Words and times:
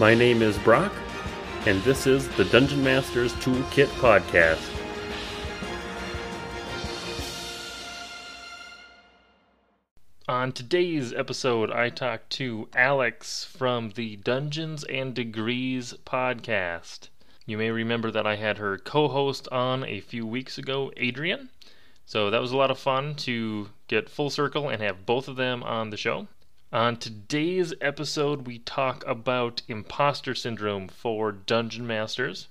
My 0.00 0.12
name 0.12 0.42
is 0.42 0.58
Brock, 0.58 0.92
and 1.66 1.80
this 1.82 2.08
is 2.08 2.26
the 2.30 2.44
Dungeon 2.46 2.82
Masters 2.82 3.32
Toolkit 3.34 3.86
Podcast. 4.00 4.68
On 10.26 10.50
today's 10.50 11.12
episode, 11.12 11.70
I 11.70 11.90
talked 11.90 12.30
to 12.30 12.68
Alex 12.74 13.44
from 13.44 13.90
the 13.90 14.16
Dungeons 14.16 14.82
and 14.82 15.14
Degrees 15.14 15.94
podcast. 16.04 17.10
You 17.46 17.56
may 17.56 17.70
remember 17.70 18.10
that 18.10 18.26
I 18.26 18.34
had 18.34 18.58
her 18.58 18.76
co 18.78 19.06
host 19.06 19.46
on 19.52 19.84
a 19.84 20.00
few 20.00 20.26
weeks 20.26 20.58
ago, 20.58 20.90
Adrian. 20.96 21.50
So 22.04 22.30
that 22.30 22.40
was 22.40 22.50
a 22.50 22.56
lot 22.56 22.72
of 22.72 22.80
fun 22.80 23.14
to 23.16 23.70
get 23.86 24.10
full 24.10 24.30
circle 24.30 24.68
and 24.68 24.82
have 24.82 25.06
both 25.06 25.28
of 25.28 25.36
them 25.36 25.62
on 25.62 25.90
the 25.90 25.96
show. 25.96 26.26
On 26.74 26.96
today's 26.96 27.72
episode, 27.80 28.48
we 28.48 28.58
talk 28.58 29.04
about 29.06 29.62
imposter 29.68 30.34
syndrome 30.34 30.88
for 30.88 31.30
dungeon 31.30 31.86
masters. 31.86 32.48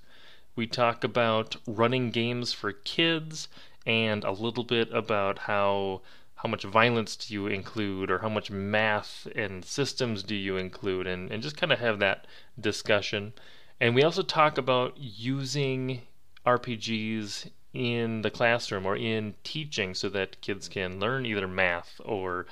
We 0.56 0.66
talk 0.66 1.04
about 1.04 1.56
running 1.66 2.10
games 2.10 2.50
for 2.50 2.72
kids 2.72 3.48
and 3.84 4.24
a 4.24 4.30
little 4.30 4.64
bit 4.64 4.90
about 4.94 5.40
how 5.40 6.00
how 6.36 6.48
much 6.48 6.64
violence 6.64 7.16
do 7.16 7.34
you 7.34 7.48
include 7.48 8.10
or 8.10 8.20
how 8.20 8.30
much 8.30 8.50
math 8.50 9.28
and 9.36 9.62
systems 9.62 10.22
do 10.22 10.34
you 10.34 10.56
include 10.56 11.06
and, 11.06 11.30
and 11.30 11.42
just 11.42 11.58
kind 11.58 11.70
of 11.70 11.80
have 11.80 11.98
that 11.98 12.26
discussion. 12.58 13.34
And 13.78 13.94
we 13.94 14.02
also 14.02 14.22
talk 14.22 14.56
about 14.56 14.96
using 14.96 16.00
RPGs 16.46 17.50
in 17.74 18.22
the 18.22 18.30
classroom 18.30 18.86
or 18.86 18.96
in 18.96 19.34
teaching 19.44 19.92
so 19.92 20.08
that 20.08 20.40
kids 20.40 20.66
can 20.68 20.98
learn 20.98 21.26
either 21.26 21.48
math 21.48 22.00
or 22.02 22.46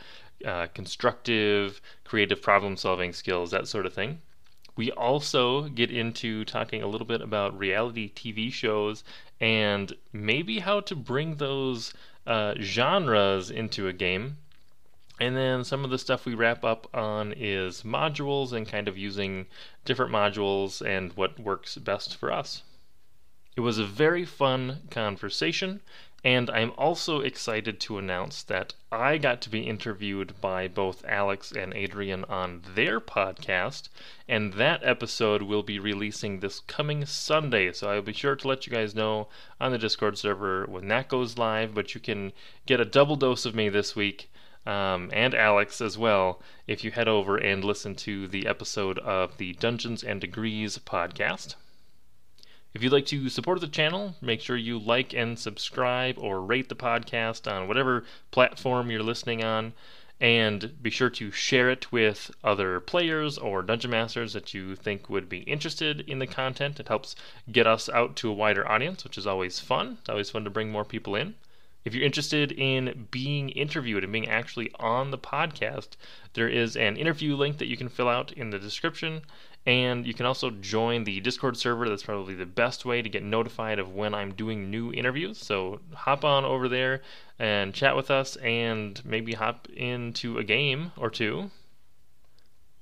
uh, 0.44 0.66
constructive, 0.74 1.80
creative 2.04 2.42
problem 2.42 2.76
solving 2.76 3.12
skills, 3.12 3.50
that 3.50 3.68
sort 3.68 3.86
of 3.86 3.92
thing. 3.92 4.20
We 4.74 4.90
also 4.90 5.68
get 5.68 5.90
into 5.90 6.44
talking 6.44 6.82
a 6.82 6.86
little 6.86 7.06
bit 7.06 7.20
about 7.20 7.58
reality 7.58 8.10
TV 8.10 8.52
shows 8.52 9.04
and 9.40 9.92
maybe 10.12 10.60
how 10.60 10.80
to 10.80 10.96
bring 10.96 11.36
those 11.36 11.92
uh, 12.26 12.54
genres 12.60 13.50
into 13.50 13.88
a 13.88 13.92
game. 13.92 14.38
And 15.20 15.36
then 15.36 15.62
some 15.62 15.84
of 15.84 15.90
the 15.90 15.98
stuff 15.98 16.24
we 16.24 16.34
wrap 16.34 16.64
up 16.64 16.88
on 16.94 17.32
is 17.36 17.82
modules 17.82 18.52
and 18.52 18.66
kind 18.66 18.88
of 18.88 18.96
using 18.96 19.46
different 19.84 20.10
modules 20.10 20.84
and 20.84 21.12
what 21.12 21.38
works 21.38 21.76
best 21.76 22.16
for 22.16 22.32
us. 22.32 22.62
It 23.54 23.60
was 23.60 23.78
a 23.78 23.84
very 23.84 24.24
fun 24.24 24.88
conversation, 24.90 25.82
and 26.24 26.48
I'm 26.50 26.72
also 26.78 27.18
excited 27.20 27.80
to 27.80 27.98
announce 27.98 28.44
that 28.44 28.74
I 28.92 29.18
got 29.18 29.40
to 29.42 29.50
be 29.50 29.62
interviewed 29.62 30.40
by 30.40 30.68
both 30.68 31.04
Alex 31.04 31.50
and 31.50 31.74
Adrian 31.74 32.24
on 32.26 32.62
their 32.76 33.00
podcast, 33.00 33.88
and 34.28 34.52
that 34.52 34.84
episode 34.84 35.42
will 35.42 35.64
be 35.64 35.80
releasing 35.80 36.38
this 36.38 36.60
coming 36.60 37.04
Sunday. 37.06 37.72
So 37.72 37.90
I'll 37.90 38.02
be 38.02 38.12
sure 38.12 38.36
to 38.36 38.46
let 38.46 38.68
you 38.68 38.72
guys 38.72 38.94
know 38.94 39.26
on 39.60 39.72
the 39.72 39.78
Discord 39.78 40.16
server 40.16 40.64
when 40.66 40.86
that 40.88 41.08
goes 41.08 41.38
live, 41.38 41.74
but 41.74 41.92
you 41.92 42.00
can 42.00 42.32
get 42.66 42.78
a 42.78 42.84
double 42.84 43.16
dose 43.16 43.44
of 43.44 43.56
me 43.56 43.68
this 43.68 43.96
week. 43.96 44.30
Um, 44.64 45.10
and 45.12 45.34
Alex 45.34 45.80
as 45.80 45.98
well, 45.98 46.40
if 46.68 46.84
you 46.84 46.92
head 46.92 47.08
over 47.08 47.36
and 47.36 47.64
listen 47.64 47.96
to 47.96 48.28
the 48.28 48.46
episode 48.46 49.00
of 49.00 49.38
the 49.38 49.54
Dungeons 49.54 50.04
and 50.04 50.20
Degrees 50.20 50.78
podcast. 50.78 51.56
If 52.74 52.82
you'd 52.82 52.92
like 52.92 53.04
to 53.06 53.28
support 53.28 53.60
the 53.60 53.68
channel, 53.68 54.14
make 54.22 54.40
sure 54.40 54.56
you 54.56 54.78
like 54.78 55.12
and 55.12 55.38
subscribe 55.38 56.18
or 56.18 56.40
rate 56.40 56.70
the 56.70 56.74
podcast 56.74 57.50
on 57.50 57.68
whatever 57.68 58.04
platform 58.30 58.90
you're 58.90 59.02
listening 59.02 59.44
on. 59.44 59.74
And 60.20 60.80
be 60.82 60.88
sure 60.88 61.10
to 61.10 61.30
share 61.32 61.68
it 61.68 61.92
with 61.92 62.30
other 62.42 62.80
players 62.80 63.36
or 63.36 63.62
dungeon 63.62 63.90
masters 63.90 64.32
that 64.32 64.54
you 64.54 64.76
think 64.76 65.10
would 65.10 65.28
be 65.28 65.40
interested 65.40 66.08
in 66.08 66.18
the 66.18 66.26
content. 66.26 66.80
It 66.80 66.88
helps 66.88 67.14
get 67.50 67.66
us 67.66 67.88
out 67.88 68.16
to 68.16 68.30
a 68.30 68.34
wider 68.34 68.66
audience, 68.66 69.04
which 69.04 69.18
is 69.18 69.26
always 69.26 69.58
fun. 69.58 69.98
It's 70.00 70.08
always 70.08 70.30
fun 70.30 70.44
to 70.44 70.50
bring 70.50 70.70
more 70.70 70.84
people 70.84 71.14
in. 71.14 71.34
If 71.84 71.94
you're 71.94 72.04
interested 72.04 72.52
in 72.52 73.08
being 73.10 73.48
interviewed 73.48 74.04
and 74.04 74.12
being 74.12 74.28
actually 74.28 74.70
on 74.78 75.10
the 75.10 75.18
podcast, 75.18 75.96
there 76.34 76.48
is 76.48 76.76
an 76.76 76.96
interview 76.96 77.34
link 77.34 77.58
that 77.58 77.66
you 77.66 77.76
can 77.76 77.88
fill 77.88 78.08
out 78.08 78.30
in 78.32 78.50
the 78.50 78.58
description. 78.60 79.22
And 79.64 80.06
you 80.06 80.14
can 80.14 80.26
also 80.26 80.50
join 80.50 81.04
the 81.04 81.20
Discord 81.20 81.56
server. 81.56 81.88
That's 81.88 82.02
probably 82.02 82.34
the 82.34 82.46
best 82.46 82.84
way 82.84 83.00
to 83.00 83.08
get 83.08 83.22
notified 83.22 83.78
of 83.78 83.94
when 83.94 84.12
I'm 84.12 84.34
doing 84.34 84.70
new 84.70 84.92
interviews. 84.92 85.38
So 85.38 85.80
hop 85.94 86.24
on 86.24 86.44
over 86.44 86.68
there 86.68 87.02
and 87.38 87.72
chat 87.72 87.94
with 87.94 88.10
us 88.10 88.36
and 88.36 89.00
maybe 89.04 89.34
hop 89.34 89.68
into 89.70 90.38
a 90.38 90.44
game 90.44 90.90
or 90.96 91.10
two. 91.10 91.50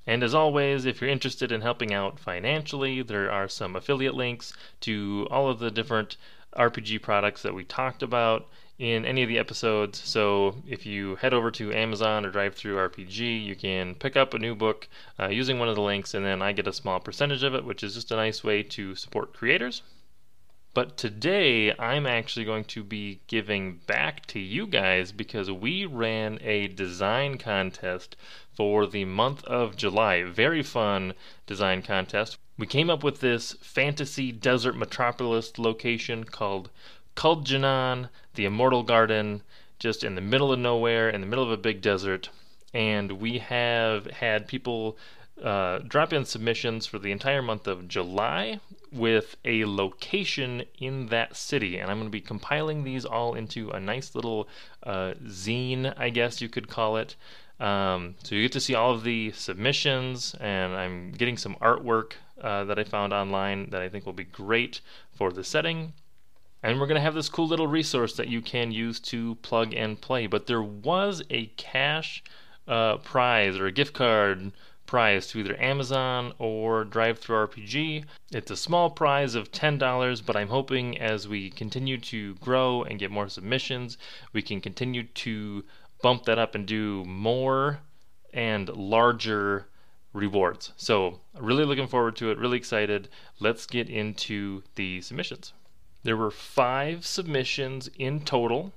And 0.07 0.23
as 0.23 0.35
always, 0.35 0.87
if 0.87 1.01
you're 1.01 1.11
interested 1.11 1.53
in 1.53 1.61
helping 1.61 1.93
out 1.93 2.19
financially, 2.19 3.03
there 3.03 3.31
are 3.31 3.49
some 3.49 3.77
affiliate 3.77 4.15
links 4.15 4.55
to 4.81 5.29
all 5.31 5.51
of 5.51 5.59
the 5.59 5.71
different 5.71 6.17
RPG 6.57 7.03
products 7.03 7.43
that 7.43 7.55
we 7.55 7.65
talked 7.65 8.03
about 8.03 8.49
in 8.81 9.05
any 9.05 9.23
of 9.23 9.29
the 9.29 9.39
episodes. 9.39 10.01
So 10.03 10.57
if 10.67 10.87
you 10.87 11.17
head 11.17 11.35
over 11.35 11.51
to 11.51 11.71
Amazon 11.71 12.25
or 12.25 12.33
DriveThruRPG, 12.33 13.45
you 13.45 13.55
can 13.55 13.95
pick 13.95 14.17
up 14.17 14.33
a 14.33 14.39
new 14.39 14.55
book 14.55 14.89
uh, 15.19 15.29
using 15.29 15.59
one 15.59 15.69
of 15.69 15.75
the 15.75 15.83
links, 15.83 16.15
and 16.15 16.25
then 16.25 16.41
I 16.41 16.53
get 16.53 16.67
a 16.67 16.73
small 16.73 16.99
percentage 16.99 17.43
of 17.43 17.55
it, 17.55 17.67
which 17.67 17.83
is 17.83 17.95
just 17.95 18.11
a 18.11 18.17
nice 18.17 18.43
way 18.43 18.63
to 18.63 18.95
support 18.95 19.35
creators. 19.35 19.83
But 20.73 20.97
today, 20.97 21.75
I'm 21.79 22.07
actually 22.07 22.47
going 22.47 22.65
to 22.67 22.83
be 22.83 23.21
giving 23.27 23.81
back 23.87 24.25
to 24.27 24.39
you 24.39 24.67
guys 24.67 25.13
because 25.13 25.51
we 25.51 25.85
ran 25.85 26.39
a 26.41 26.69
design 26.69 27.37
contest 27.37 28.17
for 28.55 28.87
the 28.87 29.05
month 29.05 29.45
of 29.45 29.77
July. 29.77 30.23
Very 30.23 30.63
fun 30.63 31.13
design 31.47 31.83
contest. 31.83 32.39
We 32.57 32.67
came 32.67 32.89
up 32.89 33.05
with 33.05 33.21
this 33.21 33.55
fantasy 33.61 34.33
desert 34.33 34.77
metropolis 34.77 35.59
location 35.59 36.25
called 36.25 36.71
Kuldjian, 37.17 38.09
the 38.35 38.45
Immortal 38.45 38.83
Garden, 38.83 39.43
just 39.79 40.05
in 40.05 40.15
the 40.15 40.21
middle 40.21 40.53
of 40.53 40.59
nowhere, 40.59 41.09
in 41.09 41.21
the 41.21 41.27
middle 41.27 41.45
of 41.45 41.51
a 41.51 41.57
big 41.57 41.81
desert. 41.81 42.31
And 42.73 43.13
we 43.13 43.39
have 43.39 44.07
had 44.07 44.47
people 44.47 44.97
uh, 45.43 45.79
drop 45.79 46.13
in 46.13 46.25
submissions 46.25 46.87
for 46.87 46.99
the 46.99 47.13
entire 47.13 47.43
month 47.43 47.67
of 47.67 47.89
July 47.89 48.61
with 48.93 49.37
a 49.45 49.65
location 49.65 50.65
in 50.79 51.07
that 51.07 51.37
city. 51.37 51.79
And 51.79 51.91
I'm 51.91 51.99
going 51.99 52.09
to 52.09 52.11
be 52.11 52.21
compiling 52.21 52.85
these 52.85 53.05
all 53.05 53.35
into 53.35 53.71
a 53.71 53.81
nice 53.81 54.15
little 54.15 54.49
uh, 54.83 55.15
zine, 55.25 55.95
I 55.97 56.11
guess 56.11 56.41
you 56.41 56.49
could 56.49 56.69
call 56.69 56.97
it. 56.97 57.17
Um, 57.59 58.15
so 58.23 58.35
you 58.35 58.43
get 58.43 58.53
to 58.53 58.61
see 58.61 58.75
all 58.75 58.93
of 58.93 59.05
the 59.05 59.33
submissions, 59.33 60.35
and 60.41 60.75
I'm 60.75 61.13
getting 61.13 61.37
some 61.37 61.57
artwork 61.57 62.13
uh, 62.41 62.65
that 62.65 62.79
I 62.79 62.85
found 62.85 63.13
online 63.13 63.69
that 63.71 63.83
I 63.83 63.89
think 63.89 64.07
will 64.07 64.15
be 64.15 64.25
great 64.25 64.81
for 65.13 65.31
the 65.31 65.45
setting. 65.45 65.93
And 66.63 66.79
we're 66.79 66.87
going 66.87 66.97
to 66.97 67.03
have 67.03 67.15
this 67.15 67.29
cool 67.29 67.49
little 67.49 67.67
resource 67.67 68.15
that 68.17 68.29
you 68.29 68.43
can 68.43 68.71
use 68.71 69.01
to 69.01 69.37
plug 69.37 69.73
and 69.75 70.01
play. 70.01 70.27
But 70.27 70.47
there 70.47 70.63
was 70.63 71.23
a 71.31 71.47
cash 71.57 72.23
uh, 72.69 72.99
prize 72.99 73.57
or 73.57 73.67
a 73.67 73.73
gift 73.73 73.95
card 73.95 74.53
prize 74.91 75.29
to 75.29 75.39
either 75.39 75.61
Amazon 75.63 76.33
or 76.39 76.85
DriveThruRPG. 76.85 78.05
It's 78.33 78.51
a 78.51 78.57
small 78.57 78.91
prize 78.91 79.37
of 79.37 79.53
$10, 79.53 80.27
but 80.27 80.37
I'm 80.37 80.49
hoping 80.49 80.99
as 80.99 81.29
we 81.29 81.49
continue 81.51 81.97
to 81.99 82.35
grow 82.37 82.83
and 82.83 82.99
get 82.99 83.11
more 83.11 83.29
submissions, 83.29 83.97
we 84.33 84.43
can 84.43 84.61
continue 84.61 85.05
to 85.05 85.65
bump 86.03 86.25
that 86.25 86.39
up 86.39 86.57
and 86.57 86.67
do 86.67 87.05
more 87.05 87.79
and 88.35 88.69
larger 88.69 89.69
rewards. 90.13 90.73
So, 90.77 91.21
really 91.39 91.65
looking 91.65 91.87
forward 91.87 92.17
to 92.17 92.31
it, 92.31 92.39
really 92.39 92.59
excited. 92.59 93.09
Let's 93.39 93.67
get 93.67 93.89
into 93.89 94.65
the 94.75 95.01
submissions. 95.03 95.53
There 96.03 96.17
were 96.17 96.31
five 96.31 97.05
submissions 97.05 97.91
in 97.99 98.21
total, 98.21 98.73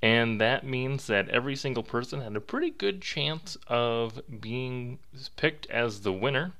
and 0.00 0.40
that 0.40 0.64
means 0.64 1.06
that 1.06 1.28
every 1.28 1.56
single 1.56 1.82
person 1.82 2.20
had 2.20 2.36
a 2.36 2.40
pretty 2.40 2.70
good 2.70 3.02
chance 3.02 3.56
of 3.68 4.20
being 4.40 4.98
picked 5.36 5.66
as 5.66 6.00
the 6.00 6.12
winner. 6.12 6.52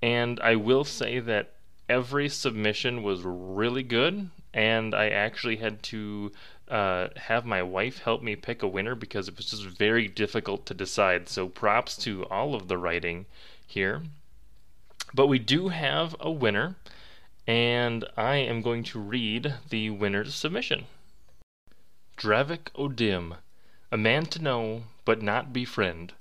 And 0.00 0.40
I 0.40 0.56
will 0.56 0.84
say 0.84 1.18
that 1.20 1.54
every 1.88 2.28
submission 2.28 3.02
was 3.02 3.22
really 3.22 3.82
good, 3.82 4.30
and 4.54 4.94
I 4.94 5.08
actually 5.08 5.56
had 5.56 5.82
to 5.84 6.32
uh, 6.68 7.08
have 7.16 7.44
my 7.44 7.62
wife 7.62 7.98
help 7.98 8.22
me 8.22 8.36
pick 8.36 8.62
a 8.62 8.68
winner 8.68 8.94
because 8.94 9.28
it 9.28 9.36
was 9.36 9.50
just 9.50 9.64
very 9.64 10.08
difficult 10.08 10.66
to 10.66 10.74
decide. 10.74 11.28
So 11.28 11.48
props 11.48 11.96
to 11.98 12.24
all 12.26 12.54
of 12.54 12.68
the 12.68 12.78
writing 12.78 13.26
here. 13.66 14.02
But 15.14 15.26
we 15.26 15.38
do 15.38 15.68
have 15.68 16.16
a 16.20 16.30
winner 16.30 16.76
and 17.46 18.04
I 18.16 18.36
am 18.36 18.62
going 18.62 18.84
to 18.84 19.00
read 19.00 19.54
the 19.68 19.90
winner's 19.90 20.34
submission. 20.34 20.86
Dravik 22.16 22.70
Odim, 22.74 23.38
a 23.90 23.96
man 23.96 24.26
to 24.26 24.42
know 24.42 24.84
but 25.04 25.22
not 25.22 25.52
befriend, 25.52 26.12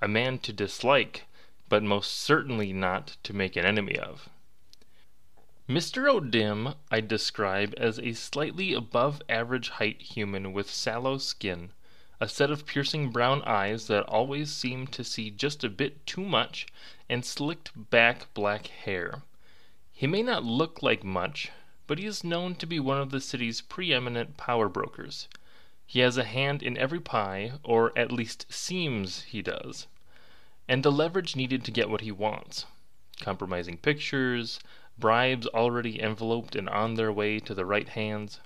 a 0.00 0.08
man 0.08 0.38
to 0.40 0.52
dislike 0.52 1.26
but 1.68 1.82
most 1.82 2.12
certainly 2.12 2.72
not 2.72 3.16
to 3.22 3.32
make 3.32 3.56
an 3.56 3.64
enemy 3.64 3.98
of. 3.98 4.28
Mr. 5.68 6.12
Odim 6.12 6.76
I 6.90 7.00
describe 7.00 7.72
as 7.78 7.98
a 7.98 8.12
slightly 8.12 8.74
above 8.74 9.22
average 9.28 9.70
height 9.70 10.02
human 10.02 10.52
with 10.52 10.68
sallow 10.70 11.18
skin, 11.18 11.72
a 12.20 12.28
set 12.28 12.50
of 12.50 12.66
piercing 12.66 13.10
brown 13.10 13.42
eyes 13.42 13.86
that 13.86 14.02
always 14.04 14.52
seem 14.52 14.86
to 14.88 15.02
see 15.02 15.30
just 15.30 15.64
a 15.64 15.70
bit 15.70 16.04
too 16.06 16.24
much, 16.24 16.66
and 17.08 17.24
slicked 17.24 17.70
back 17.90 18.32
black 18.34 18.66
hair. 18.66 19.22
He 19.94 20.08
may 20.08 20.22
not 20.22 20.44
look 20.44 20.82
like 20.82 21.04
much, 21.04 21.50
but 21.86 21.98
he 21.98 22.06
is 22.06 22.24
known 22.24 22.56
to 22.56 22.66
be 22.66 22.80
one 22.80 22.98
of 22.98 23.10
the 23.10 23.20
city's 23.20 23.60
preeminent 23.60 24.36
power 24.36 24.68
brokers. 24.68 25.28
He 25.86 26.00
has 26.00 26.18
a 26.18 26.24
hand 26.24 26.62
in 26.62 26.76
every 26.76 27.00
pie, 27.00 27.52
or 27.62 27.96
at 27.96 28.10
least 28.10 28.52
seems 28.52 29.22
he 29.22 29.40
does. 29.40 29.86
And 30.68 30.82
the 30.82 30.90
leverage 30.90 31.36
needed 31.36 31.64
to 31.64 31.70
get 31.70 31.88
what 31.88 32.00
he 32.00 32.10
wants 32.10 32.66
compromising 33.20 33.78
pictures, 33.78 34.58
bribes 34.98 35.46
already 35.48 36.00
enveloped 36.02 36.56
and 36.56 36.68
on 36.68 36.94
their 36.94 37.12
way 37.12 37.38
to 37.38 37.54
the 37.54 37.64
right 37.64 37.88
hands, 37.90 38.40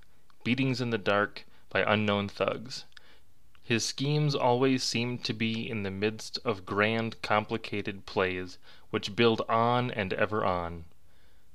beatings 0.44 0.80
in 0.80 0.90
the 0.90 0.98
dark 0.98 1.46
by 1.70 1.80
unknown 1.80 2.28
thugs. 2.28 2.84
His 3.62 3.84
schemes 3.84 4.34
always 4.34 4.82
seem 4.82 5.18
to 5.20 5.32
be 5.32 5.68
in 5.68 5.82
the 5.82 5.90
midst 5.90 6.38
of 6.44 6.66
grand, 6.66 7.20
complicated 7.22 8.04
plays 8.04 8.58
which 8.90 9.16
build 9.16 9.40
on 9.48 9.90
and 9.90 10.12
ever 10.12 10.44
on. 10.44 10.84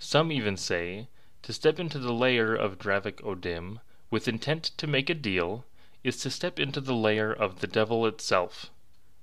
Some 0.06 0.34
even 0.34 0.58
say, 0.58 1.08
to 1.44 1.54
step 1.54 1.80
into 1.80 1.98
the 1.98 2.12
lair 2.12 2.54
of 2.54 2.78
Dravik 2.78 3.24
O'Dim 3.24 3.80
with 4.12 4.28
intent 4.28 4.66
to 4.76 4.86
make 4.86 5.10
a 5.10 5.14
deal 5.14 5.64
is 6.04 6.18
to 6.24 6.30
step 6.30 6.60
into 6.60 6.82
the 6.82 6.94
lair 6.94 7.32
of 7.32 7.62
the 7.62 7.68
devil 7.68 8.06
itself. 8.06 8.70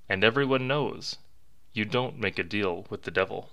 And 0.09 0.23
everyone 0.23 0.67
knows 0.67 1.19
you 1.71 1.85
don't 1.85 2.17
make 2.17 2.39
a 2.39 2.43
deal 2.43 2.87
with 2.89 3.03
the 3.03 3.11
devil. 3.11 3.51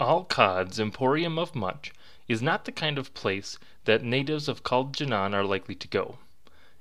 Al 0.00 0.24
Qaad's 0.24 0.80
Emporium 0.80 1.38
of 1.38 1.54
Much 1.54 1.92
is 2.28 2.40
not 2.40 2.64
the 2.64 2.72
kind 2.72 2.96
of 2.96 3.12
place 3.12 3.58
that 3.84 4.02
natives 4.02 4.48
of 4.48 4.62
Caljanan 4.62 5.34
are 5.34 5.44
likely 5.44 5.74
to 5.74 5.86
go. 5.86 6.18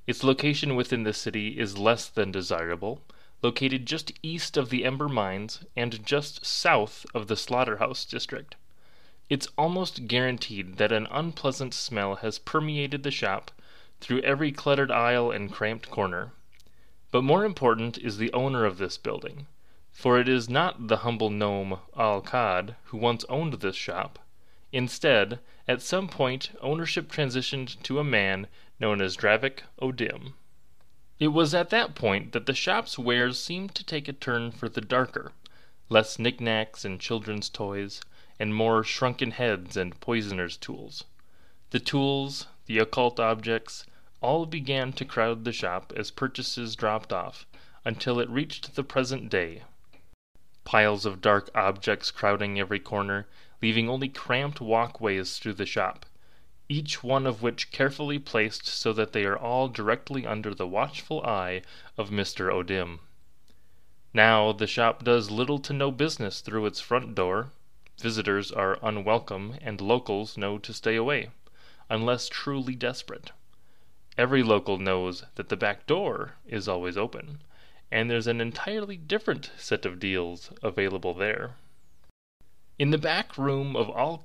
Its 0.07 0.23
location 0.23 0.77
within 0.77 1.03
the 1.03 1.11
city 1.11 1.59
is 1.59 1.77
less 1.77 2.07
than 2.07 2.31
desirable, 2.31 3.01
located 3.41 3.85
just 3.85 4.13
east 4.23 4.55
of 4.55 4.69
the 4.69 4.85
Ember 4.85 5.09
Mines 5.09 5.65
and 5.75 6.05
just 6.05 6.45
south 6.45 7.05
of 7.13 7.27
the 7.27 7.35
Slaughterhouse 7.35 8.05
District. 8.05 8.55
It's 9.27 9.47
almost 9.57 10.07
guaranteed 10.07 10.77
that 10.77 10.91
an 10.91 11.07
unpleasant 11.09 11.73
smell 11.73 12.17
has 12.17 12.37
permeated 12.37 13.01
the 13.01 13.09
shop 13.09 13.49
through 13.99 14.21
every 14.21 14.51
cluttered 14.51 14.91
aisle 14.91 15.31
and 15.31 15.51
cramped 15.51 15.89
corner. 15.89 16.31
But 17.09 17.23
more 17.23 17.43
important 17.43 17.97
is 17.97 18.17
the 18.17 18.31
owner 18.33 18.65
of 18.65 18.77
this 18.77 18.99
building, 18.99 19.47
for 19.91 20.19
it 20.19 20.29
is 20.29 20.47
not 20.47 20.89
the 20.89 20.97
humble 20.97 21.31
gnome 21.31 21.79
Al 21.97 22.21
Qaad 22.21 22.75
who 22.83 22.97
once 22.97 23.25
owned 23.27 23.53
this 23.53 23.75
shop. 23.75 24.19
Instead, 24.71 25.39
at 25.67 25.81
some 25.81 26.07
point, 26.07 26.51
ownership 26.61 27.11
transitioned 27.11 27.81
to 27.81 27.97
a 27.97 28.03
man 28.03 28.45
known 28.79 29.01
as 29.01 29.17
Dravik 29.17 29.63
O'Dim. 29.81 30.35
It 31.17 31.29
was 31.29 31.55
at 31.55 31.71
that 31.71 31.95
point 31.95 32.33
that 32.33 32.45
the 32.45 32.53
shop's 32.53 32.99
wares 32.99 33.41
seemed 33.41 33.73
to 33.73 33.83
take 33.83 34.07
a 34.07 34.13
turn 34.13 34.51
for 34.51 34.69
the 34.69 34.81
darker, 34.81 35.31
less 35.89 36.19
knickknacks 36.19 36.85
and 36.85 36.99
children's 36.99 37.49
toys, 37.49 38.01
and 38.39 38.53
more 38.53 38.83
shrunken 38.83 39.31
heads 39.31 39.77
and 39.77 39.99
poisoners' 39.99 40.57
tools. 40.57 41.05
The 41.69 41.79
tools, 41.79 42.47
the 42.65 42.79
occult 42.79 43.19
objects, 43.19 43.85
all 44.21 44.45
began 44.45 44.91
to 44.93 45.05
crowd 45.05 45.45
the 45.45 45.53
shop 45.53 45.93
as 45.95 46.11
purchases 46.11 46.75
dropped 46.75 47.13
off, 47.13 47.45
until 47.85 48.19
it 48.19 48.29
reached 48.29 48.75
the 48.75 48.83
present 48.83 49.29
day. 49.29 49.63
Piles 50.63 51.05
of 51.05 51.21
dark 51.21 51.49
objects 51.53 52.11
crowding 52.11 52.59
every 52.59 52.79
corner, 52.79 53.27
leaving 53.61 53.87
only 53.87 54.09
cramped 54.09 54.59
walkways 54.59 55.37
through 55.37 55.53
the 55.53 55.65
shop, 55.65 56.05
each 56.67 57.03
one 57.03 57.27
of 57.27 57.41
which 57.41 57.71
carefully 57.71 58.17
placed 58.17 58.65
so 58.65 58.91
that 58.91 59.13
they 59.13 59.25
are 59.25 59.37
all 59.37 59.67
directly 59.67 60.25
under 60.25 60.53
the 60.53 60.67
watchful 60.67 61.23
eye 61.25 61.61
of 61.97 62.09
Mr. 62.09 62.51
O'Dim. 62.51 62.99
Now 64.13 64.51
the 64.51 64.65
shop 64.65 65.03
does 65.03 65.29
little 65.29 65.59
to 65.59 65.73
no 65.73 65.91
business 65.91 66.41
through 66.41 66.65
its 66.65 66.81
front 66.81 67.13
door. 67.13 67.51
Visitors 67.99 68.51
are 68.51 68.77
unwelcome, 68.81 69.57
and 69.61 69.79
locals 69.79 70.37
know 70.37 70.57
to 70.57 70.73
stay 70.73 70.95
away 70.95 71.29
unless 71.89 72.27
truly 72.27 72.75
desperate. 72.75 73.31
Every 74.17 74.43
local 74.43 74.77
knows 74.77 75.23
that 75.35 75.49
the 75.49 75.57
back 75.57 75.85
door 75.85 76.35
is 76.47 76.67
always 76.67 76.97
open, 76.97 77.41
and 77.91 78.09
there's 78.09 78.27
an 78.27 78.41
entirely 78.41 78.97
different 78.97 79.51
set 79.57 79.85
of 79.85 79.99
deals 79.99 80.51
available 80.63 81.13
there. 81.13 81.55
In 82.79 82.89
the 82.89 82.97
back 82.97 83.37
room 83.37 83.75
of 83.75 83.89
Al 83.89 84.21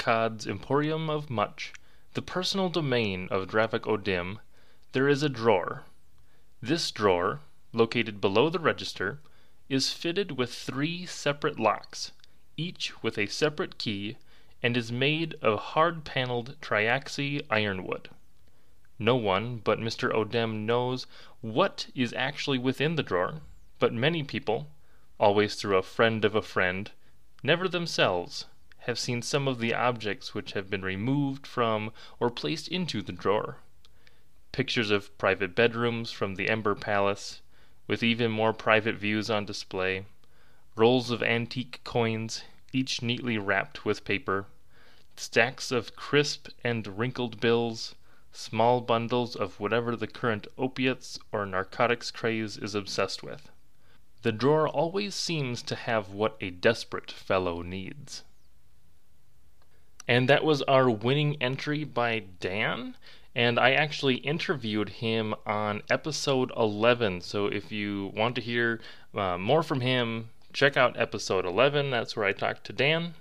Emporium 0.46 1.11
of 1.11 1.28
Much, 1.28 1.72
the 2.14 2.22
personal 2.22 2.69
domain 2.69 3.28
of 3.31 3.49
Dravik 3.49 3.87
O'Dim, 3.87 4.40
there 4.93 5.08
is 5.08 5.22
a 5.22 5.28
drawer. 5.28 5.84
This 6.61 6.90
drawer, 6.90 7.40
located 7.72 8.20
below 8.20 8.49
the 8.49 8.58
register, 8.58 9.20
is 9.69 9.93
fitted 9.93 10.32
with 10.32 10.52
three 10.52 11.06
separate 11.06 11.61
locks, 11.61 12.12
each 12.61 13.03
with 13.03 13.17
a 13.17 13.27
separate 13.27 13.79
key 13.79 14.17
and 14.62 14.77
is 14.77 14.93
made 14.93 15.35
of 15.41 15.59
hard-paneled 15.59 16.57
triaxi 16.61 17.41
ironwood. 17.49 18.11
No 18.99 19.17
one 19.17 19.57
but 19.57 19.79
Mr. 19.79 20.12
Odem 20.12 20.67
knows 20.67 21.07
what 21.41 21.87
is 21.95 22.12
actually 22.12 22.59
within 22.59 22.97
the 22.97 23.03
drawer, 23.03 23.41
but 23.79 23.95
many 23.95 24.23
people, 24.23 24.69
always 25.19 25.55
through 25.55 25.79
a 25.79 25.83
friend 25.83 26.23
of 26.25 26.35
a 26.35 26.43
friend, 26.43 26.91
never 27.43 27.67
themselves, 27.67 28.45
have 28.81 28.99
seen 28.99 29.23
some 29.23 29.49
of 29.49 29.59
the 29.59 29.73
objects 29.73 30.35
which 30.35 30.53
have 30.53 30.69
been 30.69 30.83
removed 30.83 31.47
from 31.47 31.93
or 32.19 32.31
placed 32.31 32.69
into 32.69 33.01
the 33.01 33.13
drawer. 33.13 33.56
Pictures 34.53 34.91
of 34.91 35.17
private 35.17 35.55
bedrooms 35.55 36.11
from 36.11 36.35
the 36.35 36.51
Ember 36.51 36.75
Palace, 36.75 37.41
with 37.87 38.03
even 38.03 38.31
more 38.31 38.53
private 38.53 38.97
views 38.97 39.31
on 39.31 39.47
display, 39.47 40.05
rolls 40.77 41.11
of 41.11 41.23
antique 41.23 41.81
coins, 41.85 42.43
each 42.72 43.02
neatly 43.02 43.38
wrapped 43.38 43.84
with 43.84 44.05
paper, 44.05 44.46
stacks 45.17 45.70
of 45.70 45.96
crisp 45.96 46.49
and 46.64 46.99
wrinkled 46.99 47.40
bills, 47.40 47.94
small 48.32 48.81
bundles 48.81 49.34
of 49.34 49.58
whatever 49.58 49.96
the 49.96 50.06
current 50.06 50.46
opiates 50.56 51.19
or 51.32 51.44
narcotics 51.44 52.11
craze 52.11 52.56
is 52.56 52.75
obsessed 52.75 53.22
with. 53.22 53.50
The 54.22 54.32
drawer 54.32 54.69
always 54.69 55.14
seems 55.14 55.62
to 55.62 55.75
have 55.75 56.11
what 56.11 56.37
a 56.40 56.50
desperate 56.50 57.11
fellow 57.11 57.62
needs. 57.62 58.22
And 60.06 60.28
that 60.28 60.44
was 60.44 60.62
our 60.62 60.90
winning 60.90 61.37
entry 61.40 61.84
by 61.84 62.25
Dan. 62.40 62.96
And 63.34 63.58
I 63.58 63.72
actually 63.72 64.17
interviewed 64.17 64.88
him 64.88 65.34
on 65.46 65.82
episode 65.88 66.50
11. 66.56 67.20
So 67.20 67.46
if 67.46 67.70
you 67.70 68.12
want 68.14 68.34
to 68.34 68.40
hear 68.40 68.81
uh, 69.14 69.38
more 69.38 69.62
from 69.62 69.81
him, 69.81 70.31
check 70.52 70.76
out 70.76 70.98
episode 70.98 71.44
11. 71.44 71.91
That's 71.91 72.17
where 72.17 72.27
I 72.27 72.32
talked 72.32 72.65
to 72.65 72.72
Dan. 72.72 73.15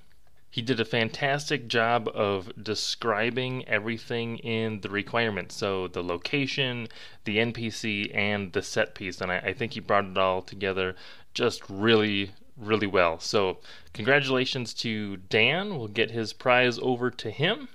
He 0.51 0.63
did 0.63 0.80
a 0.80 0.86
fantastic 0.86 1.68
job 1.68 2.10
of 2.13 2.51
describing 2.62 3.68
everything 3.68 4.39
in 4.39 4.82
the 4.82 4.89
requirements. 4.89 5.56
So 5.56 5.88
the 5.88 6.04
location, 6.04 6.88
the 7.24 7.38
NPC, 7.38 8.13
and 8.15 8.51
the 8.54 8.63
set 8.63 8.96
piece. 8.96 9.22
And 9.22 9.32
I, 9.32 9.38
I 9.38 9.54
think 9.54 9.74
he 9.74 9.80
brought 9.80 10.06
it 10.06 10.18
all 10.18 10.42
together 10.42 10.96
just 11.36 11.62
really, 11.70 12.32
really 12.58 12.88
well. 12.88 13.20
So 13.20 13.60
congratulations 13.94 14.74
to 14.75 15.18
Dan. 15.18 15.77
We'll 15.77 15.88
get 15.88 16.12
his 16.12 16.34
prize 16.34 16.80
over 16.80 17.12
to 17.12 17.30
him. 17.30 17.70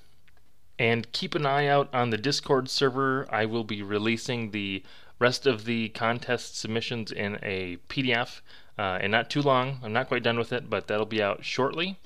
And 0.77 1.13
keep 1.13 1.37
an 1.37 1.47
eye 1.47 1.69
out 1.69 1.89
on 1.95 2.11
the 2.11 2.19
Discord 2.19 2.69
server. 2.69 3.29
I 3.31 3.45
will 3.45 3.63
be 3.63 3.83
releasing 3.83 4.51
the 4.51 4.83
rest 5.21 5.47
of 5.47 5.65
the 5.65 5.91
contest 5.91 6.59
submissions 6.59 7.13
in 7.13 7.39
a 7.41 7.77
PDF 7.89 8.41
uh, 8.79 8.99
and 9.01 9.13
not 9.13 9.31
too 9.31 9.43
long. 9.43 9.81
I'm 9.83 9.93
not 9.93 10.09
quite 10.09 10.23
done 10.23 10.39
with 10.39 10.53
it, 10.53 10.69
but 10.69 10.87
that'll 10.87 11.07
be 11.07 11.23
out 11.23 11.45
shortly. 11.45 11.99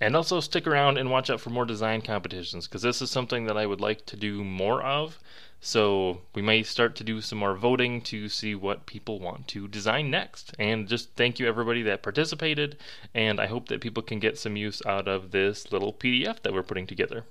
And 0.00 0.14
also 0.14 0.38
stick 0.38 0.66
around 0.66 0.96
and 0.96 1.10
watch 1.10 1.28
out 1.28 1.40
for 1.40 1.50
more 1.50 1.64
design 1.64 2.02
competitions 2.02 2.68
because 2.68 2.82
this 2.82 3.02
is 3.02 3.10
something 3.10 3.46
that 3.46 3.56
I 3.56 3.66
would 3.66 3.80
like 3.80 4.06
to 4.06 4.16
do 4.16 4.44
more 4.44 4.80
of. 4.82 5.18
So 5.60 6.20
we 6.34 6.42
may 6.42 6.62
start 6.62 6.94
to 6.96 7.04
do 7.04 7.20
some 7.20 7.38
more 7.38 7.56
voting 7.56 8.00
to 8.02 8.28
see 8.28 8.54
what 8.54 8.86
people 8.86 9.18
want 9.18 9.48
to 9.48 9.66
design 9.66 10.08
next. 10.08 10.54
And 10.56 10.86
just 10.86 11.16
thank 11.16 11.40
you 11.40 11.48
everybody 11.48 11.82
that 11.82 12.04
participated. 12.04 12.78
And 13.12 13.40
I 13.40 13.46
hope 13.46 13.66
that 13.68 13.80
people 13.80 14.04
can 14.04 14.20
get 14.20 14.38
some 14.38 14.56
use 14.56 14.80
out 14.86 15.08
of 15.08 15.32
this 15.32 15.72
little 15.72 15.92
PDF 15.92 16.42
that 16.42 16.52
we're 16.52 16.62
putting 16.62 16.86
together. 16.86 17.24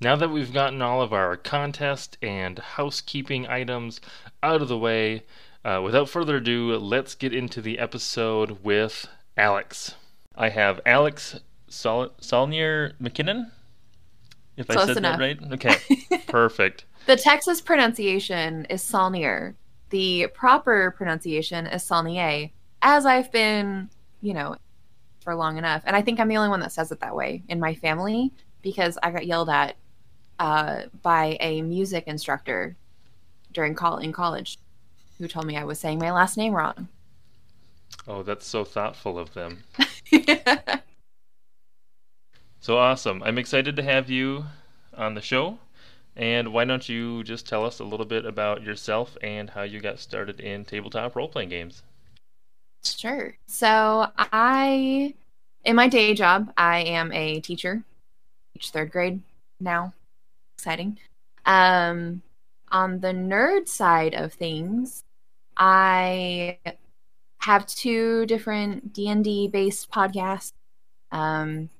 Now 0.00 0.14
that 0.16 0.30
we've 0.30 0.52
gotten 0.52 0.80
all 0.80 1.02
of 1.02 1.12
our 1.12 1.36
contest 1.36 2.18
and 2.22 2.58
housekeeping 2.58 3.48
items 3.48 4.00
out 4.42 4.62
of 4.62 4.68
the 4.68 4.78
way, 4.78 5.24
uh, 5.64 5.80
without 5.82 6.08
further 6.08 6.36
ado, 6.36 6.76
let's 6.76 7.14
get 7.14 7.32
into 7.32 7.60
the 7.62 7.78
episode 7.78 8.62
with 8.62 9.08
Alex. 9.36 9.94
I 10.36 10.50
have 10.50 10.80
Alex 10.84 11.40
Sol- 11.68 12.12
Saulnier 12.20 12.92
McKinnon. 13.00 13.50
If 14.56 14.68
Close 14.68 14.82
I 14.82 14.86
said 14.88 14.96
enough. 14.98 15.18
that 15.18 15.24
right, 15.24 15.52
okay, 15.52 16.18
perfect. 16.28 16.84
The 17.06 17.16
Texas 17.16 17.60
pronunciation 17.60 18.66
is 18.66 18.82
Solnier. 18.82 19.54
The 19.90 20.28
proper 20.34 20.94
pronunciation 20.96 21.66
is 21.66 21.82
Solnier. 21.82 22.50
As 22.82 23.06
I've 23.06 23.32
been, 23.32 23.90
you 24.20 24.34
know, 24.34 24.56
for 25.20 25.34
long 25.34 25.56
enough, 25.56 25.82
and 25.86 25.96
I 25.96 26.02
think 26.02 26.20
I'm 26.20 26.28
the 26.28 26.36
only 26.36 26.50
one 26.50 26.60
that 26.60 26.72
says 26.72 26.92
it 26.92 27.00
that 27.00 27.16
way 27.16 27.42
in 27.48 27.58
my 27.58 27.74
family 27.74 28.32
because 28.62 28.98
I 29.02 29.10
got 29.10 29.26
yelled 29.26 29.48
at 29.48 29.76
uh, 30.38 30.82
by 31.02 31.36
a 31.40 31.62
music 31.62 32.04
instructor 32.06 32.76
during 33.52 33.74
call 33.74 33.98
in 33.98 34.12
college 34.12 34.58
who 35.18 35.28
told 35.28 35.46
me 35.46 35.56
I 35.56 35.64
was 35.64 35.78
saying 35.78 35.98
my 35.98 36.12
last 36.12 36.36
name 36.36 36.54
wrong. 36.54 36.88
Oh, 38.06 38.22
that's 38.22 38.46
so 38.46 38.64
thoughtful 38.64 39.18
of 39.18 39.32
them. 39.34 39.64
so 42.60 42.78
awesome. 42.78 43.22
I'm 43.22 43.38
excited 43.38 43.76
to 43.76 43.82
have 43.82 44.10
you 44.10 44.44
on 44.96 45.14
the 45.14 45.20
show. 45.20 45.58
And 46.16 46.52
why 46.52 46.64
don't 46.64 46.88
you 46.88 47.24
just 47.24 47.48
tell 47.48 47.64
us 47.64 47.80
a 47.80 47.84
little 47.84 48.06
bit 48.06 48.24
about 48.24 48.62
yourself 48.62 49.16
and 49.22 49.50
how 49.50 49.62
you 49.62 49.80
got 49.80 49.98
started 49.98 50.40
in 50.40 50.64
tabletop 50.64 51.16
role 51.16 51.28
playing 51.28 51.48
games? 51.48 51.82
Sure. 52.84 53.34
So, 53.48 54.08
I, 54.16 55.14
in 55.64 55.74
my 55.74 55.88
day 55.88 56.14
job, 56.14 56.52
I 56.56 56.80
am 56.80 57.10
a 57.12 57.40
teacher, 57.40 57.82
teach 58.52 58.70
third 58.70 58.92
grade 58.92 59.22
now. 59.58 59.92
Exciting. 60.56 60.98
Um, 61.46 62.22
on 62.74 62.98
the 62.98 63.08
nerd 63.08 63.68
side 63.68 64.14
of 64.14 64.34
things, 64.34 65.04
I 65.56 66.58
have 67.38 67.66
two 67.66 68.26
different 68.26 68.92
D&D 68.92 69.48
based 69.48 69.90
podcasts. 69.90 70.52
Um, 71.12 71.70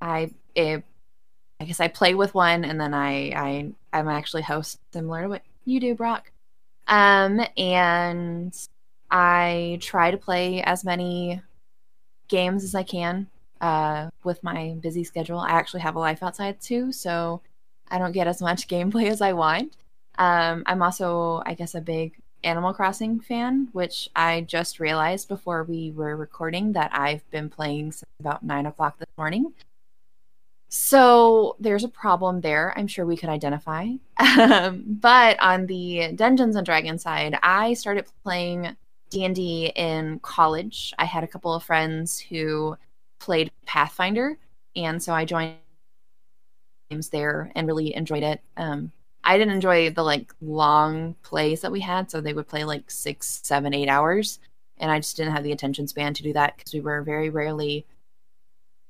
I 0.00 0.30
it, 0.54 0.84
I 1.58 1.64
guess 1.64 1.80
I 1.80 1.88
play 1.88 2.14
with 2.14 2.34
one 2.34 2.64
and 2.64 2.78
then 2.78 2.92
I 2.92 3.30
I 3.30 3.72
I'm 3.92 4.08
actually 4.08 4.42
host 4.42 4.78
similar 4.92 5.22
to 5.22 5.28
what 5.28 5.42
you 5.64 5.80
do, 5.80 5.94
Brock. 5.94 6.30
Um, 6.88 7.40
and 7.56 8.54
I 9.10 9.78
try 9.80 10.10
to 10.10 10.18
play 10.18 10.62
as 10.62 10.84
many 10.84 11.40
games 12.28 12.64
as 12.64 12.74
I 12.74 12.82
can 12.82 13.28
uh, 13.62 14.10
with 14.24 14.42
my 14.42 14.76
busy 14.80 15.04
schedule. 15.04 15.38
I 15.38 15.50
actually 15.52 15.80
have 15.80 15.96
a 15.96 16.00
life 16.00 16.22
outside 16.22 16.60
too, 16.60 16.92
so 16.92 17.40
I 17.88 17.98
don't 17.98 18.12
get 18.12 18.26
as 18.26 18.42
much 18.42 18.68
gameplay 18.68 19.08
as 19.08 19.22
I 19.22 19.32
want. 19.32 19.74
Um, 20.18 20.62
I'm 20.66 20.82
also, 20.82 21.42
I 21.46 21.54
guess, 21.54 21.74
a 21.74 21.80
big 21.80 22.14
Animal 22.44 22.74
Crossing 22.74 23.20
fan, 23.20 23.68
which 23.72 24.08
I 24.14 24.42
just 24.42 24.78
realized 24.78 25.28
before 25.28 25.64
we 25.64 25.92
were 25.92 26.16
recording 26.16 26.72
that 26.72 26.90
I've 26.92 27.28
been 27.30 27.48
playing 27.48 27.92
since 27.92 28.10
about 28.20 28.42
nine 28.42 28.66
o'clock 28.66 28.98
this 28.98 29.08
morning. 29.16 29.52
So 30.68 31.56
there's 31.60 31.84
a 31.84 31.88
problem 31.88 32.40
there. 32.40 32.76
I'm 32.76 32.88
sure 32.88 33.06
we 33.06 33.16
could 33.16 33.28
identify. 33.28 33.88
Um, 34.36 34.82
but 34.88 35.40
on 35.40 35.66
the 35.66 36.10
Dungeons 36.16 36.56
and 36.56 36.66
Dragons 36.66 37.02
side, 37.02 37.38
I 37.42 37.74
started 37.74 38.06
playing 38.24 38.76
D&D 39.10 39.72
in 39.76 40.18
college. 40.20 40.92
I 40.98 41.04
had 41.04 41.22
a 41.22 41.28
couple 41.28 41.54
of 41.54 41.62
friends 41.62 42.18
who 42.18 42.76
played 43.20 43.52
Pathfinder, 43.64 44.36
and 44.74 45.00
so 45.00 45.12
I 45.12 45.24
joined 45.24 45.54
games 46.90 47.10
there 47.10 47.52
and 47.54 47.68
really 47.68 47.94
enjoyed 47.94 48.24
it. 48.24 48.40
Um, 48.56 48.90
I 49.24 49.38
didn't 49.38 49.54
enjoy 49.54 49.90
the 49.90 50.02
like 50.02 50.32
long 50.40 51.14
plays 51.22 51.62
that 51.62 51.72
we 51.72 51.80
had, 51.80 52.10
so 52.10 52.20
they 52.20 52.34
would 52.34 52.48
play 52.48 52.64
like 52.64 52.90
six, 52.90 53.40
seven, 53.42 53.72
eight 53.74 53.88
hours, 53.88 54.38
and 54.78 54.90
I 54.90 54.98
just 54.98 55.16
didn't 55.16 55.32
have 55.32 55.44
the 55.44 55.52
attention 55.52 55.88
span 55.88 56.14
to 56.14 56.22
do 56.22 56.32
that 56.34 56.56
because 56.56 56.74
we 56.74 56.80
were 56.80 57.02
very 57.02 57.30
rarely 57.30 57.86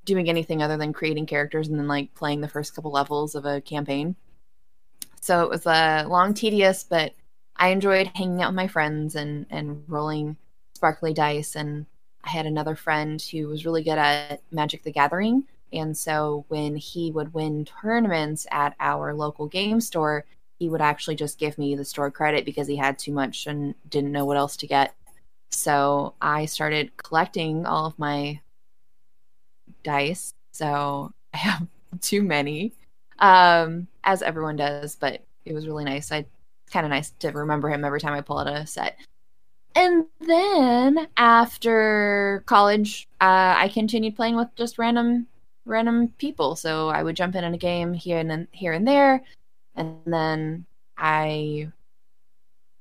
doing 0.05 0.29
anything 0.29 0.62
other 0.62 0.76
than 0.76 0.93
creating 0.93 1.26
characters 1.26 1.69
and 1.69 1.79
then 1.79 1.88
like 1.88 2.14
playing 2.14 2.41
the 2.41 2.49
first 2.49 2.75
couple 2.75 2.91
levels 2.91 3.35
of 3.35 3.47
a 3.47 3.61
campaign. 3.61 4.17
So 5.21 5.43
it 5.43 5.50
was 5.50 5.67
uh, 5.67 6.05
long, 6.07 6.35
tedious, 6.35 6.85
but 6.85 7.14
I 7.57 7.69
enjoyed 7.69 8.11
hanging 8.14 8.43
out 8.43 8.50
with 8.50 8.57
my 8.57 8.69
friends 8.69 9.14
and 9.14 9.47
and 9.50 9.85
rolling 9.88 10.37
sparkly 10.75 11.14
dice. 11.14 11.55
And 11.55 11.87
I 12.25 12.31
had 12.31 12.47
another 12.47 12.75
friend 12.75 13.23
who 13.23 13.49
was 13.49 13.64
really 13.64 13.83
good 13.83 13.99
at 13.99 14.43
Magic 14.50 14.83
the 14.83 14.93
Gathering, 14.93 15.45
and 15.73 15.97
so 15.97 16.44
when 16.49 16.76
he 16.76 17.11
would 17.11 17.35
win 17.35 17.64
tournaments 17.64 18.47
at 18.50 18.76
our 18.78 19.14
local 19.14 19.47
game 19.47 19.80
store, 19.80 20.25
he 20.59 20.68
would 20.68 20.80
actually 20.80 21.16
just 21.16 21.38
give 21.38 21.59
me 21.59 21.75
the 21.75 21.85
store 21.85 22.11
credit 22.11 22.44
because 22.44 22.68
he 22.68 22.76
had 22.76 22.99
too 22.99 23.12
much 23.12 23.47
and 23.47 23.75
didn't 23.88 24.12
know 24.12 24.25
what 24.25 24.37
else 24.37 24.56
to 24.59 24.66
get. 24.66 24.94
So 25.50 26.14
I 26.21 26.47
started 26.47 26.97
collecting 26.97 27.66
all 27.66 27.87
of 27.87 27.99
my 27.99 28.40
dice. 29.83 30.33
So 30.52 31.12
I 31.35 31.38
have 31.38 31.66
too 32.00 32.23
many, 32.23 32.73
um, 33.18 33.88
as 34.04 34.23
everyone 34.23 34.56
does, 34.56 34.97
but 34.97 35.23
it 35.44 35.52
was 35.52 35.66
really 35.66 35.85
nice. 35.85 36.12
I 36.12 36.26
kind 36.71 36.87
of 36.87 36.90
nice 36.90 37.11
to 37.11 37.30
remember 37.30 37.68
him 37.68 37.85
every 37.85 38.00
time 38.00 38.14
I 38.14 38.21
pull 38.21 38.38
out 38.38 38.47
a 38.47 38.66
set. 38.66 38.99
And 39.76 40.06
then 40.21 41.09
after 41.16 42.44
college, 42.47 43.09
uh, 43.21 43.54
I 43.56 43.71
continued 43.75 44.14
playing 44.14 44.37
with 44.37 44.49
just 44.54 44.78
random 44.78 45.26
random 45.64 46.09
people. 46.18 46.56
So 46.56 46.88
I 46.88 47.02
would 47.02 47.16
jump 47.16 47.35
in 47.35 47.44
in 47.44 47.54
a 47.54 47.59
game 47.59 47.92
here 47.92 48.18
and 48.18 48.30
then, 48.30 48.49
here 48.52 48.73
and 48.73 48.87
there, 48.87 49.23
and 49.75 49.97
then 50.06 50.66
I 50.97 51.73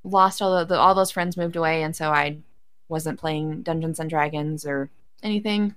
lost 0.04 0.42
all 0.42 0.60
the, 0.60 0.66
the 0.66 0.80
all 0.80 0.96
those 0.96 1.12
friends 1.12 1.38
moved 1.38 1.56
away, 1.56 1.84
and 1.84 1.96
so 1.96 2.10
I 2.10 2.38
wasn't 2.90 3.20
playing 3.20 3.63
Dungeons 3.63 4.00
and 4.00 4.10
Dragons 4.10 4.66
or 4.66 4.90
anything. 5.22 5.75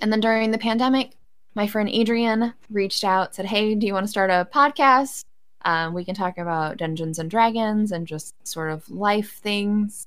And 0.00 0.12
then 0.12 0.20
during 0.20 0.50
the 0.50 0.58
pandemic, 0.58 1.12
my 1.54 1.66
friend 1.66 1.88
Adrian 1.88 2.52
reached 2.70 3.04
out, 3.04 3.34
said, 3.34 3.46
"Hey, 3.46 3.74
do 3.74 3.86
you 3.86 3.94
want 3.94 4.04
to 4.04 4.10
start 4.10 4.30
a 4.30 4.48
podcast? 4.52 5.24
Um, 5.64 5.94
we 5.94 6.04
can 6.04 6.14
talk 6.14 6.38
about 6.38 6.76
Dungeons 6.76 7.18
and 7.18 7.30
Dragons 7.30 7.92
and 7.92 8.06
just 8.06 8.34
sort 8.46 8.70
of 8.70 8.88
life 8.90 9.38
things." 9.42 10.06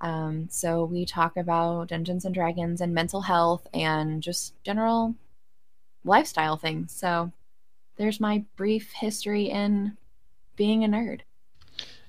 Um, 0.00 0.48
so 0.50 0.84
we 0.84 1.06
talk 1.06 1.36
about 1.36 1.88
Dungeons 1.88 2.24
and 2.24 2.34
Dragons 2.34 2.80
and 2.80 2.92
mental 2.92 3.22
health 3.22 3.66
and 3.72 4.22
just 4.22 4.52
general 4.62 5.14
lifestyle 6.04 6.56
things. 6.56 6.92
So 6.92 7.32
there's 7.96 8.20
my 8.20 8.44
brief 8.56 8.92
history 8.92 9.44
in 9.44 9.96
being 10.56 10.84
a 10.84 10.88
nerd. 10.88 11.20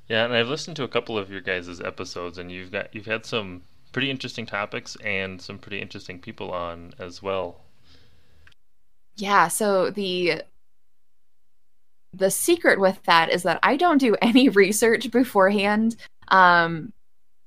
Yeah, 0.07 0.25
and 0.25 0.33
I've 0.33 0.47
listened 0.47 0.75
to 0.77 0.83
a 0.83 0.87
couple 0.87 1.17
of 1.17 1.31
your 1.31 1.41
guys' 1.41 1.81
episodes, 1.81 2.37
and 2.37 2.51
you've 2.51 2.71
got 2.71 2.93
you've 2.93 3.07
had 3.07 3.25
some 3.25 3.63
pretty 3.91 4.11
interesting 4.11 4.45
topics 4.45 4.95
and 5.03 5.41
some 5.41 5.57
pretty 5.57 5.81
interesting 5.81 6.19
people 6.19 6.51
on 6.51 6.93
as 6.99 7.23
well. 7.23 7.61
Yeah, 9.15 9.47
so 9.47 9.89
the 9.89 10.43
the 12.13 12.29
secret 12.31 12.79
with 12.79 13.01
that 13.03 13.31
is 13.31 13.43
that 13.43 13.59
I 13.63 13.77
don't 13.77 13.97
do 13.97 14.15
any 14.21 14.49
research 14.63 15.09
beforehand, 15.11 15.95
um, 16.27 16.93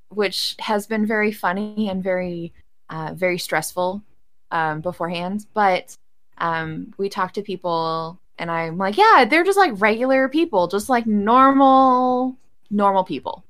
which 0.09 0.57
has 0.59 0.87
been 0.87 1.07
very 1.07 1.33
funny 1.33 1.89
and 1.89 2.03
very 2.03 2.53
uh, 2.91 3.13
very 3.15 3.39
stressful 3.39 4.03
um, 4.51 4.81
beforehand. 4.81 5.47
But 5.55 5.97
um, 6.41 6.95
we 6.99 7.09
talk 7.09 7.33
to 7.35 7.43
people 7.43 8.19
and 8.39 8.51
I'm 8.51 8.79
like, 8.79 8.97
yeah, 8.97 9.27
they're 9.29 9.45
just 9.45 9.59
like 9.59 9.81
regular 9.81 10.29
people, 10.29 10.69
just 10.69 10.89
like 10.89 11.07
normal, 11.07 12.37
normal 12.71 13.05
people. 13.05 13.45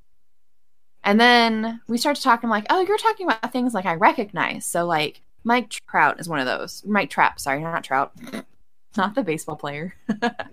And 1.04 1.20
then 1.20 1.80
we 1.88 1.98
start 1.98 2.16
to 2.16 2.22
talk. 2.22 2.42
I'm 2.42 2.50
like, 2.50 2.66
oh, 2.70 2.80
you're 2.80 2.98
talking 2.98 3.26
about 3.26 3.52
things 3.52 3.74
like 3.74 3.86
I 3.86 3.94
recognize. 3.94 4.64
So 4.64 4.84
like 4.86 5.22
Mike 5.44 5.70
Trout 5.70 6.20
is 6.20 6.28
one 6.28 6.40
of 6.40 6.46
those. 6.46 6.82
Mike 6.86 7.10
Trapp, 7.10 7.38
sorry, 7.38 7.62
not 7.62 7.84
Trout, 7.84 8.12
not 8.96 9.14
the 9.14 9.22
baseball 9.22 9.56
player. 9.56 9.94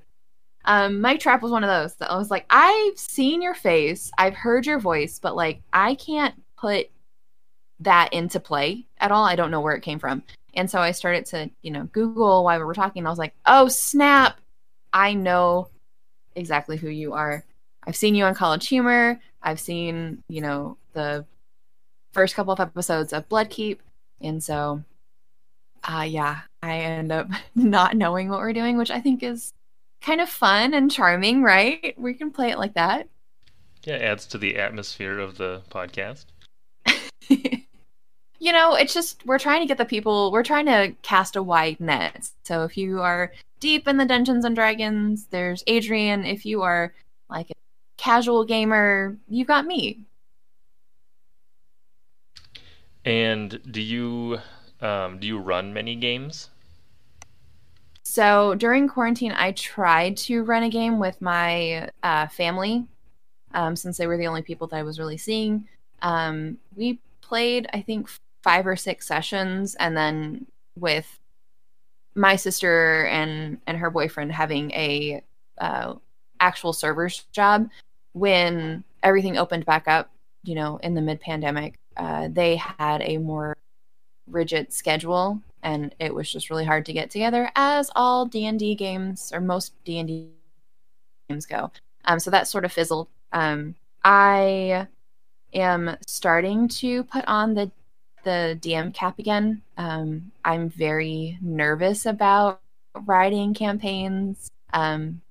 um, 0.66 1.02
Mike 1.02 1.20
Trapp 1.20 1.42
was 1.42 1.52
one 1.52 1.64
of 1.64 1.70
those 1.70 1.96
that 1.96 2.12
I 2.12 2.18
was 2.18 2.30
like, 2.30 2.46
I've 2.50 2.98
seen 2.98 3.42
your 3.42 3.56
face, 3.56 4.12
I've 4.18 4.36
heard 4.36 4.66
your 4.66 4.80
voice, 4.80 5.20
but 5.20 5.36
like 5.36 5.62
I 5.74 5.96
can't 5.96 6.36
put 6.58 6.88
that 7.82 8.14
into 8.14 8.40
play 8.40 8.86
at 9.00 9.12
all. 9.12 9.26
I 9.26 9.36
don't 9.36 9.52
know 9.52 9.62
where 9.62 9.76
it 9.76 9.82
came 9.82 10.00
from. 10.00 10.24
And 10.56 10.70
so 10.70 10.80
I 10.80 10.92
started 10.92 11.26
to, 11.28 11.50
you 11.62 11.72
know, 11.72 11.84
Google 11.92 12.44
while 12.44 12.58
we 12.58 12.66
were 12.66 12.74
talking. 12.74 13.06
I 13.06 13.10
was 13.10 13.20
like, 13.20 13.36
oh, 13.46 13.68
snap. 13.68 14.40
I 14.94 15.14
know 15.14 15.70
exactly 16.36 16.78
who 16.78 16.90
you 16.90 17.14
are. 17.14 17.44
I've 17.86 17.96
seen 17.96 18.16
you 18.16 18.24
on 18.26 18.34
College 18.34 18.68
Humor. 18.68 19.20
I've 19.42 19.60
seen, 19.60 20.24
you 20.28 20.42
know, 20.42 20.78
the 20.94 21.26
first 22.14 22.36
couple 22.36 22.54
of 22.54 22.60
episodes 22.60 23.14
of 23.14 23.28
Bloodkeep. 23.28 23.80
And 24.22 24.42
so, 24.42 24.84
uh, 25.84 26.06
yeah, 26.08 26.42
I 26.64 26.80
end 26.80 27.12
up 27.12 27.30
not 27.56 27.96
knowing 27.96 28.30
what 28.30 28.40
we're 28.40 28.54
doing, 28.54 28.78
which 28.78 28.92
I 28.92 29.02
think 29.02 29.22
is 29.22 29.54
kind 30.02 30.22
of 30.22 30.30
fun 30.30 30.74
and 30.74 30.90
charming, 30.90 31.44
right? 31.44 31.94
We 31.98 32.14
can 32.14 32.32
play 32.32 32.52
it 32.52 32.58
like 32.58 32.76
that. 32.76 33.10
Yeah, 33.84 33.96
adds 33.96 34.26
to 34.28 34.38
the 34.38 34.58
atmosphere 34.58 35.20
of 35.20 35.38
the 35.38 35.62
podcast. 35.70 36.26
you 38.46 38.52
know, 38.52 38.76
it's 38.76 38.94
just 38.94 39.26
we're 39.26 39.40
trying 39.40 39.62
to 39.62 39.66
get 39.66 39.80
the 39.80 39.86
people, 39.86 40.32
we're 40.32 40.44
trying 40.44 40.68
to 40.68 40.94
cast 41.02 41.36
a 41.36 41.42
wide 41.42 41.80
net. 41.80 42.30
So 42.44 42.64
if 42.64 42.78
you 42.78 43.02
are 43.02 43.32
deep 43.60 43.88
in 43.88 43.98
the 43.98 44.06
Dungeons 44.06 44.46
and 44.46 44.56
Dragons, 44.56 45.26
there's 45.32 45.64
Adrian. 45.66 46.24
If 46.24 46.46
you 46.46 46.62
are 46.62 46.94
like 47.28 47.50
a 47.50 47.54
casual 47.98 48.46
gamer, 48.46 49.18
you've 49.28 49.48
got 49.48 49.66
me. 49.66 50.02
And 53.04 53.60
do 53.72 53.82
you 53.82 54.38
um, 54.80 55.18
do 55.18 55.26
you 55.26 55.40
run 55.40 55.74
many 55.74 55.96
games? 55.96 56.52
So 58.04 58.54
during 58.54 58.88
quarantine, 58.88 59.32
I 59.32 59.54
tried 59.54 60.18
to 60.18 60.44
run 60.44 60.62
a 60.62 60.70
game 60.70 61.00
with 61.00 61.20
my 61.20 61.90
uh, 62.04 62.28
family, 62.28 62.86
um, 63.56 63.76
since 63.76 63.98
they 63.98 64.06
were 64.06 64.18
the 64.18 64.28
only 64.28 64.44
people 64.44 64.68
that 64.68 64.78
I 64.78 64.84
was 64.84 65.00
really 65.00 65.18
seeing. 65.18 65.68
Um, 66.04 66.60
we 66.76 67.00
played, 67.22 67.68
I 67.74 67.82
think, 67.82 68.08
five 68.46 68.66
or 68.66 68.78
six 68.78 69.06
sessions 69.06 69.76
and 69.76 69.98
then 69.98 70.46
with 70.80 71.20
my 72.16 72.38
sister 72.38 73.06
and 73.08 73.58
and 73.68 73.78
her 73.78 73.90
boyfriend 73.90 74.32
having 74.32 74.72
a 74.72 75.22
uh, 75.58 75.94
actual 76.40 76.72
server's 76.72 77.26
job 77.34 77.68
when 78.14 78.86
everything 79.04 79.38
opened 79.38 79.66
back 79.66 79.88
up 79.88 80.10
you 80.48 80.56
know, 80.56 80.78
in 80.78 80.94
the 80.94 81.02
mid 81.02 81.20
pandemic, 81.20 81.76
uh, 81.98 82.30
they 82.32 82.56
had 82.56 83.02
a 83.02 83.18
more 83.18 83.56
rigid 84.28 84.72
schedule 84.72 85.42
and 85.64 85.94
it 86.00 86.14
was 86.14 86.32
just 86.32 86.50
really 86.50 86.66
hard 86.66 86.86
to 86.86 86.94
get 86.94 87.10
together 87.10 87.52
as 87.56 87.90
all 87.96 88.26
D&D 88.26 88.76
games 88.76 89.32
or 89.34 89.42
most 89.42 89.74
D&D 89.84 90.30
games 91.30 91.46
go. 91.46 91.72
Um, 92.06 92.20
so 92.20 92.30
that 92.32 92.48
sort 92.48 92.66
of 92.66 92.72
fizzled. 92.72 93.08
Um, 93.32 93.76
I 94.04 94.88
am 95.54 95.98
starting 96.06 96.68
to 96.68 97.04
put 97.06 97.26
on 97.26 97.56
the 97.56 97.72
the 98.26 98.60
DM 98.62 98.94
cap 98.94 99.18
again. 99.20 99.62
Um, 99.78 100.32
I'm 100.44 100.70
very 100.70 101.38
nervous 101.42 102.06
about 102.06 102.60
writing 103.06 103.54
campaigns. 103.54 104.52
Um, 104.74 105.22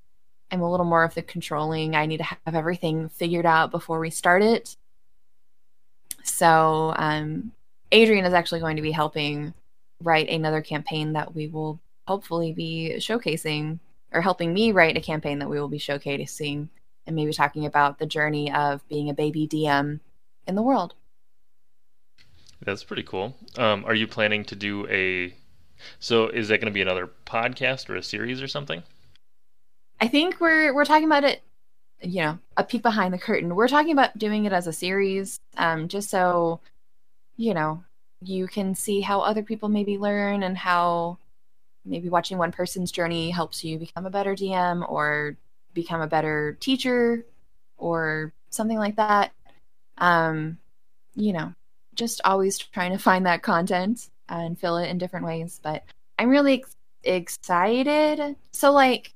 I'm 0.51 0.63
a 0.63 0.71
little 0.71 0.87
more 0.87 1.05
of 1.05 1.15
the 1.15 1.23
controlling. 1.23 1.95
I 1.95 2.07
need 2.07 2.19
to 2.19 2.25
have 2.25 2.55
everything 2.55 3.11
figured 3.11 3.45
out 3.45 3.71
before 3.71 3.99
we 3.99 4.09
start 4.09 4.43
it. 4.43 4.77
So 6.23 6.95
um, 6.97 7.53
Adrian 7.93 8.25
is 8.25 8.33
actually 8.33 8.61
going 8.61 8.77
to 8.77 8.83
be 8.83 8.93
helping 8.93 9.53
write 10.03 10.29
another 10.29 10.63
campaign 10.63 11.13
that 11.13 11.35
we 11.35 11.49
will 11.49 11.81
hopefully 12.07 12.53
be 12.53 12.95
showcasing, 12.99 13.79
or 14.13 14.21
helping 14.21 14.55
me 14.55 14.73
write 14.73 14.97
a 14.97 15.01
campaign 15.01 15.39
that 15.41 15.51
we 15.51 15.59
will 15.59 15.69
be 15.69 15.79
showcasing, 15.79 16.69
and 17.07 17.17
maybe 17.17 17.33
talking 17.33 17.67
about 17.67 17.99
the 17.99 18.07
journey 18.07 18.53
of 18.53 18.87
being 18.89 19.11
a 19.11 19.15
baby 19.15 19.49
DM 19.49 20.01
in 20.47 20.55
the 20.55 20.63
world. 20.63 20.95
That's 22.64 22.85
pretty 22.85 23.02
cool. 23.02 23.37
Um, 23.56 23.85
are 23.85 23.94
you 23.94 24.06
planning 24.06 24.44
to 24.47 24.56
do 24.56 24.87
a? 24.88 25.35
So 25.99 26.28
is 26.28 26.49
that 26.49 26.59
going 26.59 26.73
to 26.73 26.75
be 26.75 26.83
another 26.83 27.11
podcast 27.26 27.90
or 27.90 27.97
a 27.97 28.02
series 28.02 28.40
or 28.40 28.49
something? 28.49 28.83
I 30.00 30.09
think 30.09 30.40
we're 30.40 30.75
we're 30.75 30.85
talking 30.85 31.06
about 31.06 31.25
it. 31.25 31.42
You 32.00 32.23
know, 32.23 32.38
a 32.56 32.64
peek 32.64 32.83
behind 32.83 33.14
the 33.14 33.18
curtain. 33.18 33.54
We're 33.54 33.68
talking 33.68 33.92
about 33.92 34.18
doing 34.18 34.44
it 34.44 34.52
as 34.52 34.66
a 34.66 34.73
series, 34.73 35.40
um, 35.56 35.88
just 35.88 36.11
so 36.11 36.61
you 37.37 37.54
know 37.54 37.85
you 38.23 38.47
can 38.47 38.75
see 38.75 39.00
how 39.00 39.21
other 39.21 39.42
people 39.42 39.68
maybe 39.68 39.99
learn 39.99 40.42
and 40.42 40.56
how 40.56 41.18
maybe 41.85 42.09
watching 42.09 42.38
one 42.38 42.52
person's 42.52 42.90
journey 42.90 43.30
helps 43.30 43.62
you 43.62 43.78
become 43.78 44.06
a 44.06 44.11
better 44.11 44.35
DM 44.35 44.88
or 44.88 45.37
become 45.75 46.00
a 46.00 46.06
better 46.06 46.56
teacher 46.61 47.25
or 47.76 48.33
something 48.50 48.78
like 48.78 48.97
that. 48.97 49.33
Um, 49.99 50.59
you 51.14 51.33
know, 51.33 51.52
just 51.95 52.21
always 52.25 52.59
trying 52.59 52.93
to 52.93 52.99
find 52.99 53.27
that 53.27 53.43
content 53.43 54.09
and 54.29 54.59
fill 54.59 54.77
it 54.79 54.89
in 54.89 54.99
different 54.99 55.27
ways. 55.27 55.61
But 55.63 55.85
I'm 56.19 56.29
really 56.29 56.55
ex- 56.55 56.77
excited. 57.03 58.37
So, 58.53 58.73
like, 58.73 59.13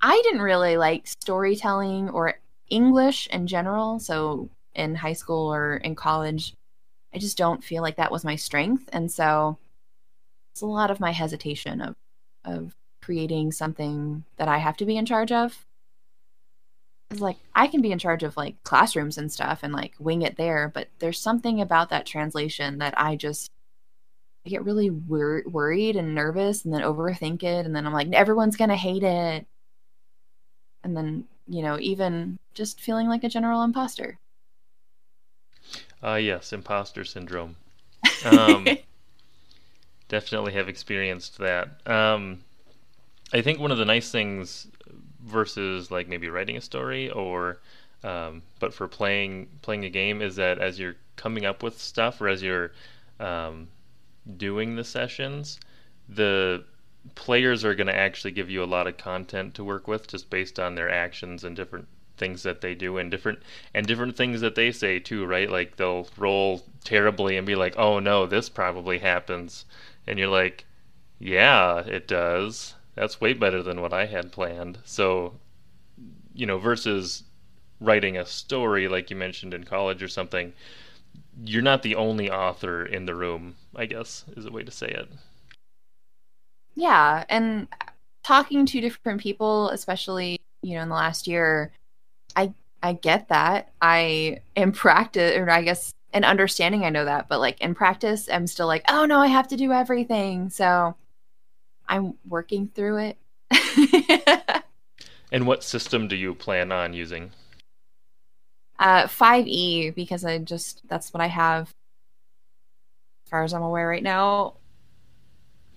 I 0.00 0.20
didn't 0.24 0.42
really 0.42 0.76
like 0.76 1.06
storytelling 1.06 2.10
or 2.10 2.34
English 2.68 3.26
in 3.28 3.46
general. 3.46 3.98
So, 4.00 4.48
in 4.74 4.94
high 4.94 5.12
school 5.12 5.52
or 5.52 5.76
in 5.76 5.94
college, 5.94 6.54
I 7.14 7.18
just 7.18 7.38
don't 7.38 7.62
feel 7.62 7.82
like 7.82 7.96
that 7.96 8.10
was 8.10 8.24
my 8.24 8.36
strength. 8.36 8.88
And 8.92 9.10
so 9.10 9.56
it's 10.52 10.62
a 10.62 10.66
lot 10.66 10.90
of 10.90 11.00
my 11.00 11.12
hesitation 11.12 11.80
of 11.80 11.94
of 12.44 12.74
creating 13.02 13.52
something 13.52 14.24
that 14.36 14.48
I 14.48 14.58
have 14.58 14.76
to 14.78 14.86
be 14.86 14.96
in 14.96 15.06
charge 15.06 15.32
of. 15.32 15.63
It's 17.14 17.22
like 17.22 17.36
I 17.54 17.68
can 17.68 17.80
be 17.80 17.92
in 17.92 18.00
charge 18.00 18.24
of 18.24 18.36
like 18.36 18.60
classrooms 18.64 19.18
and 19.18 19.30
stuff 19.30 19.60
and 19.62 19.72
like 19.72 19.94
wing 20.00 20.22
it 20.22 20.36
there, 20.36 20.68
but 20.74 20.88
there's 20.98 21.20
something 21.20 21.60
about 21.60 21.90
that 21.90 22.06
translation 22.06 22.78
that 22.78 22.92
I 22.96 23.14
just 23.14 23.52
I 24.44 24.50
get 24.50 24.64
really 24.64 24.90
wor- 24.90 25.44
worried 25.46 25.94
and 25.94 26.12
nervous 26.12 26.64
and 26.64 26.74
then 26.74 26.82
overthink 26.82 27.44
it 27.44 27.66
and 27.66 27.74
then 27.74 27.86
I'm 27.86 27.92
like 27.92 28.12
everyone's 28.12 28.56
going 28.56 28.70
to 28.70 28.76
hate 28.76 29.04
it. 29.04 29.46
And 30.82 30.96
then, 30.96 31.26
you 31.46 31.62
know, 31.62 31.78
even 31.78 32.36
just 32.52 32.80
feeling 32.80 33.06
like 33.06 33.22
a 33.22 33.28
general 33.28 33.62
imposter. 33.62 34.18
Uh, 36.02 36.16
yes, 36.16 36.52
imposter 36.52 37.04
syndrome. 37.04 37.54
Um, 38.24 38.66
definitely 40.08 40.54
have 40.54 40.68
experienced 40.68 41.38
that. 41.38 41.80
Um, 41.86 42.40
I 43.32 43.40
think 43.40 43.60
one 43.60 43.70
of 43.70 43.78
the 43.78 43.84
nice 43.84 44.10
things 44.10 44.66
versus 45.24 45.90
like 45.90 46.08
maybe 46.08 46.28
writing 46.28 46.56
a 46.56 46.60
story 46.60 47.10
or 47.10 47.58
um, 48.04 48.42
but 48.60 48.74
for 48.74 48.86
playing 48.86 49.48
playing 49.62 49.84
a 49.84 49.90
game 49.90 50.20
is 50.20 50.36
that 50.36 50.58
as 50.58 50.78
you're 50.78 50.96
coming 51.16 51.46
up 51.46 51.62
with 51.62 51.80
stuff 51.80 52.20
or 52.20 52.28
as 52.28 52.42
you're 52.42 52.72
um, 53.18 53.68
doing 54.36 54.76
the 54.76 54.84
sessions, 54.84 55.58
the 56.08 56.64
players 57.14 57.64
are 57.64 57.74
going 57.74 57.86
to 57.86 57.96
actually 57.96 58.30
give 58.30 58.50
you 58.50 58.62
a 58.62 58.66
lot 58.66 58.86
of 58.86 58.96
content 58.96 59.54
to 59.54 59.64
work 59.64 59.88
with 59.88 60.06
just 60.06 60.30
based 60.30 60.58
on 60.58 60.74
their 60.74 60.90
actions 60.90 61.44
and 61.44 61.56
different 61.56 61.86
things 62.16 62.42
that 62.42 62.60
they 62.60 62.74
do 62.74 62.98
and 62.98 63.10
different 63.10 63.40
and 63.72 63.86
different 63.86 64.16
things 64.16 64.40
that 64.40 64.54
they 64.54 64.70
say 64.70 64.98
too, 64.98 65.24
right? 65.24 65.50
Like 65.50 65.76
they'll 65.76 66.06
roll 66.16 66.62
terribly 66.84 67.36
and 67.36 67.46
be 67.46 67.54
like, 67.56 67.74
"Oh 67.78 67.98
no, 68.00 68.26
this 68.26 68.48
probably 68.50 68.98
happens," 68.98 69.64
and 70.06 70.18
you're 70.18 70.28
like, 70.28 70.66
"Yeah, 71.18 71.80
it 71.80 72.06
does. 72.06 72.74
That's 72.94 73.20
way 73.20 73.32
better 73.32 73.62
than 73.62 73.80
what 73.80 73.92
I 73.92 74.06
had 74.06 74.32
planned." 74.32 74.78
So, 74.84 75.34
you 76.34 76.46
know, 76.46 76.58
versus 76.58 77.24
writing 77.80 78.16
a 78.16 78.26
story 78.26 78.88
like 78.88 79.10
you 79.10 79.16
mentioned 79.16 79.54
in 79.54 79.64
college 79.64 80.02
or 80.02 80.08
something, 80.08 80.52
you're 81.44 81.62
not 81.62 81.82
the 81.82 81.94
only 81.94 82.30
author 82.30 82.84
in 82.84 83.06
the 83.06 83.14
room. 83.14 83.56
I 83.76 83.86
guess 83.86 84.24
is 84.36 84.46
a 84.46 84.52
way 84.52 84.62
to 84.62 84.70
say 84.70 84.88
it. 84.88 85.08
Yeah, 86.74 87.24
and 87.28 87.68
talking 88.22 88.66
to 88.66 88.80
different 88.80 89.20
people, 89.20 89.70
especially 89.70 90.40
you 90.62 90.76
know 90.76 90.82
in 90.82 90.88
the 90.88 90.94
last 90.94 91.26
year 91.26 91.72
I 92.36 92.52
I 92.82 92.92
get 92.94 93.28
that. 93.28 93.72
I 93.80 94.40
in 94.54 94.72
practice, 94.72 95.36
or 95.36 95.50
I 95.50 95.62
guess 95.62 95.94
in 96.12 96.24
understanding, 96.24 96.84
I 96.84 96.90
know 96.90 97.04
that, 97.04 97.28
but 97.28 97.40
like 97.40 97.60
in 97.60 97.74
practice, 97.74 98.28
I'm 98.30 98.46
still 98.46 98.66
like, 98.66 98.84
oh 98.88 99.04
no, 99.06 99.20
I 99.20 99.26
have 99.28 99.48
to 99.48 99.56
do 99.56 99.72
everything. 99.72 100.50
So 100.50 100.94
I'm 101.88 102.14
working 102.28 102.70
through 102.74 102.98
it. 102.98 103.18
and 105.32 105.46
what 105.46 105.62
system 105.62 106.08
do 106.08 106.16
you 106.16 106.34
plan 106.34 106.72
on 106.72 106.92
using? 106.92 107.30
Uh, 108.78 109.04
5e 109.04 109.94
because 109.94 110.24
I 110.24 110.38
just 110.38 110.82
that's 110.88 111.12
what 111.12 111.20
I 111.20 111.28
have. 111.28 111.68
As 113.26 113.30
far 113.30 113.44
as 113.44 113.54
I'm 113.54 113.62
aware 113.62 113.88
right 113.88 114.02
now, 114.02 114.54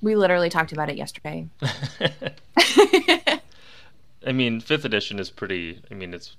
we 0.02 0.16
literally 0.16 0.50
talked 0.50 0.72
about 0.72 0.90
it 0.90 0.98
yesterday. 0.98 1.48
I 4.26 4.32
mean, 4.34 4.60
fifth 4.60 4.86
edition 4.86 5.20
is 5.20 5.30
pretty. 5.30 5.82
I 5.90 5.94
mean, 5.94 6.14
it's 6.14 6.36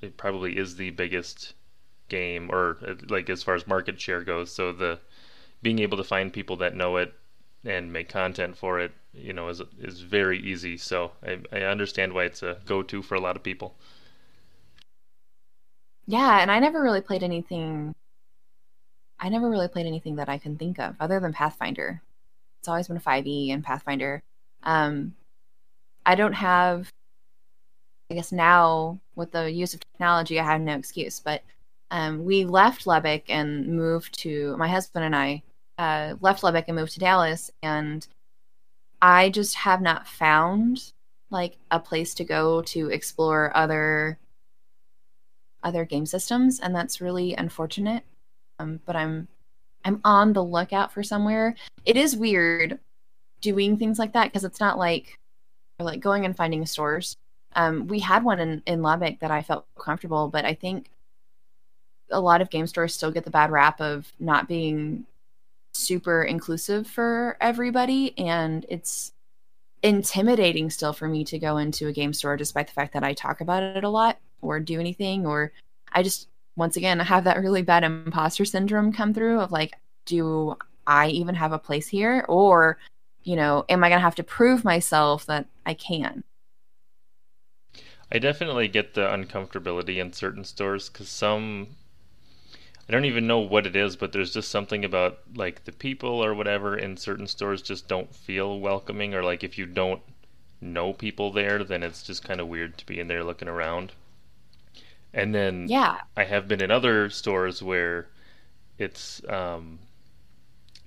it 0.00 0.16
probably 0.16 0.56
is 0.56 0.76
the 0.76 0.90
biggest 0.90 1.54
game 2.08 2.50
or 2.52 2.78
uh, 2.86 2.94
like 3.08 3.30
as 3.30 3.42
far 3.42 3.54
as 3.54 3.66
market 3.66 3.98
share 3.98 4.22
goes 4.22 4.52
so 4.52 4.70
the 4.70 4.98
being 5.62 5.78
able 5.78 5.96
to 5.96 6.04
find 6.04 6.32
people 6.32 6.56
that 6.56 6.74
know 6.74 6.96
it 6.98 7.14
and 7.64 7.92
make 7.92 8.08
content 8.08 8.56
for 8.56 8.80
it 8.80 8.92
you 9.12 9.32
know 9.32 9.48
is 9.48 9.60
is 9.78 10.00
very 10.00 10.38
easy. 10.38 10.76
So 10.76 11.12
i, 11.26 11.38
I 11.52 11.60
understand 11.62 12.12
why 12.12 12.24
it's 12.24 12.42
a 12.42 12.58
go-to 12.66 13.02
for 13.02 13.14
a 13.14 13.20
lot 13.20 13.36
of 13.36 13.42
people. 13.42 13.74
Yeah 16.06 16.40
and 16.40 16.50
i 16.50 16.58
never 16.58 16.82
really 16.82 17.00
played 17.00 17.22
anything 17.22 17.94
i 19.20 19.28
never 19.28 19.48
really 19.48 19.68
played 19.68 19.86
anything 19.86 20.16
that 20.16 20.28
i 20.28 20.38
can 20.38 20.56
think 20.56 20.78
of 20.78 20.96
other 21.00 21.20
than 21.20 21.32
pathfinder. 21.32 22.02
It's 22.60 22.68
always 22.68 22.88
been 22.88 23.00
5e 23.00 23.52
and 23.52 23.64
pathfinder. 23.64 24.20
Um 24.62 25.14
i 26.06 26.14
don't 26.14 26.34
have 26.34 26.90
I 28.10 28.14
guess 28.14 28.32
now 28.32 29.00
with 29.14 29.32
the 29.32 29.50
use 29.50 29.72
of 29.72 29.80
technology, 29.80 30.38
I 30.38 30.44
have 30.44 30.60
no 30.60 30.74
excuse. 30.74 31.18
But 31.18 31.42
um, 31.90 32.26
we 32.26 32.44
left 32.44 32.86
Lubbock 32.86 33.22
and 33.28 33.68
moved 33.68 34.18
to 34.20 34.54
my 34.58 34.68
husband 34.68 35.06
and 35.06 35.16
I 35.16 35.42
uh, 35.82 36.16
left 36.20 36.42
Lubbock 36.42 36.66
and 36.68 36.76
moved 36.76 36.92
to 36.92 37.00
Dallas, 37.00 37.50
and 37.62 38.06
I 39.00 39.30
just 39.30 39.56
have 39.56 39.80
not 39.80 40.06
found 40.06 40.92
like 41.30 41.56
a 41.70 41.80
place 41.80 42.14
to 42.14 42.24
go 42.24 42.62
to 42.62 42.90
explore 42.90 43.56
other 43.56 44.18
other 45.62 45.84
game 45.84 46.06
systems, 46.06 46.60
and 46.60 46.74
that's 46.74 47.00
really 47.00 47.34
unfortunate. 47.34 48.04
Um, 48.58 48.80
but 48.86 48.96
I'm 48.96 49.28
I'm 49.84 50.00
on 50.04 50.32
the 50.32 50.44
lookout 50.44 50.92
for 50.92 51.02
somewhere. 51.02 51.54
It 51.84 51.96
is 51.96 52.16
weird 52.16 52.78
doing 53.40 53.76
things 53.76 53.98
like 53.98 54.12
that 54.12 54.26
because 54.26 54.44
it's 54.44 54.60
not 54.60 54.78
like 54.78 55.18
like 55.80 56.00
going 56.00 56.24
and 56.24 56.36
finding 56.36 56.64
stores 56.64 57.16
um, 57.54 57.86
we 57.86 58.00
had 58.00 58.24
one 58.24 58.40
in, 58.40 58.62
in 58.66 58.82
Lubbock 58.82 59.20
that 59.20 59.30
I 59.30 59.42
felt 59.42 59.66
comfortable, 59.78 60.28
but 60.28 60.44
I 60.44 60.54
think 60.54 60.88
a 62.10 62.20
lot 62.20 62.40
of 62.40 62.50
game 62.50 62.66
stores 62.66 62.94
still 62.94 63.10
get 63.10 63.24
the 63.24 63.30
bad 63.30 63.50
rap 63.50 63.80
of 63.80 64.10
not 64.18 64.48
being 64.48 65.06
super 65.74 66.22
inclusive 66.22 66.86
for 66.86 67.36
everybody. 67.40 68.16
And 68.18 68.66
it's 68.68 69.12
intimidating 69.82 70.70
still 70.70 70.92
for 70.92 71.08
me 71.08 71.24
to 71.24 71.38
go 71.38 71.56
into 71.56 71.88
a 71.88 71.92
game 71.92 72.12
store 72.12 72.36
despite 72.36 72.68
the 72.68 72.72
fact 72.72 72.92
that 72.94 73.04
I 73.04 73.14
talk 73.14 73.40
about 73.40 73.62
it 73.62 73.84
a 73.84 73.88
lot 73.88 74.18
or 74.40 74.60
do 74.60 74.78
anything. 74.78 75.26
Or 75.26 75.52
I 75.92 76.02
just, 76.02 76.28
once 76.56 76.76
again, 76.76 77.00
I 77.00 77.04
have 77.04 77.24
that 77.24 77.40
really 77.40 77.62
bad 77.62 77.84
imposter 77.84 78.44
syndrome 78.44 78.92
come 78.92 79.12
through 79.14 79.40
of 79.40 79.52
like, 79.52 79.74
do 80.06 80.56
I 80.86 81.08
even 81.08 81.34
have 81.34 81.52
a 81.52 81.58
place 81.58 81.88
here? 81.88 82.24
Or, 82.28 82.78
you 83.22 83.36
know, 83.36 83.64
am 83.68 83.82
I 83.82 83.88
going 83.88 83.98
to 83.98 84.04
have 84.04 84.16
to 84.16 84.22
prove 84.22 84.64
myself 84.64 85.26
that 85.26 85.46
I 85.64 85.74
can? 85.74 86.24
I 88.14 88.18
definitely 88.18 88.68
get 88.68 88.92
the 88.92 89.02
uncomfortability 89.02 89.96
in 89.96 90.12
certain 90.12 90.44
stores 90.44 90.90
because 90.90 91.08
some 91.08 91.68
I 92.88 92.92
don't 92.92 93.06
even 93.06 93.26
know 93.26 93.40
what 93.40 93.66
it 93.66 93.74
is, 93.74 93.96
but 93.96 94.12
there's 94.12 94.32
just 94.32 94.48
something 94.48 94.84
about 94.84 95.18
like 95.34 95.64
the 95.64 95.72
people 95.72 96.24
or 96.24 96.32
whatever 96.32 96.76
in 96.76 96.96
certain 96.96 97.26
stores 97.26 97.60
just 97.60 97.88
don't 97.88 98.14
feel 98.14 98.60
welcoming, 98.60 99.14
or 99.14 99.24
like 99.24 99.42
if 99.42 99.58
you 99.58 99.66
don't 99.66 100.02
know 100.60 100.92
people 100.92 101.32
there, 101.32 101.64
then 101.64 101.82
it's 101.82 102.04
just 102.04 102.22
kind 102.24 102.40
of 102.40 102.48
weird 102.48 102.78
to 102.78 102.86
be 102.86 103.00
in 103.00 103.08
there 103.08 103.24
looking 103.24 103.48
around. 103.48 103.94
And 105.14 105.34
then 105.34 105.72
Yeah. 105.72 106.02
I 106.16 106.24
have 106.24 106.46
been 106.48 106.60
in 106.62 106.70
other 106.70 107.08
stores 107.08 107.62
where 107.62 108.08
it's 108.78 109.22
um, 109.28 109.80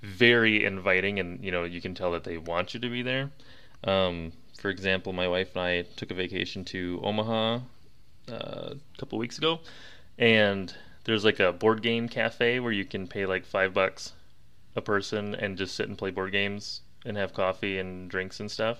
very 0.02 0.64
inviting, 0.64 1.20
and 1.20 1.44
you 1.44 1.52
know 1.52 1.64
you 1.64 1.82
can 1.82 1.96
tell 1.96 2.12
that 2.12 2.24
they 2.24 2.38
want 2.38 2.74
you 2.74 2.80
to 2.80 2.90
be 2.90 3.02
there. 3.02 3.32
Um, 3.84 4.34
for 4.60 4.70
example, 4.70 5.14
my 5.14 5.28
wife 5.28 5.56
and 5.56 5.64
I 5.66 5.82
took 5.96 6.12
a 6.12 6.16
vacation 6.16 6.64
to 6.66 7.00
Omaha 7.04 7.60
uh, 8.30 8.74
a 8.76 8.98
couple 8.98 9.18
weeks 9.20 9.38
ago, 9.38 9.60
and 10.18 10.74
there's 11.06 11.24
like 11.24 11.39
a 11.39 11.54
board 11.54 11.82
game 11.82 12.10
cafe 12.10 12.60
where 12.60 12.72
you 12.72 12.86
can 12.86 13.08
pay 13.08 13.26
like 13.26 13.46
five 13.46 13.74
bucks 13.74 14.13
a 14.76 14.82
person 14.82 15.34
and 15.36 15.58
just 15.58 15.76
sit 15.76 15.88
and 15.88 15.98
play 15.98 16.12
board 16.12 16.32
games 16.32 16.82
and 17.06 17.15
have 17.15 17.34
coffee 17.34 17.78
and 17.78 18.10
drinks 18.10 18.39
and 18.39 18.52
stuff. 18.52 18.80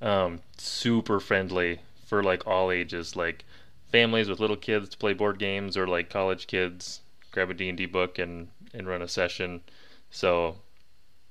Um, 0.00 0.40
super 0.58 1.18
friendly 1.18 1.80
for 2.06 2.22
like 2.22 2.46
all 2.46 2.70
ages, 2.70 3.16
like 3.16 3.44
families 3.90 4.28
with 4.28 4.40
little 4.40 4.56
kids 4.56 4.90
to 4.90 4.98
play 4.98 5.14
board 5.14 5.38
games 5.38 5.76
or 5.76 5.86
like 5.86 6.10
college 6.10 6.46
kids 6.46 7.00
grab 7.32 7.50
a 7.50 7.54
D&D 7.54 7.86
book 7.86 8.18
and 8.18 8.48
and 8.72 8.86
run 8.86 9.02
a 9.02 9.08
session. 9.08 9.62
So 10.10 10.56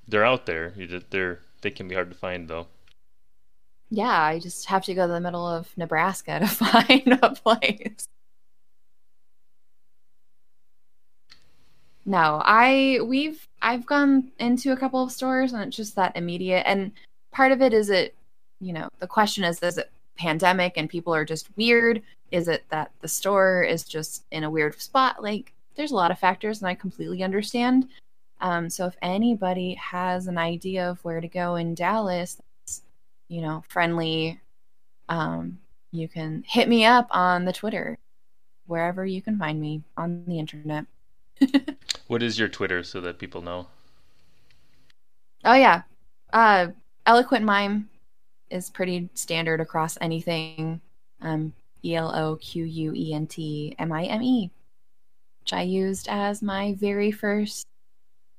they're 0.08 0.26
out 0.26 0.46
there. 0.46 0.74
You 0.76 0.88
just, 0.88 1.10
they're 1.12 1.40
they 1.62 1.72
can 1.72 1.88
be 1.88 1.96
hard 1.96 2.10
to 2.10 2.18
find 2.18 2.48
though. 2.48 2.68
Yeah, 3.90 4.22
I 4.22 4.40
just 4.40 4.66
have 4.66 4.84
to 4.86 4.96
go 4.96 5.08
to 5.08 5.14
the 5.14 5.20
middle 5.20 5.48
of 5.48 5.76
Nebraska 5.78 6.40
to 6.40 6.48
find 6.48 7.20
a 7.22 7.30
place. 7.36 8.08
No, 12.06 12.42
I 12.44 13.00
we've 13.04 13.48
I've 13.62 13.86
gone 13.86 14.32
into 14.40 14.74
a 14.74 14.78
couple 14.78 15.04
of 15.04 15.12
stores 15.12 15.54
and 15.54 15.64
it's 15.64 15.78
just 15.78 15.96
that 15.96 16.16
immediate 16.18 16.64
and 16.66 16.92
part 17.32 17.52
of 17.52 17.62
it 17.62 17.74
is 17.74 17.90
it 17.90 18.16
you 18.60 18.74
know, 18.74 18.88
the 19.00 19.08
question 19.08 19.44
is 19.44 19.62
is 19.62 19.78
it 19.78 19.92
pandemic 20.18 20.74
and 20.78 20.90
people 20.90 21.14
are 21.14 21.26
just 21.26 21.56
weird? 21.58 22.02
Is 22.32 22.48
it 22.48 22.64
that 22.70 22.92
the 23.02 23.08
store 23.08 23.64
is 23.64 23.84
just 23.84 24.26
in 24.32 24.44
a 24.44 24.50
weird 24.50 24.80
spot? 24.80 25.22
Like 25.22 25.54
there's 25.76 25.92
a 25.92 25.96
lot 25.96 26.12
of 26.12 26.20
factors 26.20 26.62
and 26.62 26.70
I 26.70 26.76
completely 26.76 27.24
understand. 27.24 27.88
Um, 28.42 28.70
so 28.70 28.86
if 28.86 28.96
anybody 29.02 29.74
has 29.76 30.28
an 30.28 30.38
idea 30.38 30.90
of 30.90 31.04
where 31.04 31.22
to 31.22 31.28
go 31.28 31.56
in 31.56 31.76
Dallas, 31.76 32.42
you 33.30 33.42
know, 33.42 33.64
friendly, 33.70 34.40
um, 35.10 35.60
you 35.92 36.08
can 36.08 36.44
hit 36.48 36.68
me 36.68 36.86
up 36.86 37.08
on 37.12 37.46
the 37.46 37.54
Twitter, 37.54 37.98
wherever 38.68 39.06
you 39.06 39.22
can 39.22 39.38
find 39.38 39.60
me 39.60 39.82
on 39.96 40.26
the 40.28 40.40
internet. 40.40 40.86
What 42.14 42.22
is 42.22 42.38
your 42.38 42.48
Twitter 42.48 42.84
so 42.84 43.02
that 43.02 43.18
people 43.18 43.42
know? 43.42 43.66
Oh 45.44 45.56
yeah, 45.56 45.82
uh, 46.32 46.68
eloquent 47.08 47.44
mime 47.44 47.90
is 48.52 48.70
pretty 48.70 49.10
standard 49.16 49.60
across 49.60 49.98
anything. 50.00 50.80
Um, 51.22 51.54
E 51.84 51.96
L 51.96 52.14
O 52.14 52.36
Q 52.36 52.66
U 52.66 52.94
E 52.96 53.16
N 53.16 53.26
T 53.26 53.76
M 53.80 53.92
I 53.92 54.04
M 54.04 54.22
E, 54.22 54.52
which 55.42 55.54
I 55.54 55.64
used 55.64 56.08
as 56.08 56.44
my 56.44 56.74
very 56.74 57.10
first 57.10 57.66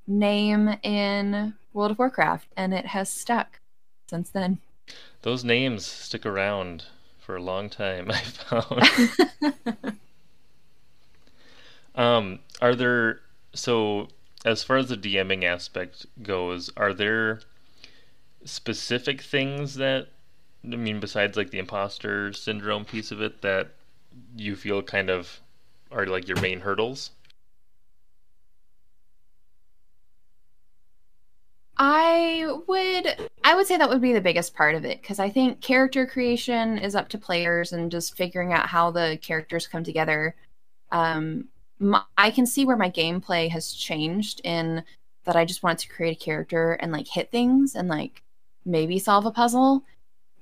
name 0.06 0.76
in 0.84 1.54
World 1.72 1.90
of 1.90 1.98
Warcraft, 1.98 2.46
and 2.56 2.72
it 2.72 2.86
has 2.86 3.08
stuck 3.08 3.58
since 4.08 4.30
then. 4.30 4.58
Those 5.22 5.42
names 5.42 5.84
stick 5.84 6.24
around 6.24 6.84
for 7.18 7.34
a 7.34 7.42
long 7.42 7.68
time. 7.68 8.08
I 8.12 8.20
found. 8.20 9.98
um, 11.96 12.38
are 12.62 12.76
there 12.76 13.23
so 13.54 14.08
as 14.44 14.62
far 14.62 14.76
as 14.76 14.88
the 14.88 14.96
DMing 14.96 15.44
aspect 15.44 16.06
goes, 16.22 16.70
are 16.76 16.92
there 16.92 17.40
specific 18.44 19.22
things 19.22 19.74
that 19.74 20.08
I 20.64 20.76
mean 20.76 21.00
besides 21.00 21.36
like 21.36 21.50
the 21.50 21.58
imposter 21.58 22.32
syndrome 22.32 22.84
piece 22.84 23.10
of 23.10 23.22
it 23.22 23.42
that 23.42 23.68
you 24.36 24.54
feel 24.56 24.82
kind 24.82 25.10
of 25.10 25.40
are 25.90 26.06
like 26.06 26.28
your 26.28 26.40
main 26.40 26.60
hurdles? 26.60 27.10
I 31.76 32.46
would 32.68 33.30
I 33.42 33.54
would 33.54 33.66
say 33.66 33.76
that 33.76 33.88
would 33.88 34.00
be 34.00 34.12
the 34.12 34.20
biggest 34.20 34.54
part 34.54 34.74
of 34.74 34.84
it 34.84 35.00
because 35.02 35.18
I 35.18 35.28
think 35.30 35.60
character 35.60 36.06
creation 36.06 36.78
is 36.78 36.94
up 36.94 37.08
to 37.10 37.18
players 37.18 37.72
and 37.72 37.90
just 37.90 38.16
figuring 38.16 38.52
out 38.52 38.68
how 38.68 38.90
the 38.90 39.18
characters 39.20 39.66
come 39.66 39.84
together. 39.84 40.36
Um, 40.92 41.48
my, 41.78 42.02
I 42.16 42.30
can 42.30 42.46
see 42.46 42.64
where 42.64 42.76
my 42.76 42.90
gameplay 42.90 43.50
has 43.50 43.72
changed 43.72 44.40
in 44.44 44.84
that 45.24 45.36
I 45.36 45.44
just 45.44 45.62
wanted 45.62 45.78
to 45.78 45.88
create 45.88 46.16
a 46.16 46.24
character 46.24 46.72
and 46.74 46.92
like 46.92 47.08
hit 47.08 47.30
things 47.30 47.74
and 47.74 47.88
like 47.88 48.22
maybe 48.64 48.98
solve 48.98 49.26
a 49.26 49.30
puzzle. 49.30 49.84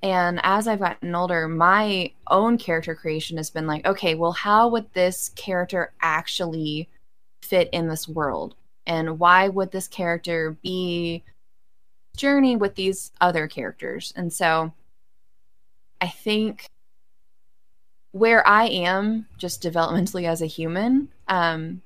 And 0.03 0.41
as 0.43 0.67
I've 0.67 0.81
gotten 0.81 1.15
older, 1.15 1.47
my 1.47 2.13
own 2.29 2.59
character 2.59 2.95
creation 2.95 3.37
has 3.37 3.51
been 3.51 3.69
like, 3.69 3.87
okay, 3.87 4.15
well, 4.17 4.33
how 4.33 4.69
would 4.69 4.93
this 4.93 5.31
character 5.37 5.93
actually 6.01 6.89
fit 7.43 7.69
in 7.73 7.89
this 7.89 8.09
world? 8.09 8.57
And 8.87 9.21
why 9.21 9.49
would 9.49 9.71
this 9.71 9.87
character 9.87 10.57
be 10.63 11.23
journey 12.17 12.57
with 12.57 12.75
these 12.75 13.13
other 13.21 13.47
characters? 13.47 14.13
And 14.17 14.33
so 14.33 14.73
I 16.01 16.09
think 16.09 16.67
where 18.11 18.47
I 18.47 18.67
am 18.67 19.27
just 19.39 19.63
developmentally 19.63 20.29
as 20.29 20.43
a 20.43 20.47
human, 20.47 21.09
um, 21.33 21.81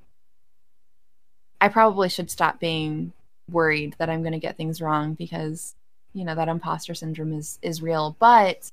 I 1.60 1.68
probably 1.68 2.08
should 2.08 2.32
stop 2.32 2.58
being 2.58 3.12
worried 3.48 3.94
that 3.98 4.10
I'm 4.10 4.22
going 4.22 4.32
to 4.32 4.40
get 4.40 4.56
things 4.56 4.82
wrong 4.82 5.14
because 5.14 5.76
you 6.12 6.24
know 6.24 6.34
that 6.34 6.48
imposter 6.48 6.94
syndrome 6.94 7.32
is 7.32 7.60
is 7.62 7.80
real. 7.80 8.16
But 8.18 8.68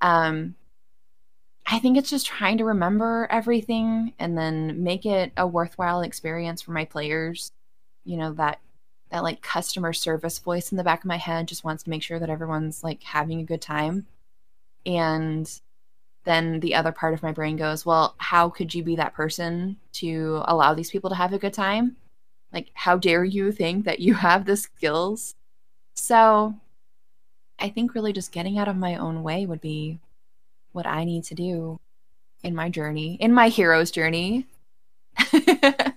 um, 0.00 0.54
I 1.66 1.78
think 1.78 1.98
it's 1.98 2.08
just 2.08 2.26
trying 2.26 2.56
to 2.58 2.64
remember 2.64 3.28
everything 3.30 4.14
and 4.18 4.36
then 4.36 4.82
make 4.82 5.04
it 5.04 5.30
a 5.36 5.46
worthwhile 5.46 6.00
experience 6.00 6.62
for 6.62 6.72
my 6.72 6.86
players. 6.86 7.52
You 8.06 8.16
know 8.16 8.32
that 8.32 8.60
that 9.10 9.22
like 9.22 9.42
customer 9.42 9.92
service 9.92 10.38
voice 10.38 10.72
in 10.72 10.78
the 10.78 10.84
back 10.84 11.00
of 11.00 11.08
my 11.08 11.18
head 11.18 11.48
just 11.48 11.64
wants 11.64 11.82
to 11.82 11.90
make 11.90 12.02
sure 12.02 12.18
that 12.18 12.30
everyone's 12.30 12.82
like 12.82 13.02
having 13.02 13.40
a 13.40 13.44
good 13.44 13.60
time. 13.60 14.06
And 14.86 15.50
then 16.24 16.60
the 16.60 16.74
other 16.74 16.92
part 16.92 17.14
of 17.14 17.22
my 17.22 17.32
brain 17.32 17.56
goes, 17.56 17.84
well, 17.84 18.14
how 18.18 18.48
could 18.48 18.74
you 18.74 18.82
be 18.82 18.96
that 18.96 19.14
person 19.14 19.76
to 19.92 20.42
allow 20.46 20.74
these 20.74 20.90
people 20.90 21.10
to 21.10 21.16
have 21.16 21.32
a 21.32 21.38
good 21.38 21.52
time? 21.52 21.96
Like, 22.52 22.70
how 22.74 22.96
dare 22.96 23.24
you 23.24 23.52
think 23.52 23.84
that 23.84 24.00
you 24.00 24.14
have 24.14 24.44
the 24.44 24.56
skills? 24.56 25.34
So, 25.94 26.54
I 27.58 27.68
think 27.68 27.94
really 27.94 28.12
just 28.12 28.32
getting 28.32 28.58
out 28.58 28.68
of 28.68 28.76
my 28.76 28.96
own 28.96 29.22
way 29.22 29.46
would 29.46 29.60
be 29.60 30.00
what 30.72 30.86
I 30.86 31.04
need 31.04 31.24
to 31.24 31.34
do 31.34 31.78
in 32.42 32.54
my 32.54 32.68
journey, 32.68 33.16
in 33.20 33.32
my 33.32 33.48
hero's 33.48 33.90
journey. 33.90 34.46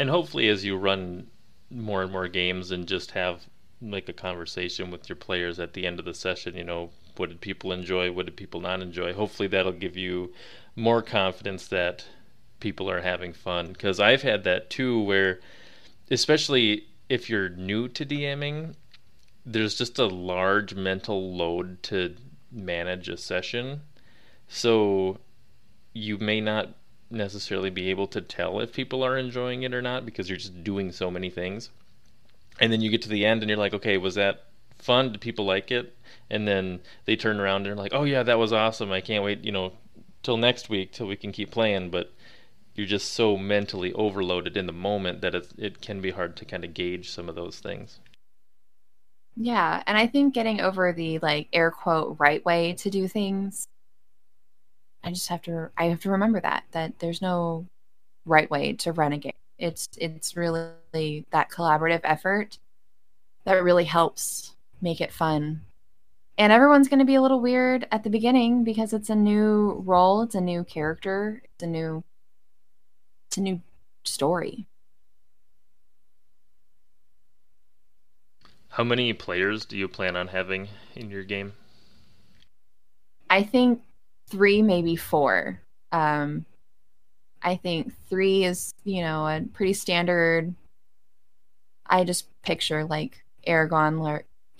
And 0.00 0.08
hopefully, 0.08 0.48
as 0.48 0.64
you 0.64 0.78
run 0.78 1.26
more 1.70 2.02
and 2.02 2.10
more 2.10 2.26
games 2.26 2.70
and 2.70 2.88
just 2.88 3.10
have 3.10 3.46
like 3.82 4.08
a 4.08 4.14
conversation 4.14 4.90
with 4.90 5.10
your 5.10 5.16
players 5.16 5.60
at 5.60 5.74
the 5.74 5.86
end 5.86 5.98
of 5.98 6.06
the 6.06 6.14
session, 6.14 6.56
you 6.56 6.64
know, 6.64 6.90
what 7.20 7.28
did 7.28 7.40
people 7.40 7.70
enjoy? 7.70 8.10
What 8.10 8.26
did 8.26 8.36
people 8.36 8.60
not 8.60 8.80
enjoy? 8.80 9.12
Hopefully, 9.12 9.46
that'll 9.46 9.72
give 9.72 9.96
you 9.96 10.32
more 10.74 11.02
confidence 11.02 11.68
that 11.68 12.06
people 12.60 12.90
are 12.90 13.02
having 13.02 13.34
fun. 13.34 13.68
Because 13.68 14.00
I've 14.00 14.22
had 14.22 14.44
that 14.44 14.70
too, 14.70 15.00
where 15.02 15.40
especially 16.10 16.86
if 17.10 17.28
you're 17.28 17.50
new 17.50 17.88
to 17.88 18.06
DMing, 18.06 18.74
there's 19.44 19.76
just 19.76 19.98
a 19.98 20.06
large 20.06 20.74
mental 20.74 21.36
load 21.36 21.82
to 21.84 22.16
manage 22.50 23.08
a 23.08 23.16
session. 23.16 23.82
So 24.48 25.18
you 25.92 26.18
may 26.18 26.40
not 26.40 26.70
necessarily 27.10 27.70
be 27.70 27.90
able 27.90 28.06
to 28.06 28.20
tell 28.20 28.60
if 28.60 28.72
people 28.72 29.02
are 29.02 29.18
enjoying 29.18 29.62
it 29.62 29.74
or 29.74 29.82
not 29.82 30.06
because 30.06 30.28
you're 30.28 30.38
just 30.38 30.64
doing 30.64 30.90
so 30.92 31.10
many 31.10 31.28
things. 31.28 31.70
And 32.60 32.72
then 32.72 32.80
you 32.80 32.90
get 32.90 33.02
to 33.02 33.08
the 33.08 33.26
end 33.26 33.42
and 33.42 33.50
you're 33.50 33.58
like, 33.58 33.74
okay, 33.74 33.98
was 33.98 34.14
that 34.14 34.44
fun? 34.82 35.12
Did 35.12 35.20
people 35.20 35.44
like 35.44 35.70
it? 35.70 35.96
And 36.30 36.46
then 36.48 36.80
they 37.04 37.16
turn 37.16 37.40
around 37.40 37.58
and 37.58 37.66
they're 37.66 37.74
like, 37.76 37.94
oh 37.94 38.04
yeah, 38.04 38.22
that 38.22 38.38
was 38.38 38.52
awesome. 38.52 38.92
I 38.92 39.00
can't 39.00 39.24
wait, 39.24 39.44
you 39.44 39.52
know, 39.52 39.72
till 40.22 40.36
next 40.36 40.68
week 40.68 40.92
till 40.92 41.06
we 41.06 41.16
can 41.16 41.32
keep 41.32 41.50
playing. 41.50 41.90
But 41.90 42.12
you're 42.74 42.86
just 42.86 43.12
so 43.12 43.36
mentally 43.36 43.92
overloaded 43.94 44.56
in 44.56 44.66
the 44.66 44.72
moment 44.72 45.20
that 45.22 45.34
it 45.34 45.52
it 45.58 45.80
can 45.82 46.00
be 46.00 46.10
hard 46.12 46.36
to 46.38 46.44
kind 46.46 46.64
of 46.64 46.74
gauge 46.74 47.10
some 47.10 47.28
of 47.28 47.34
those 47.36 47.60
things. 47.60 48.00
yeah, 49.36 49.82
and 49.86 49.96
I 49.96 50.06
think 50.06 50.34
getting 50.34 50.60
over 50.60 50.92
the 50.92 51.18
like 51.20 51.48
air 51.52 51.70
quote 51.70 52.16
right 52.18 52.44
way 52.44 52.74
to 52.74 52.90
do 52.90 53.08
things, 53.08 53.66
I 55.02 55.10
just 55.10 55.28
have 55.28 55.42
to 55.42 55.70
I 55.76 55.86
have 55.86 56.00
to 56.00 56.10
remember 56.10 56.40
that 56.40 56.64
that 56.72 56.98
there's 56.98 57.22
no 57.22 57.66
right 58.26 58.50
way 58.50 58.74
to 58.74 58.92
run 58.92 59.12
a 59.12 59.18
game. 59.18 59.32
It's 59.58 59.88
it's 59.98 60.36
really 60.36 61.26
that 61.32 61.50
collaborative 61.50 62.00
effort 62.04 62.58
that 63.44 63.62
really 63.64 63.84
helps 63.84 64.56
make 64.80 65.00
it 65.00 65.12
fun. 65.12 65.62
And 66.38 66.52
everyone's 66.52 66.88
going 66.88 67.00
to 67.00 67.04
be 67.04 67.16
a 67.16 67.22
little 67.22 67.40
weird 67.40 67.86
at 67.92 68.02
the 68.02 68.10
beginning 68.10 68.64
because 68.64 68.92
it's 68.92 69.10
a 69.10 69.14
new 69.14 69.82
role, 69.84 70.22
it's 70.22 70.34
a 70.34 70.40
new 70.40 70.64
character, 70.64 71.42
it's 71.44 71.62
a 71.62 71.66
new 71.66 72.02
it's 73.28 73.36
a 73.36 73.42
new 73.42 73.60
story. 74.04 74.66
How 78.70 78.84
many 78.84 79.12
players 79.12 79.64
do 79.64 79.76
you 79.76 79.86
plan 79.86 80.16
on 80.16 80.28
having 80.28 80.68
in 80.96 81.10
your 81.10 81.24
game? 81.24 81.52
I 83.28 83.42
think 83.42 83.82
three, 84.28 84.62
maybe 84.62 84.96
four. 84.96 85.60
Um, 85.92 86.46
I 87.42 87.56
think 87.56 87.92
three 88.08 88.44
is, 88.44 88.72
you 88.84 89.02
know, 89.02 89.26
a 89.26 89.42
pretty 89.52 89.72
standard. 89.72 90.54
I 91.86 92.04
just 92.04 92.26
picture 92.42 92.84
like 92.84 93.22
Aragorn, 93.46 94.00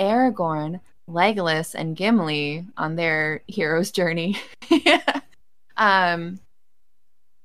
Aragorn, 0.01 0.81
Legolas, 1.09 1.75
and 1.75 1.95
Gimli 1.97 2.67
on 2.77 2.97
their 2.97 3.43
hero's 3.47 3.91
journey. 3.91 4.37
um, 5.77 6.41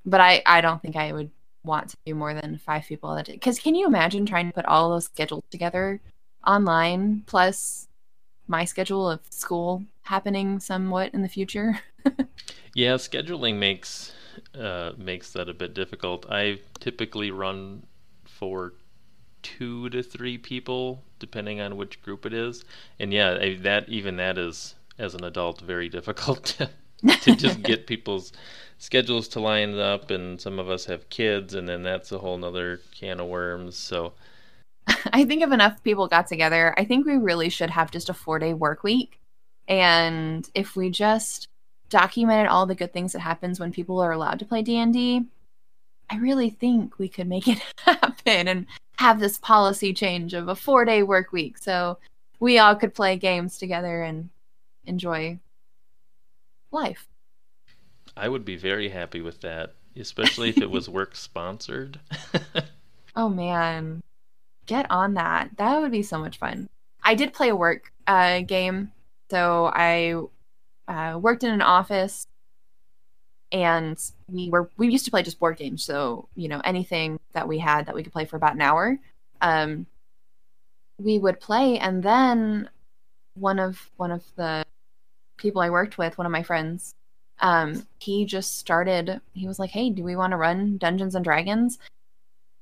but 0.06 0.22
I, 0.22 0.42
I 0.46 0.62
don't 0.62 0.82
think 0.82 0.96
I 0.96 1.12
would 1.12 1.32
want 1.66 1.90
to 1.90 1.98
do 2.06 2.16
more 2.16 2.34
than 2.34 2.60
five 2.60 2.86
people 2.86 3.22
because 3.26 3.60
can 3.60 3.76
you 3.76 3.88
imagine 3.88 4.26
trying 4.26 4.48
to 4.48 4.54
put 4.54 4.66
all 4.66 4.90
those 4.90 5.06
schedules 5.06 5.44
together 5.50 6.00
online 6.46 7.24
plus 7.26 7.88
my 8.48 8.64
schedule 8.64 9.10
of 9.10 9.20
school 9.32 9.84
happening 10.04 10.60
somewhat 10.60 11.12
in 11.14 11.24
the 11.24 11.28
future 11.28 11.80
yeah 12.76 12.94
scheduling 12.94 13.56
makes 13.56 14.14
uh, 14.54 14.92
makes 14.98 15.32
that 15.32 15.50
a 15.50 15.54
bit 15.54 15.74
difficult 15.74 16.26
i 16.30 16.60
typically 16.80 17.32
run 17.32 17.82
for 18.26 18.74
two 19.46 19.90
to 19.92 20.02
three 20.02 20.40
people 20.40 21.04
depending 21.20 21.62
on 21.62 21.78
which 21.78 22.02
group 22.02 22.26
it 22.26 22.34
is. 22.34 22.66
And 23.00 23.14
yeah 23.14 23.56
that 23.62 23.88
even 23.88 24.18
that 24.18 24.38
is 24.38 24.76
as 24.98 25.14
an 25.14 25.24
adult 25.24 25.62
very 25.62 25.88
difficult 25.98 26.46
to, 26.46 26.70
to 27.22 27.36
just 27.36 27.62
get 27.62 27.86
people's 27.94 28.34
schedules 28.80 29.28
to 29.30 29.40
line 29.40 29.78
up 29.78 30.10
and 30.10 30.42
some 30.42 30.60
of 30.60 30.70
us 30.70 30.86
have 30.86 31.10
kids 31.10 31.54
and 31.54 31.70
then 31.70 31.84
that's 31.84 32.12
a 32.12 32.18
whole 32.18 32.38
nother 32.38 32.82
can 32.92 33.20
of 33.20 33.28
worms 33.28 33.78
so. 33.78 34.14
I 35.14 35.26
think 35.26 35.42
if 35.44 35.52
enough 35.52 35.84
people 35.84 36.08
got 36.08 36.28
together 36.28 36.74
i 36.78 36.84
think 36.84 37.06
we 37.06 37.18
really 37.18 37.50
should 37.50 37.70
have 37.70 37.92
just 37.92 38.10
a 38.10 38.14
four 38.14 38.40
day 38.40 38.54
work 38.54 38.84
week. 38.84 39.20
And 39.68 40.48
if 40.54 40.76
we 40.76 40.90
just 40.90 41.48
documented 41.90 42.48
all 42.48 42.66
the 42.66 42.76
good 42.76 42.94
things 42.94 43.14
that 43.14 43.20
happens 43.20 43.60
when 43.60 43.72
people 43.72 44.00
are 44.00 44.12
allowed 44.12 44.40
to 44.40 44.46
play 44.46 44.64
d&d 44.64 45.24
i 46.10 46.18
really 46.18 46.50
think 46.50 46.98
we 46.98 47.08
could 47.08 47.28
make 47.28 47.48
it 47.48 47.62
happen. 47.78 48.48
And 48.48 48.66
have 48.98 49.20
this 49.20 49.38
policy 49.38 49.94
change 49.94 50.34
of 50.34 50.48
a 50.48 50.56
four 50.56 50.86
day 50.86 51.04
work 51.04 51.32
week 51.32 51.58
so 51.58 51.98
we 52.40 52.58
all 52.58 52.76
could 52.76 52.94
play 52.94 53.18
games 53.18 53.58
together 53.58 54.04
and 54.04 54.30
enjoy 54.86 55.40
life 56.72 57.08
I 58.18 58.30
would 58.30 58.46
be 58.46 58.56
very 58.56 58.90
happy 58.90 59.22
with 59.22 59.42
that, 59.42 59.76
especially 59.98 60.50
if 60.50 60.58
it 60.58 60.70
was 60.70 60.88
work 60.88 61.16
sponsored. 61.16 62.00
oh 63.16 63.30
man, 63.30 64.02
get 64.66 64.90
on 64.90 65.16
that. 65.16 65.50
That 65.58 65.82
would 65.82 65.92
be 65.92 66.04
so 66.04 66.20
much 66.20 66.38
fun. 66.38 66.70
I 67.04 67.16
did 67.16 67.34
play 67.34 67.50
a 67.50 67.56
work 67.56 67.92
uh, 68.08 68.42
game, 68.42 68.92
so 69.30 69.70
I 69.74 70.16
uh, 70.88 71.18
worked 71.20 71.44
in 71.44 71.52
an 71.52 71.62
office, 71.62 72.26
and 73.56 73.98
we 74.30 74.50
were 74.50 74.70
we 74.76 74.90
used 74.90 75.06
to 75.06 75.12
play 75.12 75.24
just 75.24 75.40
board 75.40 75.56
games. 75.58 75.82
So 75.82 76.28
you 76.36 76.50
know 76.50 76.62
anything 76.66 77.18
that 77.32 77.48
we 77.48 77.58
had 77.58 77.86
that 77.86 77.96
we 77.96 78.04
could 78.04 78.12
play 78.12 78.26
for 78.26 78.36
about 78.36 78.54
an 78.54 78.62
hour, 78.62 79.00
um, 79.40 79.86
we 81.00 81.18
would 81.20 81.40
play, 81.40 81.80
and 81.80 82.04
then 82.04 82.70
one 83.36 83.58
of 83.60 83.90
one 83.96 84.12
of 84.12 84.24
the 84.36 84.66
people 85.38 85.62
I 85.62 85.70
worked 85.70 85.98
with, 85.98 86.18
one 86.18 86.26
of 86.26 86.34
my 86.34 86.44
friends, 86.44 86.96
um, 87.40 87.88
he 88.00 88.26
just 88.26 88.60
started, 88.60 89.22
he 89.34 89.48
was 89.48 89.58
like, 89.58 89.70
Hey, 89.70 89.90
do 89.90 90.04
we 90.04 90.18
want 90.18 90.32
to 90.32 90.38
run 90.38 90.78
Dungeons 90.78 91.16
and 91.16 91.24
Dragons? 91.24 91.80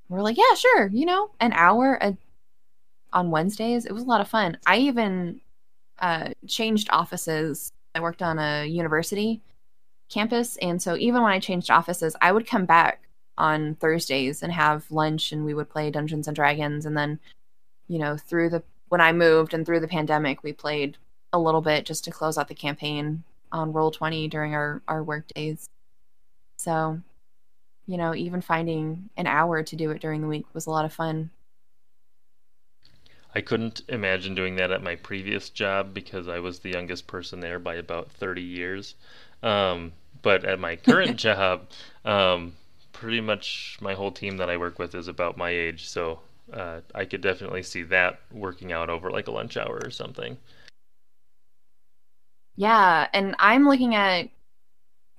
We're 0.10 0.22
like, 0.22 0.38
Yeah, 0.38 0.56
sure. 0.56 0.88
You 0.88 1.08
know, 1.08 1.32
an 1.40 1.54
hour 1.54 1.98
a, 2.02 2.16
on 3.14 3.32
Wednesdays. 3.32 3.88
It 3.88 3.94
was 3.94 4.04
a 4.04 4.08
lot 4.08 4.22
of 4.22 4.28
fun. 4.28 4.58
I 4.68 4.78
even 4.78 5.42
uh, 6.00 6.30
changed 6.48 6.90
offices. 6.92 7.72
I 7.96 8.00
worked 8.00 8.22
on 8.22 8.38
a 8.38 8.66
university 8.66 9.42
campus. 10.14 10.58
And 10.58 10.82
so 10.82 10.96
even 10.96 11.22
when 11.22 11.32
I 11.32 11.40
changed 11.40 11.72
offices, 11.72 12.16
I 12.22 12.32
would 12.32 12.48
come 12.48 12.66
back 12.66 13.02
on 13.38 13.76
Thursdays 13.76 14.44
and 14.44 14.54
have 14.54 14.90
lunch 14.92 15.32
and 15.32 15.44
we 15.44 15.54
would 15.54 15.70
play 15.70 15.90
Dungeons 15.90 16.28
and 16.28 16.36
Dragons. 16.36 16.86
And 16.86 16.96
then, 16.96 17.20
you 17.88 18.00
know, 18.00 18.18
through 18.18 18.50
the, 18.50 18.64
when 18.90 19.02
I 19.02 19.12
moved 19.12 19.54
and 19.54 19.66
through 19.66 19.80
the 19.80 19.88
pandemic, 19.88 20.44
we 20.44 20.54
played 20.54 20.98
a 21.34 21.40
little 21.40 21.62
bit 21.62 21.86
just 21.86 22.04
to 22.06 22.12
close 22.12 22.38
out 22.38 22.48
the 22.48 22.56
campaign 22.56 23.24
on 23.52 23.74
Roll20 23.74 24.30
during 24.30 24.54
our 24.56 24.82
our 24.88 25.04
work 25.04 25.28
days 25.34 25.70
so 26.58 27.00
you 27.86 27.98
know 27.98 28.16
even 28.16 28.42
finding 28.42 29.10
an 29.18 29.28
hour 29.28 29.64
to 29.64 29.76
do 29.76 29.92
it 29.92 30.02
during 30.02 30.22
the 30.22 30.28
week 30.28 30.46
was 30.54 30.66
a 30.66 30.72
lot 30.72 30.86
of 30.86 30.94
fun 30.94 31.30
I 33.36 33.42
couldn't 33.42 33.82
imagine 33.90 34.36
doing 34.36 34.56
that 34.58 34.72
at 34.72 34.84
my 34.84 34.96
previous 34.96 35.50
job 35.50 35.94
because 35.94 36.28
I 36.28 36.40
was 36.40 36.60
the 36.60 36.70
youngest 36.70 37.08
person 37.08 37.40
there 37.40 37.58
by 37.58 37.74
about 37.74 38.12
30 38.12 38.44
years. 38.44 38.94
Um, 39.42 39.94
but 40.24 40.44
at 40.44 40.60
my 40.60 40.76
current 40.76 41.18
job, 41.18 41.70
um, 42.04 42.56
pretty 42.92 43.22
much 43.22 43.78
my 43.80 43.94
whole 43.94 44.12
team 44.12 44.38
that 44.38 44.50
I 44.50 44.58
work 44.58 44.80
with 44.80 44.96
is 44.96 45.08
about 45.08 45.38
my 45.38 45.52
age. 45.52 45.88
So 45.88 46.20
uh, 46.52 46.80
I 46.96 47.06
could 47.06 47.22
definitely 47.22 47.62
see 47.62 47.84
that 47.84 48.20
working 48.32 48.72
out 48.72 48.90
over 48.90 49.12
like 49.12 49.28
a 49.28 49.32
lunch 49.32 49.56
hour 49.58 49.80
or 49.84 49.92
something. 49.92 50.38
Yeah, 52.56 53.08
and 53.14 53.36
I'm 53.40 53.68
looking 53.68 53.96
at 53.96 54.30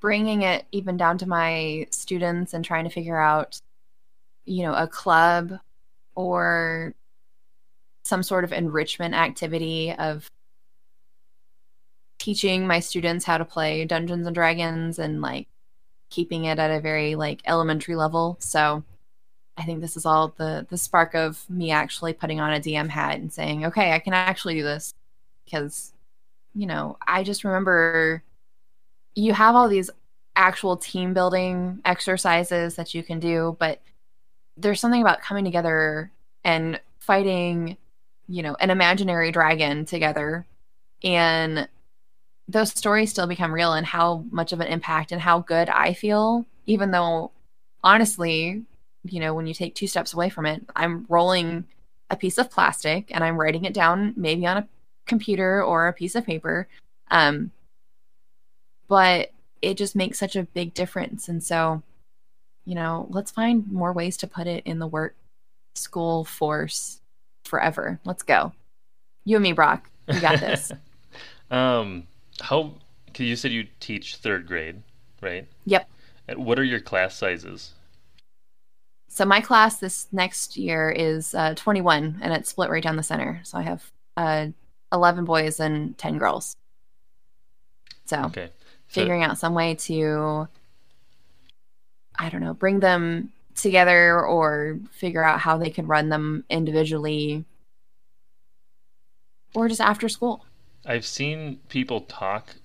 bringing 0.01 0.43
it 0.43 0.67
even 0.73 0.97
down 0.97 1.19
to 1.19 1.29
my 1.29 1.87
students 1.91 2.55
and 2.55 2.65
trying 2.65 2.85
to 2.85 2.91
figure 2.91 3.19
out, 3.19 3.61
you 4.45 4.63
know, 4.63 4.75
a 4.75 4.87
club 4.87 5.59
or 6.15 6.95
some 8.05 8.23
sort 8.23 8.45
of 8.45 8.53
enrichment 8.53 9.15
activity 9.15 9.93
of 9.93 10.31
teaching 12.25 12.67
my 12.67 12.81
students 12.81 13.27
how 13.27 13.37
to 13.37 13.45
play 13.45 13.85
Dungeons 13.85 14.27
and 14.27 14.35
Dragons 14.35 14.99
and 14.99 15.21
like 15.21 15.47
keeping 16.09 16.47
it 16.47 16.59
at 16.59 16.71
a 16.71 16.81
very 16.81 17.17
like 17.17 17.43
elementary 17.45 17.97
level. 17.97 18.39
So 18.41 18.83
I 19.59 19.65
think 19.65 19.83
this 19.83 19.95
is 19.95 20.07
all 20.07 20.29
the 20.39 20.67
the 20.71 20.79
spark 20.79 21.15
of 21.15 21.45
me 21.51 21.71
actually 21.71 22.15
putting 22.15 22.41
on 22.41 22.55
a 22.55 22.61
DM 22.61 22.89
hat 22.89 23.17
and 23.19 23.31
saying, 23.31 23.67
"Okay, 23.67 23.93
I 23.93 23.99
can 23.99 24.15
actually 24.15 24.55
do 24.55 24.63
this." 24.63 24.95
Because 25.45 25.93
you 26.55 26.67
know, 26.67 26.97
I 27.07 27.25
just 27.25 27.45
remember 27.45 28.23
you 29.15 29.35
have 29.35 29.55
all 29.55 29.69
these 29.69 29.91
actual 30.35 30.79
team 30.79 31.13
building 31.13 31.81
exercises 31.85 32.77
that 32.77 32.95
you 32.95 33.03
can 33.03 33.21
do, 33.21 33.55
but 33.61 33.83
there's 34.57 34.81
something 34.81 35.03
about 35.03 35.21
coming 35.21 35.45
together 35.45 36.11
and 36.43 36.81
fighting, 37.01 37.77
you 38.29 38.43
know, 38.43 38.57
an 38.61 38.71
imaginary 38.71 39.31
dragon 39.31 39.85
together 39.85 40.47
and 41.03 41.69
those 42.49 42.71
stories 42.71 43.11
still 43.11 43.27
become 43.27 43.53
real 43.53 43.73
and 43.73 43.87
how 43.87 44.25
much 44.31 44.53
of 44.53 44.61
an 44.61 44.67
impact 44.67 45.13
and 45.13 45.21
how 45.21 45.41
good 45.41 45.69
I 45.69 45.95
feel, 45.95 46.45
even 46.67 46.91
though 46.91 47.31
honestly, 47.83 48.65
you 49.05 49.21
know, 49.21 49.35
when 49.35 49.47
you 49.47 49.55
take 49.55 49.75
two 49.75 49.87
steps 49.87 50.13
away 50.15 50.29
from 50.29 50.47
it, 50.47 50.63
I'm 50.77 51.07
rolling 51.09 51.65
a 52.11 52.17
piece 52.17 52.39
of 52.39 52.51
plastic 52.51 53.11
and 53.15 53.25
I'm 53.25 53.39
writing 53.39 53.65
it 53.65 53.75
down 53.75 54.15
maybe 54.17 54.47
on 54.47 54.59
a 54.59 54.69
computer 55.07 55.63
or 55.63 55.89
a 55.89 55.93
piece 55.93 56.15
of 56.15 56.27
paper. 56.27 56.69
Um, 57.11 57.51
but 58.89 59.31
it 59.63 59.77
just 59.77 59.97
makes 59.97 60.19
such 60.19 60.37
a 60.37 60.43
big 60.43 60.75
difference. 60.75 61.29
And 61.29 61.43
so, 61.43 61.83
you 62.67 62.75
know, 62.75 63.07
let's 63.11 63.31
find 63.31 63.71
more 63.71 63.93
ways 63.93 64.17
to 64.19 64.27
put 64.27 64.47
it 64.47 64.63
in 64.67 64.79
the 64.79 64.87
work 64.87 65.15
school 65.75 66.25
force 66.25 67.01
forever. 67.45 67.99
Let's 68.05 68.23
go. 68.23 68.53
You 69.25 69.37
and 69.37 69.43
me, 69.43 69.53
Brock. 69.53 69.91
We 70.07 70.21
got 70.21 70.41
this. 70.41 70.71
um, 71.51 72.07
how? 72.41 72.75
Cause 73.13 73.27
you 73.27 73.37
said 73.37 73.53
you 73.53 73.67
teach 73.81 74.17
third 74.17 74.47
grade, 74.47 74.83
right? 75.21 75.47
Yep. 75.67 75.89
What 76.37 76.59
are 76.59 76.65
your 76.65 76.81
class 76.81 77.17
sizes? 77.17 77.73
So 79.09 79.25
my 79.25 79.41
class 79.41 79.79
this 79.79 80.09
next 80.11 80.57
year 80.57 80.91
is 80.91 81.35
uh, 81.37 81.55
21, 81.55 82.19
and 82.21 82.33
it's 82.33 82.49
split 82.49 82.71
right 82.71 82.83
down 82.83 82.97
the 82.97 83.03
center. 83.05 83.41
So 83.45 83.59
I 83.59 83.63
have 83.63 83.93
uh, 84.17 84.49
11 84.93 85.25
boys 85.25 85.61
and 85.61 85.97
10 85.99 86.19
girls. 86.19 86.57
So, 88.07 88.25
okay. 88.25 88.51
so 88.89 89.01
figuring 89.01 89.23
out 89.23 89.39
some 89.39 89.55
way 89.55 89.77
to, 89.77 90.49
I 92.19 92.29
don't 92.29 92.41
know, 92.41 92.55
bring 92.55 92.81
them 92.81 93.33
together 93.55 94.21
or 94.21 94.81
figure 94.91 95.23
out 95.23 95.39
how 95.39 95.59
they 95.59 95.71
could 95.71 95.89
run 95.89 96.09
them 96.09 96.45
individually 96.51 97.45
or 99.55 99.69
just 99.69 99.81
after 99.81 100.09
school. 100.09 100.45
I've 100.87 101.07
seen 101.07 101.61
people 101.69 102.03
talk 102.03 102.57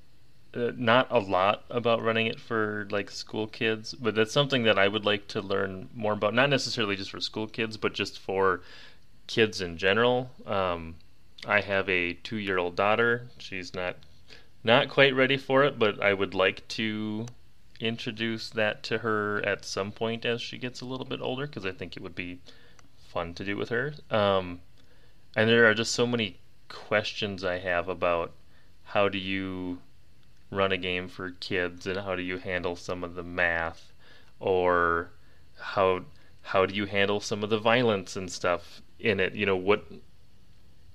uh, 0.53 0.71
not 0.75 1.08
a 1.12 1.19
lot 1.19 1.63
about 1.69 2.01
running 2.01 2.25
it 2.25 2.39
for 2.39 2.88
like 2.89 3.12
school 3.12 3.47
kids, 3.47 3.93
but 3.93 4.15
that's 4.15 4.32
something 4.32 4.63
that 4.63 4.79
I 4.79 4.88
would 4.88 5.05
like 5.05 5.27
to 5.29 5.41
learn 5.41 5.89
more 5.93 6.13
about. 6.13 6.34
Not 6.34 6.49
necessarily 6.49 6.95
just 6.95 7.12
for 7.12 7.21
school 7.21 7.47
kids, 7.47 7.77
but 7.77 7.93
just 7.93 8.17
for 8.17 8.62
kids 9.27 9.62
in 9.62 9.77
general. 9.77 10.32
Um, 10.47 10.95
I 11.45 11.62
have 11.62 11.88
a 11.88 12.13
two-year-old 12.13 12.75
daughter. 12.75 13.27
She's 13.38 13.73
not 13.73 13.95
not 14.63 14.89
quite 14.89 15.15
ready 15.15 15.38
for 15.38 15.63
it, 15.63 15.79
but 15.79 16.01
I 16.01 16.13
would 16.13 16.34
like 16.34 16.67
to 16.69 17.27
introduce 17.79 18.49
that 18.49 18.84
to 18.84 18.97
her 18.97 19.41
at 19.45 19.63
some 19.63 19.91
point 19.91 20.25
as 20.25 20.41
she 20.41 20.58
gets 20.58 20.82
a 20.82 20.86
little 20.86 21.05
bit 21.05 21.21
older 21.21 21.47
because 21.47 21.65
I 21.65 21.71
think 21.71 21.95
it 21.95 22.03
would 22.03 22.15
be 22.15 22.39
fun 23.08 23.34
to 23.36 23.45
do 23.45 23.55
with 23.55 23.69
her. 23.69 23.93
Um, 24.10 24.60
and 25.36 25.47
there 25.47 25.69
are 25.69 25.73
just 25.73 25.93
so 25.93 26.05
many 26.05 26.39
questions 26.69 27.43
I 27.43 27.60
have 27.60 27.89
about 27.89 28.32
how 28.84 29.10
do 29.10 29.17
you 29.17 29.79
run 30.51 30.71
a 30.71 30.77
game 30.77 31.08
for 31.08 31.32
kids 31.32 31.86
and 31.86 31.99
how 31.99 32.15
do 32.15 32.23
you 32.23 32.38
handle 32.38 32.75
some 32.75 33.03
of 33.03 33.15
the 33.15 33.23
math 33.23 33.91
or 34.39 35.12
how 35.60 36.01
how 36.41 36.65
do 36.65 36.73
you 36.73 36.86
handle 36.86 37.19
some 37.19 37.43
of 37.43 37.49
the 37.49 37.60
violence 37.60 38.15
and 38.15 38.32
stuff 38.32 38.82
in 38.99 39.19
it? 39.19 39.34
You 39.34 39.45
know 39.45 39.55
what 39.55 39.86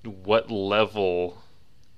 what 0.03 0.51
level 0.51 1.41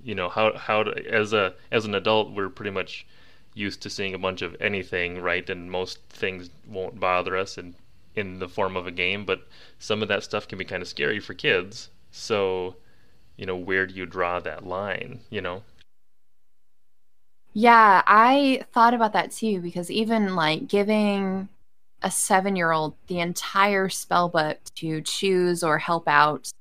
you 0.04 0.16
know 0.16 0.30
how 0.30 0.56
how 0.58 0.82
as 0.84 1.34
a 1.34 1.54
as 1.72 1.86
an 1.86 1.96
adult 1.96 2.32
we're 2.32 2.50
pretty 2.50 2.72
much 2.72 3.06
used 3.54 3.82
to 3.82 3.90
seeing 3.90 4.13
a 4.13 4.20
bunch 4.20 4.42
of 4.42 4.56
anything 4.60 5.20
right? 5.20 5.50
And 5.50 5.72
most 5.72 6.00
things 6.10 6.50
won't 6.68 7.00
bother 7.00 7.36
us 7.38 7.58
in 7.58 7.76
in 8.16 8.40
the 8.40 8.50
form 8.50 8.76
of 8.76 8.88
a 8.88 8.92
game 8.92 9.26
but 9.26 9.48
some 9.80 10.02
of 10.02 10.08
that 10.08 10.24
stuff 10.24 10.48
can 10.48 10.58
be 10.58 10.66
kind 10.66 10.82
of 10.82 10.88
scary 10.88 11.20
for 11.20 11.34
kids. 11.34 11.90
So 12.12 12.76
you 13.38 13.45
know 13.45 13.56
where 13.56 13.88
do 13.88 13.93
you 13.93 14.06
draw 14.06 14.39
that 14.39 14.65
line 14.65 15.21
you 15.30 15.41
know? 15.41 15.63
Yeah 17.54 18.04
i 18.06 18.63
thought 18.71 18.93
about 18.93 19.13
that 19.13 19.32
too 19.32 19.62
because 19.62 19.89
even 19.89 20.36
like 20.36 20.67
giving 20.67 21.50
a 22.04 22.12
seven 22.12 22.56
year 22.56 22.71
old 22.71 22.95
the 23.08 23.19
entire 23.19 23.89
spell 23.89 24.30
book 24.30 24.60
to 24.76 25.02
choose 25.02 25.63
or 25.63 25.80
help 25.80 26.08
out 26.08 26.52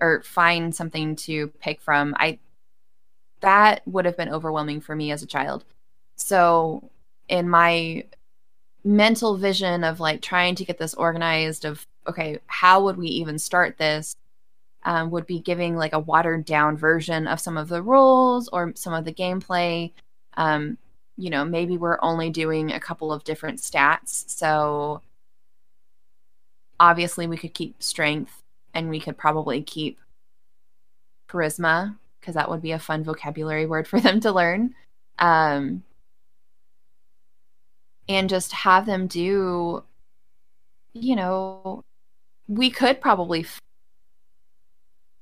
or 0.00 0.22
find 0.22 0.74
something 0.74 1.16
to 1.16 1.48
pick 1.60 1.80
from 1.80 2.14
i 2.18 2.38
that 3.44 3.86
would 3.86 4.06
have 4.06 4.16
been 4.16 4.30
overwhelming 4.30 4.80
for 4.80 4.96
me 4.96 5.12
as 5.12 5.22
a 5.22 5.26
child. 5.26 5.64
So 6.16 6.90
in 7.28 7.48
my 7.48 8.04
mental 8.84 9.36
vision 9.36 9.84
of 9.84 10.00
like 10.00 10.22
trying 10.22 10.54
to 10.54 10.64
get 10.64 10.78
this 10.78 10.94
organized 10.94 11.64
of 11.64 11.86
okay 12.06 12.38
how 12.46 12.82
would 12.82 12.98
we 12.98 13.06
even 13.06 13.38
start 13.38 13.78
this 13.78 14.14
um, 14.84 15.10
would 15.10 15.26
be 15.26 15.40
giving 15.40 15.76
like 15.76 15.92
a 15.92 15.98
watered 15.98 16.44
down 16.44 16.76
version 16.76 17.26
of 17.26 17.40
some 17.40 17.56
of 17.56 17.68
the 17.68 17.82
rules 17.82 18.48
or 18.48 18.72
some 18.76 18.92
of 18.92 19.04
the 19.04 19.12
gameplay 19.12 19.90
um, 20.36 20.78
you 21.16 21.30
know, 21.30 21.44
maybe 21.44 21.76
we're 21.76 21.98
only 22.02 22.30
doing 22.30 22.72
a 22.72 22.80
couple 22.80 23.12
of 23.12 23.24
different 23.24 23.60
stats. 23.60 24.28
So 24.28 25.00
obviously 26.80 27.26
we 27.26 27.36
could 27.36 27.54
keep 27.54 27.80
strength 27.82 28.42
and 28.74 28.90
we 28.90 29.00
could 29.00 29.16
probably 29.16 29.62
keep 29.62 29.98
charisma 31.28 31.96
because 32.20 32.34
that 32.34 32.50
would 32.50 32.62
be 32.62 32.72
a 32.72 32.78
fun 32.78 33.04
vocabulary 33.04 33.66
word 33.66 33.86
for 33.86 34.00
them 34.00 34.20
to 34.20 34.32
learn. 34.32 34.74
Um, 35.18 35.84
and 38.08 38.28
just 38.28 38.52
have 38.52 38.84
them 38.84 39.06
do, 39.06 39.84
you 40.92 41.16
know, 41.16 41.84
we 42.48 42.70
could 42.70 43.00
probably. 43.00 43.40
F- 43.40 43.60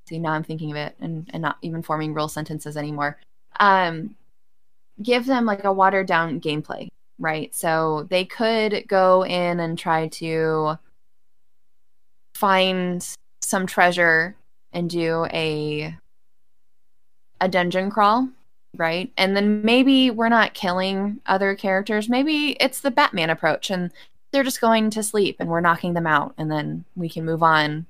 See, 0.09 0.19
now 0.19 0.33
I'm 0.33 0.45
thinking 0.45 0.71
of 0.71 0.77
it 0.77 0.97
and, 1.01 1.29
and 1.33 1.43
not 1.43 1.59
even 1.63 1.83
forming 1.83 2.15
real 2.15 2.29
sentences 2.29 2.77
anymore. 2.77 3.19
Um, 3.61 4.17
give 5.03 5.27
them 5.27 5.47
like 5.47 5.65
a 5.65 5.73
watered 5.73 6.07
down 6.07 6.41
gameplay, 6.41 6.89
right? 7.19 7.55
So 7.55 8.07
they 8.11 8.25
could 8.25 8.85
go 8.89 9.25
in 9.25 9.61
and 9.61 9.79
try 9.79 10.09
to 10.09 10.79
find 12.35 13.07
some 13.43 13.67
treasure 13.67 14.37
and 14.73 14.89
do 14.89 15.27
a 15.33 15.97
a 17.41 17.49
dungeon 17.49 17.91
crawl, 17.91 18.29
right? 18.77 19.13
And 19.17 19.37
then 19.37 19.63
maybe 19.63 20.11
we're 20.11 20.29
not 20.29 20.55
killing 20.55 21.21
other 21.27 21.57
characters. 21.57 22.09
Maybe 22.09 22.57
it's 22.61 22.81
the 22.81 22.91
Batman 22.91 23.31
approach 23.31 23.71
and 23.71 23.91
they're 24.33 24.45
just 24.45 24.61
going 24.61 24.91
to 24.91 25.03
sleep 25.03 25.37
and 25.41 25.49
we're 25.51 25.61
knocking 25.61 25.95
them 25.95 26.07
out 26.07 26.35
and 26.39 26.51
then 26.51 26.85
we 26.97 27.09
can 27.09 27.25
move 27.25 27.43
on 27.43 27.87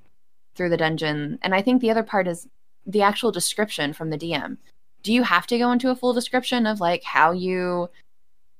through 0.54 0.70
the 0.70 0.76
dungeon. 0.76 1.38
And 1.42 1.54
I 1.54 1.62
think 1.62 1.80
the 1.80 1.90
other 1.90 2.02
part 2.02 2.28
is 2.28 2.48
the 2.86 3.02
actual 3.02 3.32
description 3.32 3.92
from 3.92 4.10
the 4.10 4.18
DM 4.18 4.56
do 5.02 5.12
you 5.12 5.22
have 5.22 5.46
to 5.48 5.58
go 5.58 5.72
into 5.72 5.90
a 5.90 5.96
full 5.96 6.12
description 6.12 6.66
of 6.66 6.80
like 6.80 7.02
how 7.02 7.32
you 7.32 7.90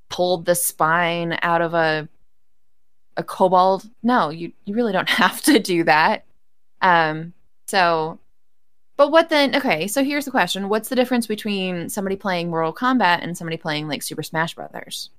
pulled 0.09 0.45
the 0.45 0.55
spine 0.55 1.39
out 1.43 1.63
of 1.63 1.75
a 1.75 2.09
a 3.17 3.23
kobold? 3.23 3.89
No, 4.03 4.31
you 4.31 4.53
you 4.65 4.75
really 4.75 4.93
don't 4.93 5.09
have 5.09 5.43
to 5.43 5.59
do 5.59 5.85
that. 5.85 6.25
Um 6.81 7.33
so 7.69 8.19
but 8.97 9.11
what 9.11 9.29
then 9.29 9.55
okay, 9.57 9.87
so 9.87 10.05
here's 10.05 10.25
the 10.25 10.31
question. 10.31 10.69
What's 10.69 10.89
the 10.89 10.97
difference 10.97 11.27
between 11.27 11.89
somebody 11.89 12.17
playing 12.17 12.51
Mortal 12.51 12.75
Kombat 12.75 13.23
and 13.23 13.37
somebody 13.37 13.57
playing 13.57 13.89
like 13.89 14.03
Super 14.03 14.23
Smash 14.23 14.55
Brothers? 14.55 15.11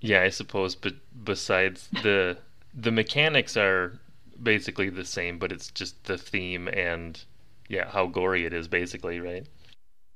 Yeah, 0.00 0.22
I 0.22 0.30
suppose 0.30 0.74
but 0.74 0.94
besides 1.24 1.88
the 2.02 2.38
the 2.74 2.90
mechanics 2.90 3.56
are 3.56 3.98
basically 4.42 4.90
the 4.90 5.04
same, 5.04 5.38
but 5.38 5.52
it's 5.52 5.70
just 5.70 6.04
the 6.04 6.18
theme 6.18 6.68
and 6.68 7.22
yeah 7.68 7.88
how 7.88 8.06
gory 8.06 8.44
it 8.44 8.52
is 8.52 8.68
basically 8.68 9.20
right? 9.20 9.46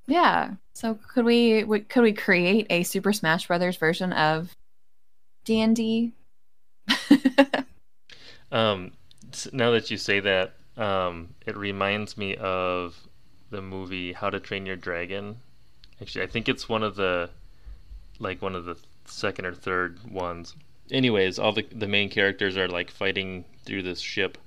Yeah. 0.07 0.53
So 0.75 0.99
could 1.09 1.25
we 1.25 1.65
could 1.65 2.03
we 2.03 2.13
create 2.13 2.67
a 2.71 2.83
super 2.83 3.13
smash 3.13 3.47
brothers 3.47 3.77
version 3.77 4.13
of 4.13 4.53
d&d 5.45 6.13
um 8.53 8.91
now 9.53 9.71
that 9.71 9.91
you 9.91 9.97
say 9.97 10.19
that 10.21 10.55
um 10.77 11.29
it 11.47 11.57
reminds 11.57 12.17
me 12.17 12.37
of 12.37 12.97
the 13.51 13.63
movie 13.63 14.13
how 14.13 14.29
to 14.29 14.41
train 14.41 14.67
your 14.67 14.77
dragon. 14.77 15.37
Actually 16.01 16.25
i 16.25 16.27
think 16.27 16.49
it's 16.49 16.69
one 16.69 16.83
of 16.83 16.97
the 16.97 17.31
like 18.19 18.43
one 18.43 18.55
of 18.55 18.65
the 18.65 18.77
second 19.05 19.47
or 19.47 19.55
third 19.55 19.99
ones. 20.11 20.55
Anyways 20.91 21.39
all 21.39 21.53
the 21.53 21.67
the 21.73 21.89
main 21.89 22.09
characters 22.11 22.57
are 22.57 22.69
like 22.69 22.91
fighting 22.91 23.45
through 23.67 23.83
this 23.83 24.01
ship 24.01 24.39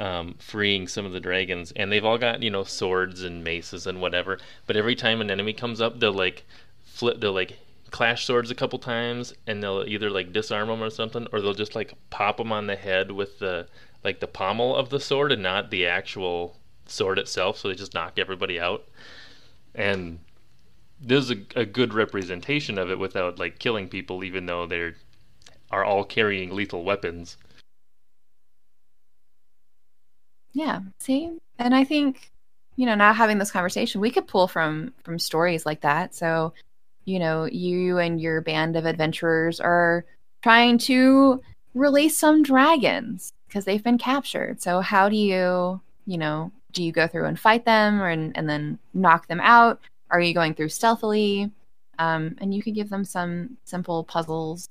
um, 0.00 0.34
freeing 0.38 0.88
some 0.88 1.06
of 1.06 1.12
the 1.12 1.20
dragons, 1.20 1.72
and 1.72 1.90
they've 1.90 2.04
all 2.04 2.18
got 2.18 2.42
you 2.42 2.50
know 2.50 2.64
swords 2.64 3.22
and 3.22 3.44
maces 3.44 3.86
and 3.86 4.00
whatever. 4.00 4.38
But 4.66 4.76
every 4.76 4.94
time 4.94 5.20
an 5.20 5.30
enemy 5.30 5.52
comes 5.52 5.80
up, 5.80 6.00
they'll 6.00 6.12
like 6.12 6.44
flip, 6.82 7.20
they'll 7.20 7.32
like 7.32 7.58
clash 7.90 8.24
swords 8.26 8.50
a 8.50 8.54
couple 8.54 8.78
times, 8.78 9.34
and 9.46 9.62
they'll 9.62 9.84
either 9.86 10.10
like 10.10 10.32
disarm 10.32 10.68
them 10.68 10.82
or 10.82 10.90
something, 10.90 11.26
or 11.32 11.40
they'll 11.40 11.54
just 11.54 11.74
like 11.74 11.94
pop 12.10 12.38
them 12.38 12.52
on 12.52 12.66
the 12.66 12.76
head 12.76 13.12
with 13.12 13.38
the 13.38 13.68
like 14.02 14.20
the 14.20 14.26
pommel 14.26 14.74
of 14.74 14.90
the 14.90 15.00
sword 15.00 15.32
and 15.32 15.42
not 15.42 15.70
the 15.70 15.86
actual 15.86 16.56
sword 16.86 17.18
itself. 17.18 17.58
So 17.58 17.68
they 17.68 17.74
just 17.74 17.94
knock 17.94 18.18
everybody 18.18 18.58
out, 18.58 18.84
and 19.74 20.18
this 21.00 21.24
is 21.24 21.30
a, 21.30 21.60
a 21.60 21.64
good 21.64 21.94
representation 21.94 22.78
of 22.78 22.90
it 22.90 22.98
without 22.98 23.38
like 23.38 23.58
killing 23.60 23.88
people, 23.88 24.24
even 24.24 24.46
though 24.46 24.66
they're 24.66 24.96
are 25.70 25.84
all 25.84 26.04
carrying 26.04 26.54
lethal 26.54 26.84
weapons. 26.84 27.36
Yeah. 30.54 30.80
See? 30.98 31.36
And 31.58 31.74
I 31.74 31.84
think, 31.84 32.30
you 32.76 32.86
know, 32.86 32.94
now 32.94 33.12
having 33.12 33.38
this 33.38 33.50
conversation, 33.50 34.00
we 34.00 34.10
could 34.10 34.26
pull 34.26 34.48
from 34.48 34.94
from 35.02 35.18
stories 35.18 35.66
like 35.66 35.82
that. 35.82 36.14
So, 36.14 36.54
you 37.04 37.18
know, 37.18 37.44
you 37.44 37.98
and 37.98 38.20
your 38.20 38.40
band 38.40 38.76
of 38.76 38.86
adventurers 38.86 39.60
are 39.60 40.06
trying 40.42 40.78
to 40.78 41.42
release 41.74 42.16
some 42.16 42.42
dragons 42.42 43.32
because 43.46 43.64
they've 43.64 43.82
been 43.82 43.98
captured. 43.98 44.62
So 44.62 44.80
how 44.80 45.08
do 45.08 45.16
you, 45.16 45.80
you 46.06 46.18
know, 46.18 46.52
do 46.72 46.82
you 46.82 46.92
go 46.92 47.06
through 47.06 47.26
and 47.26 47.38
fight 47.38 47.64
them 47.64 48.00
or, 48.00 48.08
and, 48.08 48.36
and 48.36 48.48
then 48.48 48.78
knock 48.94 49.26
them 49.26 49.40
out? 49.40 49.80
Are 50.10 50.20
you 50.20 50.34
going 50.34 50.54
through 50.54 50.68
stealthily? 50.68 51.50
Um, 51.98 52.36
and 52.40 52.54
you 52.54 52.62
could 52.62 52.74
give 52.74 52.90
them 52.90 53.04
some 53.04 53.56
simple 53.64 54.04
puzzles 54.04 54.68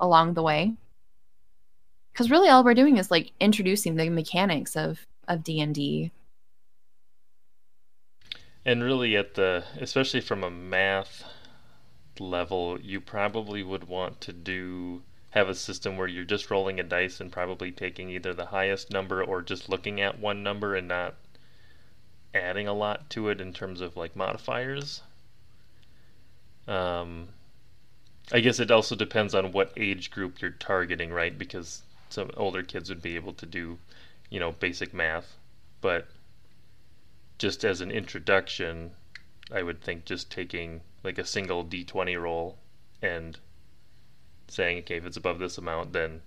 along 0.00 0.34
the 0.34 0.42
way. 0.42 0.72
Because 2.12 2.30
really, 2.30 2.48
all 2.48 2.64
we're 2.64 2.74
doing 2.74 2.98
is 2.98 3.10
like 3.10 3.32
introducing 3.40 3.96
the 3.96 4.08
mechanics 4.10 4.76
of 4.76 5.04
of 5.28 5.44
D&D. 5.44 6.10
And 8.64 8.82
really 8.82 9.16
at 9.16 9.34
the 9.34 9.64
especially 9.78 10.20
from 10.20 10.42
a 10.42 10.50
math 10.50 11.24
level, 12.18 12.80
you 12.80 13.00
probably 13.00 13.62
would 13.62 13.84
want 13.84 14.20
to 14.22 14.32
do 14.32 15.02
have 15.30 15.48
a 15.48 15.54
system 15.54 15.96
where 15.96 16.06
you're 16.06 16.24
just 16.24 16.50
rolling 16.50 16.78
a 16.78 16.82
dice 16.82 17.20
and 17.20 17.32
probably 17.32 17.72
taking 17.72 18.08
either 18.08 18.32
the 18.32 18.46
highest 18.46 18.90
number 18.90 19.22
or 19.22 19.42
just 19.42 19.68
looking 19.68 20.00
at 20.00 20.18
one 20.18 20.42
number 20.42 20.76
and 20.76 20.86
not 20.86 21.16
adding 22.32 22.68
a 22.68 22.72
lot 22.72 23.10
to 23.10 23.28
it 23.28 23.40
in 23.40 23.52
terms 23.52 23.80
of 23.80 23.96
like 23.96 24.14
modifiers. 24.14 25.02
Um, 26.68 27.28
I 28.32 28.40
guess 28.40 28.60
it 28.60 28.70
also 28.70 28.94
depends 28.96 29.34
on 29.34 29.52
what 29.52 29.72
age 29.76 30.10
group 30.10 30.40
you're 30.40 30.50
targeting, 30.52 31.12
right? 31.12 31.36
Because 31.36 31.82
some 32.08 32.30
older 32.36 32.62
kids 32.62 32.88
would 32.88 33.02
be 33.02 33.16
able 33.16 33.34
to 33.34 33.46
do 33.46 33.78
you 34.34 34.40
know, 34.40 34.50
basic 34.50 34.92
math. 34.92 35.36
But 35.80 36.08
just 37.38 37.64
as 37.64 37.80
an 37.80 37.92
introduction, 37.92 38.90
I 39.52 39.62
would 39.62 39.80
think 39.80 40.06
just 40.06 40.28
taking 40.28 40.80
like 41.04 41.18
a 41.18 41.24
single 41.24 41.64
d20 41.64 42.20
roll 42.20 42.58
and 43.00 43.38
saying, 44.48 44.78
okay, 44.80 44.96
if 44.96 45.06
it's 45.06 45.16
above 45.16 45.38
this 45.38 45.56
amount, 45.56 45.92
then 45.92 46.20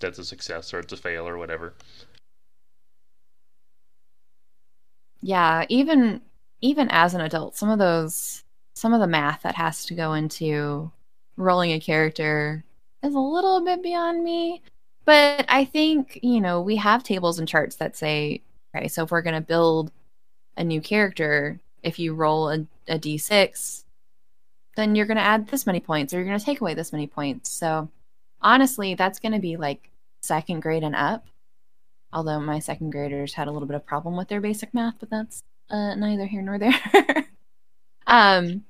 that's 0.00 0.18
a 0.18 0.24
success 0.24 0.74
or 0.74 0.80
it's 0.80 0.92
a 0.92 0.96
fail 0.96 1.28
or 1.28 1.38
whatever. 1.38 1.74
Yeah, 5.20 5.64
even 5.68 6.20
even 6.62 6.88
as 6.90 7.14
an 7.14 7.20
adult, 7.20 7.54
some 7.54 7.70
of 7.70 7.78
those 7.78 8.42
some 8.74 8.92
of 8.92 8.98
the 8.98 9.06
math 9.06 9.42
that 9.42 9.54
has 9.54 9.84
to 9.86 9.94
go 9.94 10.14
into 10.14 10.90
rolling 11.36 11.70
a 11.70 11.78
character 11.78 12.64
is 13.04 13.14
a 13.14 13.20
little 13.20 13.64
bit 13.64 13.84
beyond 13.84 14.24
me. 14.24 14.62
But 15.04 15.44
I 15.48 15.64
think, 15.64 16.20
you 16.22 16.40
know, 16.40 16.60
we 16.60 16.76
have 16.76 17.02
tables 17.02 17.38
and 17.38 17.48
charts 17.48 17.76
that 17.76 17.96
say, 17.96 18.42
okay, 18.74 18.88
so 18.88 19.04
if 19.04 19.10
we're 19.10 19.22
going 19.22 19.34
to 19.34 19.40
build 19.40 19.90
a 20.56 20.64
new 20.64 20.80
character, 20.80 21.58
if 21.82 21.98
you 21.98 22.14
roll 22.14 22.48
a 22.48 22.66
a 22.88 22.98
d6, 22.98 23.84
then 24.76 24.94
you're 24.94 25.06
going 25.06 25.16
to 25.16 25.22
add 25.22 25.48
this 25.48 25.66
many 25.66 25.80
points 25.80 26.12
or 26.12 26.16
you're 26.16 26.26
going 26.26 26.38
to 26.38 26.44
take 26.44 26.60
away 26.60 26.74
this 26.74 26.92
many 26.92 27.06
points. 27.06 27.50
So 27.50 27.88
honestly, 28.40 28.94
that's 28.94 29.18
going 29.18 29.32
to 29.32 29.38
be 29.38 29.56
like 29.56 29.90
second 30.22 30.60
grade 30.60 30.82
and 30.82 30.96
up. 30.96 31.26
Although 32.12 32.40
my 32.40 32.58
second 32.58 32.90
graders 32.90 33.34
had 33.34 33.48
a 33.48 33.50
little 33.50 33.66
bit 33.66 33.76
of 33.76 33.86
problem 33.86 34.16
with 34.16 34.28
their 34.28 34.40
basic 34.40 34.74
math, 34.74 34.96
but 35.00 35.08
that's 35.08 35.42
uh, 35.70 35.94
neither 35.94 36.26
here 36.26 36.42
nor 36.42 36.58
there. 36.58 36.74
um, 38.06 38.64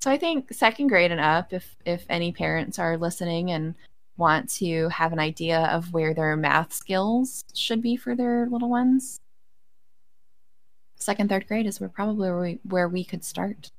so 0.00 0.10
I 0.10 0.16
think 0.16 0.52
second 0.52 0.88
grade 0.88 1.12
and 1.12 1.20
up, 1.20 1.52
if 1.52 1.76
if 1.84 2.04
any 2.08 2.32
parents 2.32 2.78
are 2.78 2.96
listening 2.96 3.52
and 3.52 3.76
want 4.20 4.48
to 4.50 4.88
have 4.90 5.12
an 5.12 5.18
idea 5.18 5.62
of 5.72 5.92
where 5.92 6.14
their 6.14 6.36
math 6.36 6.72
skills 6.72 7.42
should 7.54 7.82
be 7.82 7.96
for 7.96 8.14
their 8.14 8.46
little 8.46 8.70
ones, 8.70 9.18
second 10.96 11.28
third 11.28 11.48
grade 11.48 11.66
is 11.66 11.80
where 11.80 11.88
probably 11.88 12.30
where 12.30 12.40
we, 12.40 12.58
where 12.62 12.88
we 12.88 13.04
could 13.04 13.24
start. 13.24 13.70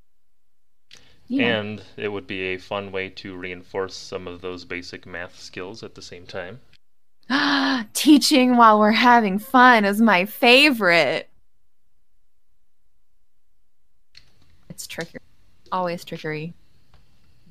Yeah. 1.28 1.60
and 1.60 1.82
it 1.96 2.10
would 2.10 2.28
be 2.28 2.42
a 2.42 2.58
fun 2.58 2.92
way 2.92 3.08
to 3.08 3.38
reinforce 3.38 3.96
some 3.96 4.28
of 4.28 4.42
those 4.42 4.66
basic 4.66 5.06
math 5.06 5.40
skills 5.40 5.82
at 5.82 5.96
the 5.96 6.02
same 6.02 6.26
time. 6.26 6.60
Teaching 7.94 8.58
while 8.58 8.78
we're 8.78 8.92
having 8.92 9.40
fun 9.40 9.86
is 9.86 10.02
my 10.02 10.26
favorite. 10.26 11.30
It's 14.70 14.86
trickery. 14.88 15.22
Always 15.72 16.04
trickery 16.04 16.54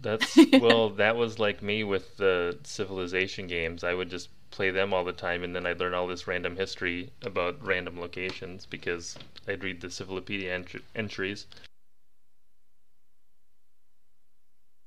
that's 0.00 0.36
well 0.60 0.90
that 0.90 1.16
was 1.16 1.38
like 1.38 1.62
me 1.62 1.84
with 1.84 2.16
the 2.16 2.58
civilization 2.64 3.46
games 3.46 3.84
i 3.84 3.92
would 3.92 4.10
just 4.10 4.28
play 4.50 4.70
them 4.70 4.92
all 4.92 5.04
the 5.04 5.12
time, 5.12 5.42
and 5.44 5.54
then 5.54 5.66
I'd 5.66 5.80
learn 5.80 5.94
all 5.94 6.06
this 6.06 6.26
random 6.26 6.56
history 6.56 7.10
about 7.22 7.64
random 7.64 7.98
locations 8.00 8.66
because 8.66 9.16
I'd 9.48 9.64
read 9.64 9.80
the 9.80 9.88
Civilopedia 9.88 10.52
ent- 10.52 10.84
entries. 10.94 11.46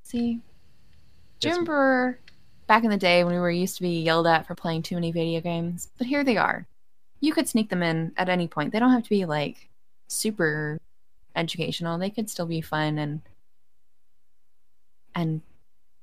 See, 0.04 0.42
do 1.40 1.48
you 1.48 1.54
remember 1.54 2.20
back 2.68 2.84
in 2.84 2.90
the 2.90 2.98
day 2.98 3.24
when 3.24 3.34
we 3.34 3.40
were 3.40 3.50
used 3.50 3.78
to 3.78 3.82
be 3.82 4.02
yelled 4.02 4.28
at 4.28 4.46
for 4.46 4.56
playing 4.56 4.84
too 4.84 4.96
many 4.96 5.12
video 5.12 5.42
games? 5.42 5.90
But 5.98 6.08
here 6.08 6.24
they 6.24 6.38
are. 6.38 6.68
You 7.20 7.34
could 7.34 7.48
sneak 7.48 7.70
them 7.70 7.84
in 7.84 8.12
at 8.18 8.30
any 8.30 8.48
point. 8.48 8.74
They 8.74 8.80
don't 8.80 8.92
have 8.92 9.04
to 9.04 9.10
be 9.10 9.26
like 9.26 9.70
super 10.08 10.78
educational. 11.36 11.98
They 11.98 12.10
could 12.10 12.30
still 12.30 12.46
be 12.46 12.62
fun 12.62 13.00
and 13.00 13.22
and 15.16 15.42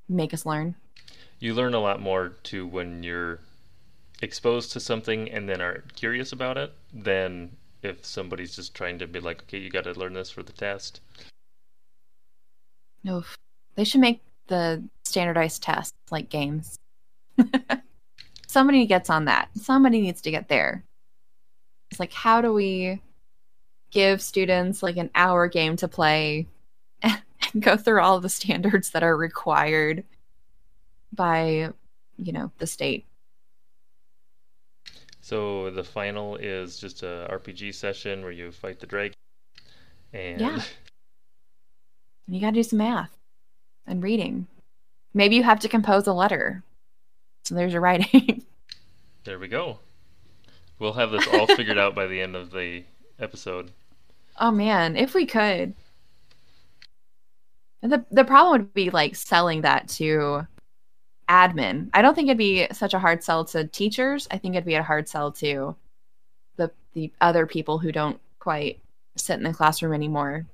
make 0.09 0.35
us 0.35 0.47
learn. 0.47 0.75
You 1.39 1.55
learn 1.55 1.75
a 1.75 1.81
lot 1.81 2.01
more 2.01 2.31
too 2.43 2.67
when 2.67 3.03
you're 3.03 3.41
exposed 4.23 4.73
to 4.73 4.81
something 4.81 5.31
and 5.31 5.49
then 5.49 5.61
are 5.61 5.85
curious 5.95 6.33
about 6.33 6.59
it 6.59 6.73
than 6.93 7.57
if 7.83 8.05
somebody's 8.05 8.55
just 8.55 8.75
trying 8.75 8.99
to 8.99 9.07
be 9.07 9.21
like, 9.21 9.43
okay, 9.43 9.59
you 9.59 9.71
got 9.71 9.85
to 9.85 9.93
learn 9.93 10.13
this 10.13 10.31
for 10.31 10.43
the 10.43 10.53
test. 10.53 11.01
No, 13.03 13.25
they 13.77 13.85
should 13.85 14.03
make 14.03 14.21
the 14.49 14.85
standardized 15.05 15.63
tests 15.63 15.95
like 16.11 16.29
games. 16.29 16.79
Somebody 18.47 18.85
gets 18.85 19.09
on 19.09 19.25
that. 19.27 19.49
Somebody 19.57 20.01
needs 20.01 20.21
to 20.23 20.31
get 20.31 20.49
there. 20.49 20.85
It's 21.91 22.01
like, 22.01 22.13
how 22.13 22.41
do 22.41 22.53
we 22.53 23.01
give 23.91 24.21
students 24.21 24.83
like 24.83 24.97
an 24.97 25.11
hour 25.15 25.49
game 25.49 25.77
to 25.77 25.89
play 25.89 26.47
go 27.59 27.77
through 27.77 28.01
all 28.01 28.21
the 28.21 28.29
standards 28.29 28.91
that 28.91 29.03
are 29.03 29.17
required 29.17 30.05
by, 31.13 31.71
you 32.17 32.33
know, 32.33 32.51
the 32.59 32.67
state? 32.67 33.07
So 35.21 35.71
the 35.71 35.85
final 35.85 36.37
is 36.37 36.79
just 36.79 37.03
a 37.03 37.29
RPG 37.31 37.75
session 37.75 38.23
where 38.23 38.33
you 38.33 38.51
fight 38.51 38.81
the 38.81 38.87
dragon. 38.87 39.15
And 40.13 40.41
yeah. 40.41 40.63
And 42.27 42.35
you 42.35 42.41
got 42.41 42.51
to 42.51 42.55
do 42.55 42.63
some 42.63 42.79
math 42.79 43.17
and 43.87 44.03
reading. 44.03 44.47
Maybe 45.15 45.37
you 45.37 45.43
have 45.43 45.61
to 45.61 45.69
compose 45.69 46.07
a 46.07 46.13
letter. 46.13 46.63
So 47.45 47.55
there's 47.55 47.73
your 47.73 47.83
writing. 47.83 48.45
there 49.25 49.39
we 49.39 49.49
go. 49.49 49.79
We'll 50.79 50.93
have 50.95 51.11
this 51.11 51.27
all 51.29 51.47
figured 51.47 51.79
out 51.79 51.95
by 51.95 52.07
the 52.07 52.21
end 52.21 52.37
of 52.37 52.51
the 52.51 52.85
episode. 53.19 53.71
Oh 54.39 54.51
man, 54.51 54.97
if 54.97 55.15
we 55.15 55.27
could. 55.27 55.75
The 57.83 58.05
the 58.11 58.25
problem 58.25 58.53
would 58.61 58.75
be 58.75 58.91
like 58.91 59.15
selling 59.17 59.63
that 59.63 59.89
to 59.91 60.47
admin. 61.29 61.91
I 61.95 62.03
don't 62.03 62.15
think 62.15 62.29
it'd 62.29 62.39
be 62.39 62.67
such 62.73 62.95
a 62.95 62.99
hard 62.99 63.23
sell 63.23 63.45
to 63.47 63.67
teachers. 63.67 64.29
I 64.31 64.39
think 64.39 64.55
it'd 64.55 64.67
be 64.67 64.75
a 64.75 64.83
hard 64.83 65.09
sell 65.09 65.33
to 65.33 65.77
the 66.57 66.73
the 66.95 67.13
other 67.21 67.47
people 67.47 67.79
who 67.79 67.93
don't 67.93 68.21
quite 68.41 68.81
sit 69.17 69.39
in 69.39 69.45
the 69.45 69.55
classroom 69.55 69.95
anymore. 69.95 70.47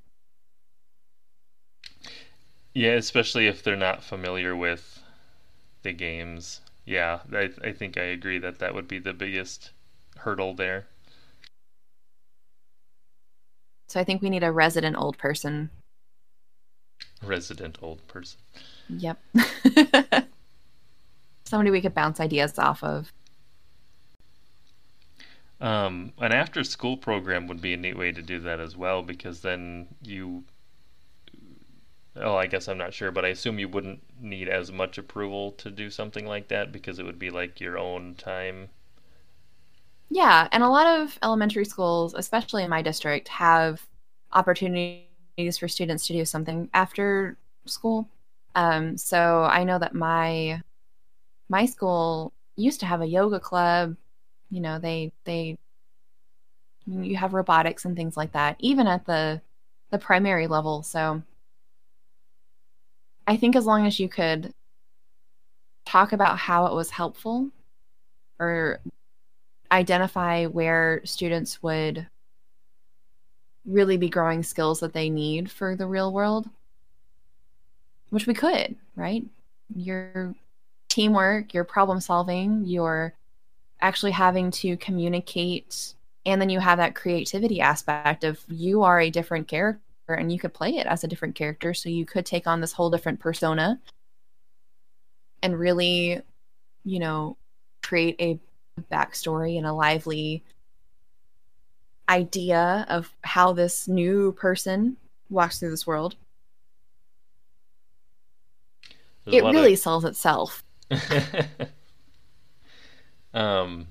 Yeah, 2.73 2.93
especially 2.93 3.47
if 3.47 3.61
they're 3.61 3.75
not 3.75 4.05
familiar 4.05 4.55
with 4.55 5.03
the 5.83 5.93
games. 5.93 6.61
Yeah, 6.85 7.21
I 7.33 7.51
I 7.63 7.73
think 7.73 7.97
I 7.97 8.03
agree 8.03 8.39
that 8.39 8.59
that 8.59 8.73
would 8.75 8.87
be 8.87 8.99
the 8.99 9.13
biggest 9.13 9.71
hurdle 10.17 10.53
there. 10.55 10.87
So 13.89 13.99
I 13.99 14.03
think 14.05 14.21
we 14.21 14.29
need 14.29 14.43
a 14.43 14.51
resident 14.51 14.95
old 14.97 15.17
person. 15.17 15.71
Resident 17.23 17.77
old 17.81 18.05
person. 18.07 18.39
Yep. 18.89 19.19
somebody 21.47 21.71
we 21.71 21.81
could 21.81 21.93
bounce 21.93 22.19
ideas 22.19 22.59
off 22.59 22.83
of. 22.83 23.11
Um, 25.59 26.13
an 26.19 26.31
after 26.31 26.63
school 26.63 26.97
program 26.97 27.47
would 27.47 27.61
be 27.61 27.73
a 27.73 27.77
neat 27.77 27.97
way 27.97 28.11
to 28.11 28.21
do 28.21 28.39
that 28.41 28.59
as 28.59 28.77
well 28.77 29.01
because 29.01 29.41
then 29.41 29.87
you. 30.03 30.43
Oh, 32.15 32.35
I 32.35 32.47
guess 32.47 32.67
I'm 32.67 32.77
not 32.77 32.93
sure, 32.93 33.11
but 33.11 33.25
I 33.25 33.29
assume 33.29 33.59
you 33.59 33.69
wouldn't 33.69 34.01
need 34.19 34.49
as 34.49 34.71
much 34.71 34.97
approval 34.97 35.51
to 35.53 35.69
do 35.69 35.89
something 35.89 36.25
like 36.25 36.47
that 36.47 36.71
because 36.71 36.97
it 36.97 37.05
would 37.05 37.19
be 37.19 37.29
like 37.29 37.59
your 37.59 37.77
own 37.77 38.15
time. 38.15 38.69
Yeah, 40.09 40.47
and 40.51 40.63
a 40.63 40.69
lot 40.69 40.99
of 40.99 41.19
elementary 41.21 41.65
schools, 41.65 42.15
especially 42.15 42.63
in 42.63 42.69
my 42.69 42.81
district, 42.81 43.27
have 43.27 43.85
opportunities 44.31 45.06
for 45.37 45.67
students 45.67 46.07
to 46.07 46.13
do 46.13 46.25
something 46.25 46.69
after 46.73 47.37
school. 47.65 48.09
Um, 48.55 48.97
so 48.97 49.43
I 49.43 49.63
know 49.63 49.77
that 49.77 49.93
my 49.93 50.61
my 51.49 51.65
school 51.65 52.33
used 52.55 52.79
to 52.79 52.87
have 52.87 53.01
a 53.01 53.07
yoga 53.07 53.39
club. 53.39 53.95
You 54.49 54.61
know, 54.61 54.79
they 54.79 55.11
they 55.25 55.57
you 56.87 57.17
have 57.17 57.33
robotics 57.33 57.85
and 57.85 57.95
things 57.95 58.17
like 58.17 58.31
that, 58.31 58.55
even 58.59 58.87
at 58.87 59.05
the 59.05 59.41
the 59.91 59.99
primary 59.99 60.47
level. 60.47 60.81
So 60.83 61.21
I 63.27 63.37
think 63.37 63.55
as 63.55 63.65
long 63.65 63.85
as 63.85 63.99
you 63.99 64.09
could 64.09 64.53
talk 65.85 66.13
about 66.13 66.37
how 66.37 66.65
it 66.65 66.73
was 66.73 66.89
helpful 66.89 67.49
or 68.39 68.79
identify 69.71 70.45
where 70.45 71.01
students 71.03 71.61
would 71.61 72.07
really 73.67 73.97
be 73.97 74.09
growing 74.09 74.41
skills 74.41 74.79
that 74.79 74.93
they 74.93 75.09
need 75.09 75.51
for 75.51 75.75
the 75.75 75.85
real 75.85 76.11
world, 76.11 76.49
which 78.09 78.25
we 78.25 78.33
could, 78.33 78.75
right? 78.95 79.23
You're 79.75 80.33
teamwork, 80.89 81.53
your 81.53 81.65
problem 81.65 81.99
solving, 81.99 82.63
you're 82.65 83.13
actually 83.81 84.11
having 84.11 84.49
to 84.49 84.77
communicate 84.77 85.93
and 86.25 86.41
then 86.41 86.49
you 86.49 86.59
have 86.59 86.77
that 86.77 86.95
creativity 86.95 87.61
aspect 87.61 88.23
of 88.23 88.39
you 88.49 88.83
are 88.83 88.99
a 88.99 89.09
different 89.09 89.47
character 89.47 89.79
and 90.09 90.31
you 90.31 90.39
could 90.39 90.53
play 90.53 90.77
it 90.77 90.87
as 90.87 91.03
a 91.03 91.07
different 91.07 91.35
character 91.35 91.73
so 91.73 91.89
you 91.89 92.05
could 92.05 92.25
take 92.25 92.47
on 92.47 92.59
this 92.59 92.73
whole 92.73 92.89
different 92.89 93.19
persona 93.19 93.79
and 95.43 95.57
really 95.57 96.21
you 96.83 96.99
know 96.99 97.37
create 97.83 98.15
a 98.19 98.39
backstory 98.91 99.57
and 99.57 99.65
a 99.65 99.73
lively 99.73 100.43
idea 102.09 102.85
of 102.89 103.13
how 103.21 103.53
this 103.53 103.87
new 103.87 104.31
person 104.33 104.97
walks 105.29 105.59
through 105.59 105.69
this 105.69 105.85
world 105.85 106.15
There's 109.25 109.37
it 109.37 109.43
really 109.43 109.73
of... 109.73 109.79
sells 109.79 110.05
itself 110.05 110.63
um, 113.33 113.87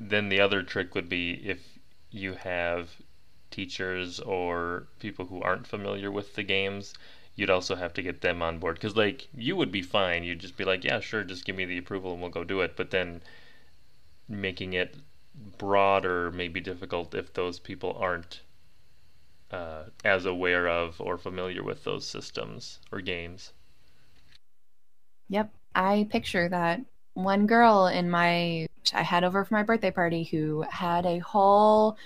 then 0.00 0.28
the 0.28 0.40
other 0.40 0.62
trick 0.62 0.94
would 0.94 1.08
be 1.08 1.32
if 1.44 1.78
you 2.10 2.34
have 2.34 2.90
teachers 3.50 4.20
or 4.20 4.86
people 4.98 5.26
who 5.26 5.40
aren't 5.42 5.66
familiar 5.66 6.10
with 6.10 6.34
the 6.34 6.42
games, 6.42 6.94
you'd 7.34 7.50
also 7.50 7.74
have 7.74 7.92
to 7.94 8.02
get 8.02 8.20
them 8.20 8.42
on 8.42 8.58
board. 8.58 8.76
Because, 8.76 8.96
like, 8.96 9.28
you 9.34 9.56
would 9.56 9.72
be 9.72 9.82
fine. 9.82 10.24
You'd 10.24 10.40
just 10.40 10.56
be 10.56 10.64
like, 10.64 10.84
yeah, 10.84 11.00
sure, 11.00 11.24
just 11.24 11.44
give 11.44 11.56
me 11.56 11.64
the 11.64 11.78
approval 11.78 12.12
and 12.12 12.20
we'll 12.20 12.30
go 12.30 12.44
do 12.44 12.60
it. 12.60 12.76
But 12.76 12.90
then 12.90 13.22
making 14.28 14.74
it 14.74 14.96
broader 15.58 16.30
may 16.30 16.48
be 16.48 16.60
difficult 16.60 17.14
if 17.14 17.32
those 17.32 17.58
people 17.58 17.96
aren't 17.98 18.42
uh, 19.50 19.84
as 20.04 20.26
aware 20.26 20.68
of 20.68 21.00
or 21.00 21.16
familiar 21.18 21.62
with 21.62 21.84
those 21.84 22.06
systems 22.06 22.78
or 22.92 23.00
games. 23.00 23.52
Yep. 25.28 25.52
I 25.74 26.06
picture 26.10 26.48
that 26.48 26.80
one 27.14 27.46
girl 27.46 27.86
in 27.86 28.10
my 28.10 28.66
I 28.94 29.02
had 29.02 29.24
over 29.24 29.44
for 29.44 29.54
my 29.54 29.62
birthday 29.62 29.90
party 29.90 30.24
who 30.24 30.64
had 30.70 31.04
a 31.04 31.18
whole 31.18 31.98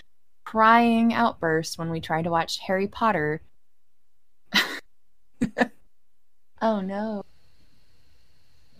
crying 0.45 1.14
outburst 1.14 1.78
when 1.78 1.91
we 1.91 2.01
tried 2.01 2.24
to 2.24 2.30
watch 2.30 2.59
Harry 2.61 2.89
Potter. 2.89 3.43
oh 6.61 6.80
no. 6.80 7.24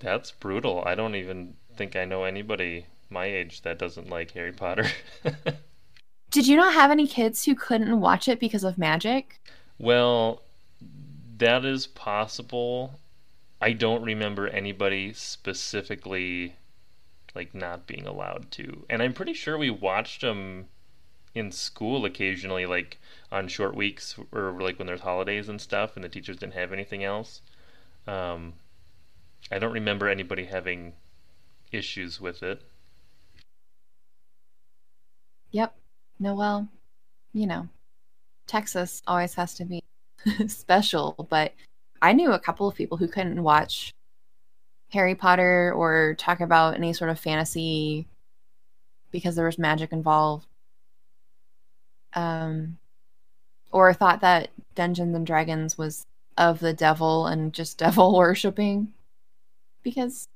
That's 0.01 0.33
brutal. 0.33 0.83
I 0.85 0.95
don't 0.95 1.15
even 1.15 1.55
think 1.77 1.95
I 1.95 2.05
know 2.05 2.25
anybody 2.25 2.87
my 3.13 3.27
age 3.27 3.63
that 3.63 3.79
doesn't 3.79 4.09
like 4.11 4.33
Harry 4.33 4.53
Potter. 4.53 4.87
Did 6.31 6.47
you 6.47 6.57
not 6.57 6.73
have 6.75 6.91
any 6.91 7.07
kids 7.07 7.45
who 7.45 7.55
couldn't 7.55 8.01
watch 8.01 8.27
it 8.27 8.41
because 8.41 8.65
of 8.65 8.79
magic? 8.79 9.39
Well, 9.79 10.43
that 11.39 11.65
is 11.65 11.87
possible. 11.87 12.99
I 13.61 13.73
don't 13.73 14.03
remember 14.03 14.49
anybody 14.49 15.13
specifically 15.13 16.55
like 17.35 17.55
not 17.55 17.87
being 17.87 18.07
allowed 18.07 18.51
to. 18.53 18.85
And 18.91 19.03
I'm 19.03 19.13
pretty 19.13 19.33
sure 19.33 19.57
we 19.57 19.71
watched 19.71 20.21
them 20.21 20.69
in 21.35 21.51
school 21.51 22.05
occasionally 22.05 22.67
like 22.67 22.99
on 23.31 23.49
short 23.49 23.75
weeks 23.75 24.17
or 24.33 24.53
like 24.61 24.79
when 24.79 24.87
there's 24.87 25.01
holidays 25.01 25.49
and 25.49 25.61
stuff 25.61 25.97
and 25.97 26.05
the 26.05 26.09
teachers 26.09 26.37
didn't 26.37 26.55
have 26.55 26.73
anything 26.73 27.05
else. 27.05 27.41
Um, 28.07 28.55
I 29.51 29.59
don't 29.59 29.73
remember 29.73 30.09
anybody 30.09 30.45
having 30.45 30.95
issues 31.71 32.21
with 32.21 32.43
it. 32.43 32.63
Yep. 35.53 35.75
No, 36.19 36.35
well, 36.35 36.69
you 37.33 37.47
know, 37.47 37.69
Texas 38.47 39.03
always 39.07 39.35
has 39.35 39.55
to 39.55 39.65
be 39.65 39.83
special, 40.49 41.27
but 41.31 41.55
I 42.01 42.13
knew 42.13 42.33
a 42.33 42.39
couple 42.39 42.67
of 42.67 42.75
people 42.75 42.99
who 42.99 43.09
couldn't 43.09 43.43
watch 43.43 43.93
Harry 44.91 45.15
Potter 45.15 45.73
or 45.75 46.15
talk 46.19 46.41
about 46.41 46.75
any 46.75 46.93
sort 46.93 47.11
of 47.11 47.19
fantasy 47.19 48.07
because 49.11 49.37
there 49.37 49.47
was 49.47 49.59
magic 49.59 49.93
involved. 49.93 50.47
Um, 52.15 52.79
or 53.71 53.95
thought 53.95 54.21
that 54.21 54.51
Dungeons 54.75 55.15
and 55.15 55.27
Dragons 55.27 55.79
was 55.79 56.05
of 56.37 56.61
the 56.61 56.75
devil 56.75 57.27
and 57.27 57.53
just 57.53 57.79
devil 57.79 58.17
worshipping 58.17 58.93
because 59.83 60.29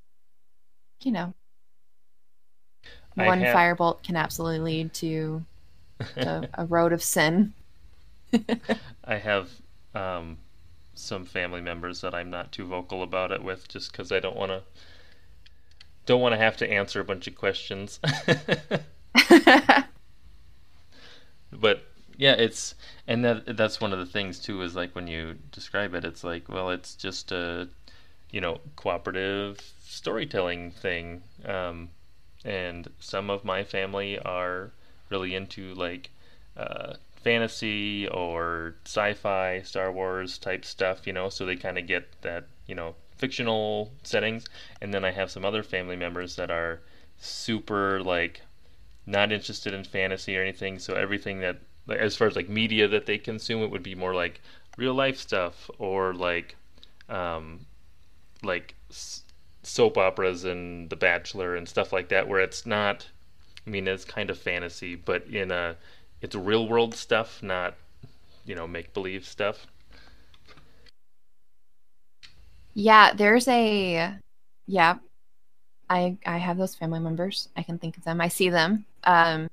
you 1.03 1.13
know 1.13 1.35
one 3.17 3.41
have... 3.41 3.57
firebolt 3.57 4.03
can 4.03 4.17
absolutely 4.17 4.61
lead 4.61 4.95
to 4.95 5.45
a, 6.17 6.49
a 6.55 6.65
road 6.69 6.93
of 6.93 7.03
sin. 7.03 7.53
I 9.05 9.17
have 9.17 9.51
um, 9.95 10.39
some 10.95 11.25
family 11.25 11.61
members 11.61 12.01
that 12.03 12.15
I'm 12.15 12.31
not 12.31 12.53
too 12.53 12.67
vocal 12.67 13.03
about 13.03 13.33
it 13.33 13.43
with, 13.43 13.69
just 13.69 13.93
because 13.93 14.13
I 14.13 14.21
don't 14.21 14.37
want 14.37 14.53
to 14.53 14.63
don't 16.05 16.21
want 16.21 16.35
to 16.35 16.39
have 16.39 16.57
to 16.59 16.71
answer 16.71 17.01
a 17.01 17.05
bunch 17.05 17.27
of 17.27 17.35
questions. 17.35 17.99
but 21.53 21.83
yeah, 22.17 22.33
it's 22.33 22.75
and 23.07 23.25
that 23.25 23.57
that's 23.57 23.81
one 23.81 23.93
of 23.93 23.99
the 23.99 24.07
things 24.07 24.39
too 24.39 24.63
is 24.63 24.75
like 24.77 24.95
when 24.95 25.07
you 25.07 25.37
describe 25.53 25.95
it, 25.95 26.05
it's 26.05 26.25
like 26.25 26.49
well, 26.49 26.71
it's 26.71 26.95
just 26.95 27.33
a 27.33 27.69
you 28.31 28.41
know 28.41 28.61
cooperative 28.77 29.59
storytelling 29.83 30.71
thing. 30.71 31.23
Um, 31.45 31.91
and 32.47 32.89
some 33.01 33.29
of 33.29 33.45
my 33.45 33.65
family 33.65 34.19
are 34.21 34.71
really 35.11 35.35
into 35.35 35.75
like 35.75 36.11
uh, 36.57 36.95
fantasy 37.23 38.07
or 38.09 38.77
sci-fi, 38.85 39.61
Star 39.63 39.91
Wars 39.91 40.39
type 40.39 40.65
stuff, 40.65 41.07
you 41.07 41.13
know, 41.13 41.29
so 41.29 41.45
they 41.45 41.57
kind 41.57 41.77
of 41.77 41.87
get 41.87 42.23
that, 42.23 42.45
you 42.67 42.75
know, 42.75 42.95
fictional 43.17 43.93
settings. 44.05 44.45
And 44.81 44.95
then 44.95 45.05
I 45.05 45.11
have 45.11 45.31
some 45.31 45.45
other 45.45 45.63
family 45.63 45.97
members 45.97 46.37
that 46.37 46.51
are 46.51 46.81
super 47.19 48.01
like 48.03 48.43
not 49.07 49.33
interested 49.33 49.75
in 49.75 49.85
fantasy 49.85 50.37
or 50.39 50.43
anything, 50.43 50.79
so 50.79 50.95
everything 50.95 51.41
that 51.41 51.59
as 51.89 52.17
far 52.17 52.29
as 52.29 52.37
like 52.37 52.49
media 52.49 52.89
that 52.89 53.07
they 53.07 53.19
consume, 53.19 53.63
it 53.63 53.71
would 53.71 53.83
be 53.83 53.95
more 53.95 54.15
like 54.15 54.41
real 54.77 54.95
life 54.95 55.19
stuff 55.19 55.71
or 55.79 56.15
like 56.15 56.57
um, 57.09 57.67
like 58.43 58.75
soap 59.67 59.99
operas 59.99 60.45
and 60.45 60.89
The 60.89 60.97
Bachelor 60.97 61.57
and 61.57 61.69
stuff 61.69 61.93
like 61.93 62.09
that, 62.09 62.29
where 62.29 62.41
it's 62.41 62.65
not. 62.67 63.09
I 63.67 63.71
mean, 63.71 63.89
it's 63.89 64.05
kind 64.05 64.31
of 64.31 64.39
fantasy, 64.39 64.95
but 64.95 65.27
in 65.27 65.51
a 65.51 65.77
it's 66.21 66.35
real 66.35 66.69
world 66.69 66.95
stuff, 66.95 67.43
not 67.43 67.75
you 68.45 68.55
know 68.55 68.67
make 68.67 68.95
believe 68.95 69.27
stuff. 69.27 69.67
Yeah, 72.75 73.13
there's 73.15 73.49
a 73.49 74.15
yeah. 74.67 74.97
I 75.89 76.17
I 76.27 76.39
have 76.39 76.59
those 76.59 76.75
family 76.75 77.01
members. 77.01 77.49
I 77.57 77.63
can 77.63 77.79
think 77.79 77.97
of 77.97 78.05
them. 78.05 78.21
I 78.21 78.29
see 78.29 78.51
them. 78.51 78.85
Um 79.05 79.49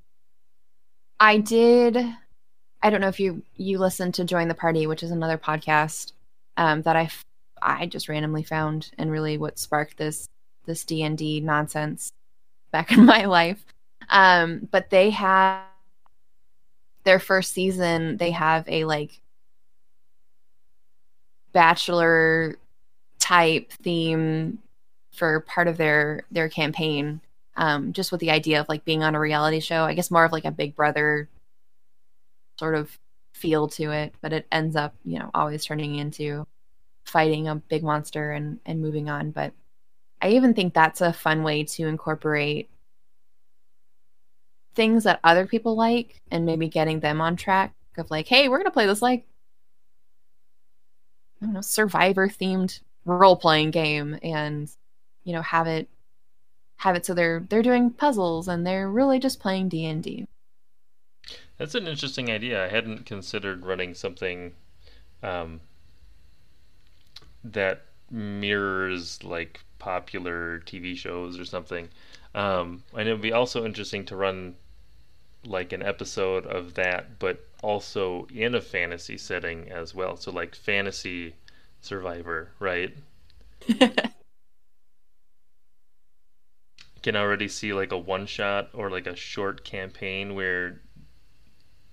I 1.18 1.38
did 1.38 1.96
I 2.82 2.90
don't 2.90 3.00
know 3.00 3.08
if 3.08 3.20
you 3.20 3.42
you 3.56 3.78
listened 3.78 4.14
to 4.14 4.24
Join 4.24 4.48
the 4.48 4.54
Party, 4.54 4.86
which 4.86 5.02
is 5.02 5.10
another 5.10 5.38
podcast 5.38 6.12
um 6.56 6.82
that 6.82 6.96
I 6.96 7.08
I 7.64 7.86
just 7.86 8.08
randomly 8.08 8.42
found 8.42 8.90
and 8.98 9.10
really 9.10 9.38
what 9.38 9.58
sparked 9.58 9.96
this 9.96 10.28
this 10.66 10.84
D&D 10.84 11.40
nonsense 11.40 12.12
back 12.70 12.92
in 12.96 13.04
my 13.04 13.24
life. 13.24 13.64
Um, 14.10 14.68
but 14.70 14.90
they 14.90 15.10
have 15.10 15.62
their 17.04 17.18
first 17.18 17.52
season, 17.52 18.16
they 18.16 18.30
have 18.30 18.68
a 18.68 18.84
like 18.84 19.20
bachelor 21.52 22.58
type 23.18 23.72
theme 23.82 24.58
for 25.12 25.40
part 25.40 25.68
of 25.68 25.76
their 25.76 26.24
their 26.30 26.48
campaign 26.48 27.20
um, 27.56 27.92
just 27.92 28.10
with 28.10 28.20
the 28.20 28.30
idea 28.30 28.60
of 28.60 28.68
like 28.68 28.84
being 28.84 29.02
on 29.02 29.14
a 29.14 29.20
reality 29.20 29.60
show 29.60 29.84
i 29.84 29.94
guess 29.94 30.10
more 30.10 30.24
of 30.24 30.32
like 30.32 30.44
a 30.44 30.50
big 30.50 30.74
brother 30.74 31.28
sort 32.58 32.74
of 32.74 32.98
feel 33.32 33.68
to 33.68 33.92
it 33.92 34.12
but 34.20 34.32
it 34.32 34.46
ends 34.52 34.76
up 34.76 34.94
you 35.04 35.18
know 35.18 35.30
always 35.32 35.64
turning 35.64 35.94
into 35.94 36.44
fighting 37.04 37.48
a 37.48 37.54
big 37.54 37.82
monster 37.82 38.32
and 38.32 38.58
and 38.64 38.80
moving 38.80 39.08
on 39.08 39.30
but 39.30 39.52
i 40.22 40.28
even 40.30 40.54
think 40.54 40.72
that's 40.72 41.00
a 41.00 41.12
fun 41.12 41.42
way 41.42 41.62
to 41.64 41.86
incorporate 41.86 42.70
things 44.74 45.04
that 45.04 45.20
other 45.22 45.46
people 45.46 45.76
like 45.76 46.20
and 46.30 46.44
maybe 46.44 46.68
getting 46.68 47.00
them 47.00 47.20
on 47.20 47.36
track 47.36 47.74
of 47.96 48.10
like 48.10 48.26
hey 48.26 48.48
we're 48.48 48.58
going 48.58 48.64
to 48.64 48.70
play 48.70 48.86
this 48.86 49.02
like 49.02 49.24
i 51.40 51.44
don't 51.46 51.54
know 51.54 51.60
survivor 51.60 52.28
themed 52.28 52.80
role 53.04 53.36
playing 53.36 53.70
game 53.70 54.18
and 54.22 54.70
you 55.24 55.32
know 55.32 55.42
have 55.42 55.66
it 55.66 55.88
have 56.76 56.96
it 56.96 57.06
so 57.06 57.14
they're 57.14 57.44
they're 57.48 57.62
doing 57.62 57.90
puzzles 57.90 58.48
and 58.48 58.66
they're 58.66 58.90
really 58.90 59.18
just 59.18 59.40
playing 59.40 59.68
D&D. 59.68 60.26
That's 61.56 61.74
an 61.74 61.86
interesting 61.86 62.30
idea. 62.30 62.62
I 62.62 62.68
hadn't 62.68 63.06
considered 63.06 63.64
running 63.64 63.94
something 63.94 64.52
um, 65.22 65.60
that 67.44 67.82
mirrors 68.10 69.22
like 69.22 69.60
popular 69.78 70.60
TV 70.60 70.94
shows 70.96 71.38
or 71.38 71.44
something. 71.44 71.88
Um, 72.34 72.82
and 72.96 73.08
it 73.08 73.12
would 73.12 73.20
be 73.20 73.32
also 73.32 73.64
interesting 73.64 74.04
to 74.06 74.16
run 74.16 74.56
like 75.44 75.72
an 75.72 75.82
episode 75.82 76.46
of 76.46 76.74
that, 76.74 77.18
but 77.18 77.46
also 77.62 78.26
in 78.34 78.54
a 78.54 78.60
fantasy 78.60 79.18
setting 79.18 79.70
as 79.70 79.94
well. 79.94 80.16
So 80.16 80.30
like 80.30 80.54
fantasy 80.54 81.34
survivor, 81.80 82.50
right? 82.58 82.94
can 87.04 87.16
already 87.16 87.48
see 87.48 87.74
like 87.74 87.92
a 87.92 87.98
one 87.98 88.24
shot 88.24 88.70
or 88.72 88.90
like 88.90 89.06
a 89.06 89.14
short 89.14 89.62
campaign 89.62 90.34
where 90.34 90.80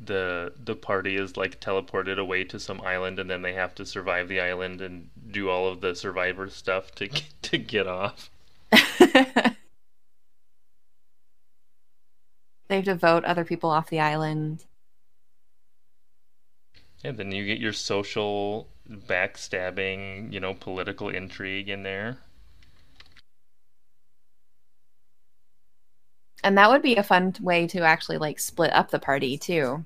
the 0.04 0.54
the 0.64 0.76
party 0.76 1.16
is 1.16 1.38
like 1.38 1.62
teleported 1.62 2.18
away 2.18 2.43
to 2.43 2.60
some 2.60 2.82
island 2.82 3.20
and 3.20 3.30
then 3.30 3.41
they 3.41 3.54
have 3.54 3.76
to 3.76 3.86
survive 3.86 4.28
the 4.28 4.41
island 4.41 4.82
and 4.82 5.10
do 5.30 5.49
all 5.49 5.68
of 5.68 5.82
the 5.82 5.95
survivor 5.95 6.49
stuff 6.49 6.91
to 6.95 7.08
to 7.41 7.58
get 7.58 7.88
off. 7.88 8.30
they 8.72 9.56
have 12.70 12.86
to 12.86 12.95
vote 12.95 13.24
other 13.26 13.45
people 13.45 13.70
off 13.70 13.89
the 13.89 13.99
island. 13.99 14.66
And 17.04 17.18
then 17.18 17.32
you 17.32 17.45
get 17.45 17.60
your 17.60 17.74
social 17.74 18.70
backstabbing, 18.89 20.32
you 20.32 20.39
know, 20.39 20.54
political 20.54 21.10
intrigue 21.10 21.68
in 21.68 21.84
there. 21.84 22.18
And 26.43 26.58
that 26.58 26.70
would 26.70 26.82
be 26.82 26.95
a 26.95 27.04
fun 27.04 27.36
way 27.39 27.68
to 27.68 27.82
actually 27.82 28.18
like 28.18 28.39
split 28.39 28.74
up 28.74 28.89
the 28.89 28.99
party 28.99 29.38
too 29.38 29.86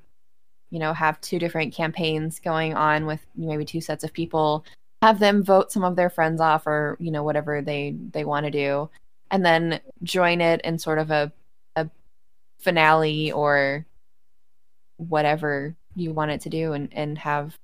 you 0.76 0.80
know, 0.80 0.92
have 0.92 1.22
two 1.22 1.40
different 1.40 1.74
campaigns 1.74 2.42
going 2.42 2.74
on 2.74 3.06
with 3.06 3.26
maybe 3.34 3.64
two 3.64 3.80
sets 3.80 4.04
of 4.04 4.12
people, 4.12 4.66
have 5.02 5.20
them 5.20 5.42
vote 5.42 5.72
some 5.72 5.86
of 5.86 5.96
their 5.96 6.10
friends 6.10 6.42
off 6.42 6.68
or, 6.68 6.98
you 7.00 7.12
know, 7.12 7.24
whatever 7.24 7.62
they 7.62 7.96
they 8.12 8.26
want 8.26 8.46
to 8.46 8.52
do, 8.52 8.90
and 9.32 9.46
then 9.46 9.80
join 10.04 10.42
it 10.42 10.60
in 10.66 10.78
sort 10.78 11.00
of 11.00 11.12
a 11.12 11.32
a 11.78 11.90
finale 12.60 13.32
or 13.32 13.86
whatever 14.98 15.74
you 15.96 16.12
want 16.12 16.32
it 16.32 16.42
to 16.42 16.50
do 16.50 16.74
and 16.74 16.90
and 16.92 17.18
have 17.20 17.56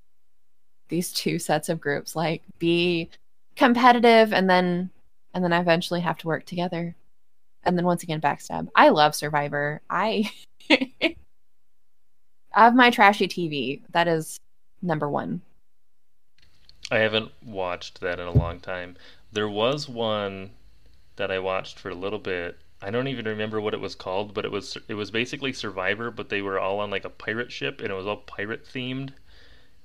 these 0.88 1.12
two 1.12 1.38
sets 1.38 1.68
of 1.68 1.82
groups 1.82 2.16
like 2.16 2.42
be 2.60 3.10
competitive 3.58 4.32
and 4.32 4.50
then 4.50 4.90
and 5.34 5.44
then 5.44 5.52
eventually 5.52 6.00
have 6.00 6.18
to 6.20 6.28
work 6.28 6.46
together. 6.46 6.96
And 7.66 7.78
then 7.78 7.84
once 7.84 8.04
again 8.04 8.22
backstab. 8.22 8.70
I 8.74 8.88
love 8.88 9.16
survivor. 9.16 9.82
I 9.90 10.32
of 12.56 12.74
my 12.74 12.90
trashy 12.90 13.28
tv 13.28 13.82
that 13.92 14.08
is 14.08 14.38
number 14.82 15.10
one 15.10 15.42
I 16.92 17.00
haven't 17.00 17.32
watched 17.42 18.02
that 18.02 18.20
in 18.20 18.28
a 18.28 18.32
long 18.34 18.60
time. 18.60 18.98
There 19.32 19.48
was 19.48 19.88
one 19.88 20.52
that 21.16 21.32
I 21.32 21.40
watched 21.40 21.80
for 21.80 21.90
a 21.90 21.96
little 21.96 22.20
bit. 22.20 22.60
I 22.82 22.92
don't 22.92 23.08
even 23.08 23.26
remember 23.26 23.62
what 23.62 23.74
it 23.74 23.80
was 23.80 23.96
called, 23.96 24.34
but 24.34 24.44
it 24.44 24.52
was 24.52 24.78
it 24.90 24.96
was 24.96 25.10
basically 25.10 25.54
Survivor, 25.54 26.12
but 26.12 26.28
they 26.28 26.42
were 26.42 26.60
all 26.60 26.82
on 26.82 26.90
like 26.90 27.06
a 27.06 27.10
pirate 27.10 27.50
ship 27.50 27.80
and 27.80 27.92
it 27.92 27.96
was 27.96 28.06
all 28.06 28.18
pirate 28.18 28.66
themed. 28.66 29.14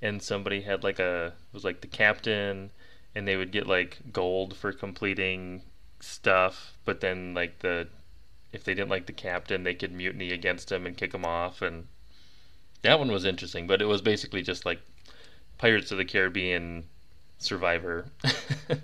And 0.03 0.21
somebody 0.21 0.63
had 0.63 0.83
like 0.83 0.99
a 0.99 1.35
was 1.53 1.63
like 1.63 1.81
the 1.81 1.87
captain 1.87 2.73
and 3.15 3.29
they 3.29 3.37
would 3.37 3.53
get 3.53 3.69
like 3.69 4.13
gold 4.13 4.57
for 4.57 4.73
completing 4.73 5.63
stuff, 6.01 6.77
but 6.85 7.01
then 7.01 7.35
like 7.35 7.61
the 7.61 7.87
if 8.53 8.65
they 8.65 8.75
didn't 8.75 8.91
like 8.91 9.07
the 9.07 9.13
captain, 9.13 9.63
they 9.63 9.75
could 9.75 9.93
mutiny 9.93 10.33
against 10.33 10.73
him 10.73 10.87
and 10.87 10.97
kick 10.97 11.15
him 11.15 11.25
off 11.25 11.63
and 11.63 11.87
that 12.83 12.99
one 12.99 13.11
was 13.11 13.25
interesting, 13.25 13.67
but 13.67 13.83
it 13.83 13.87
was 13.87 14.03
basically 14.03 14.43
just 14.43 14.67
like 14.67 14.81
Pirates 15.59 15.91
of 15.93 15.99
the 15.99 16.05
Caribbean 16.05 16.85
Survivor. 17.39 18.07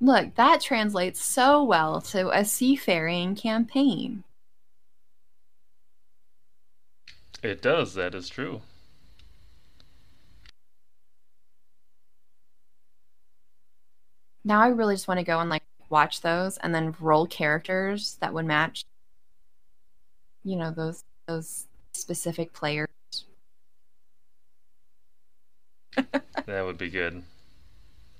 Look, 0.00 0.34
that 0.34 0.60
translates 0.60 1.22
so 1.22 1.62
well 1.62 2.00
to 2.02 2.28
a 2.30 2.44
seafaring 2.44 3.34
campaign. 3.34 4.24
It 7.42 7.62
does, 7.62 7.94
that 7.94 8.14
is 8.14 8.28
true. 8.28 8.62
Now 14.44 14.60
I 14.60 14.68
really 14.68 14.94
just 14.94 15.08
want 15.08 15.18
to 15.20 15.24
go 15.24 15.40
and 15.40 15.48
like 15.48 15.62
watch 15.88 16.20
those 16.20 16.58
and 16.58 16.74
then 16.74 16.94
roll 17.00 17.26
characters 17.26 18.16
that 18.20 18.34
would 18.34 18.44
match 18.46 18.84
you 20.42 20.56
know 20.56 20.70
those 20.70 21.02
those 21.26 21.66
specific 21.94 22.52
players 22.52 22.88
that 26.46 26.62
would 26.64 26.78
be 26.78 26.90
good. 26.90 27.22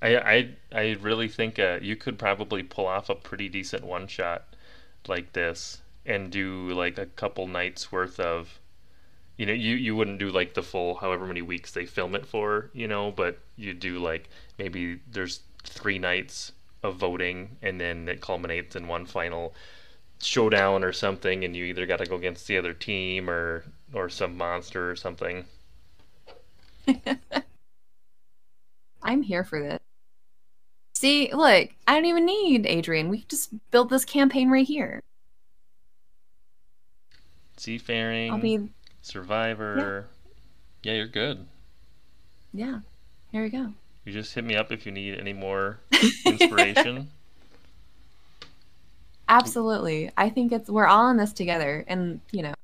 I 0.02 0.16
I 0.18 0.48
I 0.72 0.90
really 1.00 1.28
think 1.28 1.58
uh, 1.58 1.78
you 1.82 1.96
could 1.96 2.18
probably 2.18 2.62
pull 2.62 2.86
off 2.86 3.10
a 3.10 3.14
pretty 3.16 3.48
decent 3.48 3.84
one 3.84 4.06
shot 4.06 4.44
like 5.08 5.32
this 5.32 5.82
and 6.06 6.30
do 6.30 6.68
like 6.70 6.98
a 6.98 7.06
couple 7.06 7.46
nights 7.48 7.90
worth 7.92 8.20
of 8.20 8.60
you 9.38 9.46
know 9.46 9.52
you 9.52 9.76
you 9.76 9.96
wouldn't 9.96 10.18
do 10.20 10.30
like 10.30 10.54
the 10.54 10.62
full 10.62 10.96
however 10.96 11.26
many 11.26 11.42
weeks 11.42 11.72
they 11.72 11.86
film 11.86 12.14
it 12.14 12.26
for 12.26 12.70
you 12.74 12.88
know 12.88 13.12
but 13.12 13.38
you 13.56 13.74
do 13.74 13.98
like 13.98 14.28
maybe 14.58 15.00
there's 15.10 15.40
three 15.64 15.98
nights 15.98 16.52
of 16.82 16.96
voting 16.96 17.56
and 17.62 17.80
then 17.80 18.08
it 18.08 18.20
culminates 18.20 18.76
in 18.76 18.88
one 18.88 19.06
final 19.06 19.54
showdown 20.20 20.82
or 20.84 20.92
something 20.92 21.44
and 21.44 21.54
you 21.54 21.64
either 21.64 21.86
got 21.86 21.98
to 21.98 22.06
go 22.06 22.16
against 22.16 22.46
the 22.46 22.56
other 22.56 22.72
team 22.72 23.28
or 23.28 23.64
or 23.92 24.08
some 24.08 24.36
monster 24.36 24.90
or 24.90 24.96
something 24.96 25.44
I'm 29.02 29.22
here 29.22 29.44
for 29.44 29.60
this. 29.60 29.80
See, 30.94 31.30
look, 31.32 31.70
I 31.86 31.94
don't 31.94 32.06
even 32.06 32.24
need 32.24 32.66
Adrian. 32.66 33.10
We 33.10 33.18
can 33.18 33.28
just 33.28 33.50
build 33.70 33.90
this 33.90 34.04
campaign 34.04 34.48
right 34.48 34.66
here. 34.66 35.02
Seafaring, 37.56 38.32
I'll 38.32 38.38
be 38.38 38.70
Survivor. 39.02 40.06
Yeah. 40.82 40.92
yeah, 40.92 40.96
you're 40.98 41.08
good. 41.08 41.46
Yeah, 42.52 42.80
here 43.30 43.42
we 43.42 43.50
go. 43.50 43.72
You 44.04 44.12
just 44.12 44.34
hit 44.34 44.44
me 44.44 44.56
up 44.56 44.72
if 44.72 44.86
you 44.86 44.92
need 44.92 45.18
any 45.18 45.32
more 45.32 45.80
inspiration. 46.26 47.10
Absolutely. 49.28 50.10
I 50.16 50.28
think 50.28 50.52
it's 50.52 50.68
we're 50.68 50.86
all 50.86 51.08
in 51.10 51.16
this 51.16 51.32
together 51.32 51.84
and, 51.88 52.20
you 52.30 52.42
know, 52.42 52.54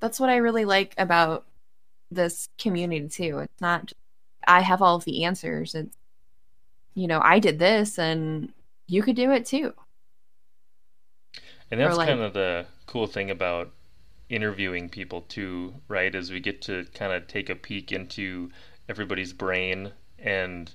that's 0.00 0.20
what 0.20 0.30
I 0.30 0.36
really 0.36 0.64
like 0.64 0.94
about 0.98 1.44
this 2.10 2.48
community 2.58 3.08
too. 3.08 3.40
It's 3.40 3.60
not 3.60 3.86
just 3.86 3.94
I 4.46 4.60
have 4.60 4.80
all 4.80 4.96
of 4.96 5.04
the 5.04 5.24
answers. 5.24 5.74
It's, 5.74 5.96
you 6.94 7.06
know, 7.06 7.20
I 7.22 7.38
did 7.38 7.58
this 7.58 7.98
and 7.98 8.52
you 8.86 9.02
could 9.02 9.16
do 9.16 9.30
it 9.30 9.46
too. 9.46 9.74
And 11.70 11.80
that's 11.80 11.96
like, 11.96 12.08
kind 12.08 12.20
of 12.20 12.32
the 12.32 12.66
cool 12.86 13.06
thing 13.06 13.30
about 13.30 13.70
interviewing 14.28 14.88
people 14.88 15.22
too, 15.22 15.74
right? 15.88 16.14
Is 16.14 16.30
we 16.30 16.40
get 16.40 16.62
to 16.62 16.86
kind 16.94 17.12
of 17.12 17.26
take 17.26 17.50
a 17.50 17.54
peek 17.54 17.92
into 17.92 18.50
everybody's 18.88 19.32
brain 19.32 19.92
and 20.18 20.74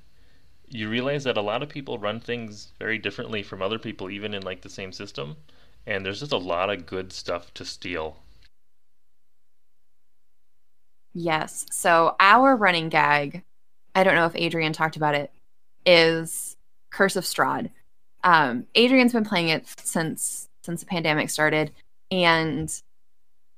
you 0.73 0.89
realize 0.89 1.23
that 1.23 1.37
a 1.37 1.41
lot 1.41 1.63
of 1.63 1.69
people 1.69 1.97
run 1.97 2.19
things 2.19 2.73
very 2.79 2.97
differently 2.97 3.43
from 3.43 3.61
other 3.61 3.79
people 3.79 4.09
even 4.09 4.33
in 4.33 4.41
like 4.43 4.61
the 4.61 4.69
same 4.69 4.91
system 4.91 5.35
and 5.85 6.05
there's 6.05 6.19
just 6.19 6.31
a 6.31 6.37
lot 6.37 6.69
of 6.69 6.85
good 6.85 7.13
stuff 7.13 7.53
to 7.53 7.63
steal 7.63 8.17
yes 11.13 11.65
so 11.71 12.15
our 12.19 12.55
running 12.55 12.89
gag 12.89 13.43
I 13.95 14.03
don't 14.03 14.15
know 14.15 14.25
if 14.25 14.35
Adrian 14.35 14.73
talked 14.73 14.95
about 14.95 15.15
it, 15.15 15.31
is 15.85 16.57
Curse 16.89 17.15
of 17.15 17.25
Strahd. 17.25 17.69
Um, 18.23 18.65
Adrian's 18.75 19.13
been 19.13 19.25
playing 19.25 19.49
it 19.49 19.67
since 19.79 20.49
since 20.63 20.79
the 20.79 20.85
pandemic 20.85 21.29
started, 21.29 21.71
and 22.09 22.73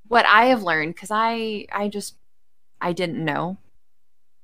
what 0.08 0.26
I 0.26 0.48
have 0.48 0.64
learned 0.64 0.96
because 0.96 1.12
I 1.12 1.68
I 1.72 1.88
just 1.88 2.16
I 2.82 2.94
didn't 2.94 3.24
know 3.24 3.58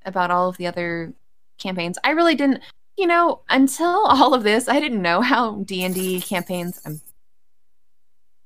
about 0.05 0.32
all 0.32 0.49
of 0.49 0.57
the 0.57 0.67
other 0.67 1.13
campaigns. 1.62 1.97
I 2.03 2.12
really 2.12 2.36
didn't, 2.36 2.62
you 2.97 3.07
know, 3.07 3.41
until 3.49 3.88
all 4.05 4.34
of 4.34 4.43
this. 4.43 4.68
I 4.68 4.80
didn't 4.80 5.01
know 5.01 5.22
how 5.22 5.55
D 5.64 5.84
and 5.84 5.93
D 5.93 6.22
campaigns. 6.22 6.82
I'm 6.86 7.01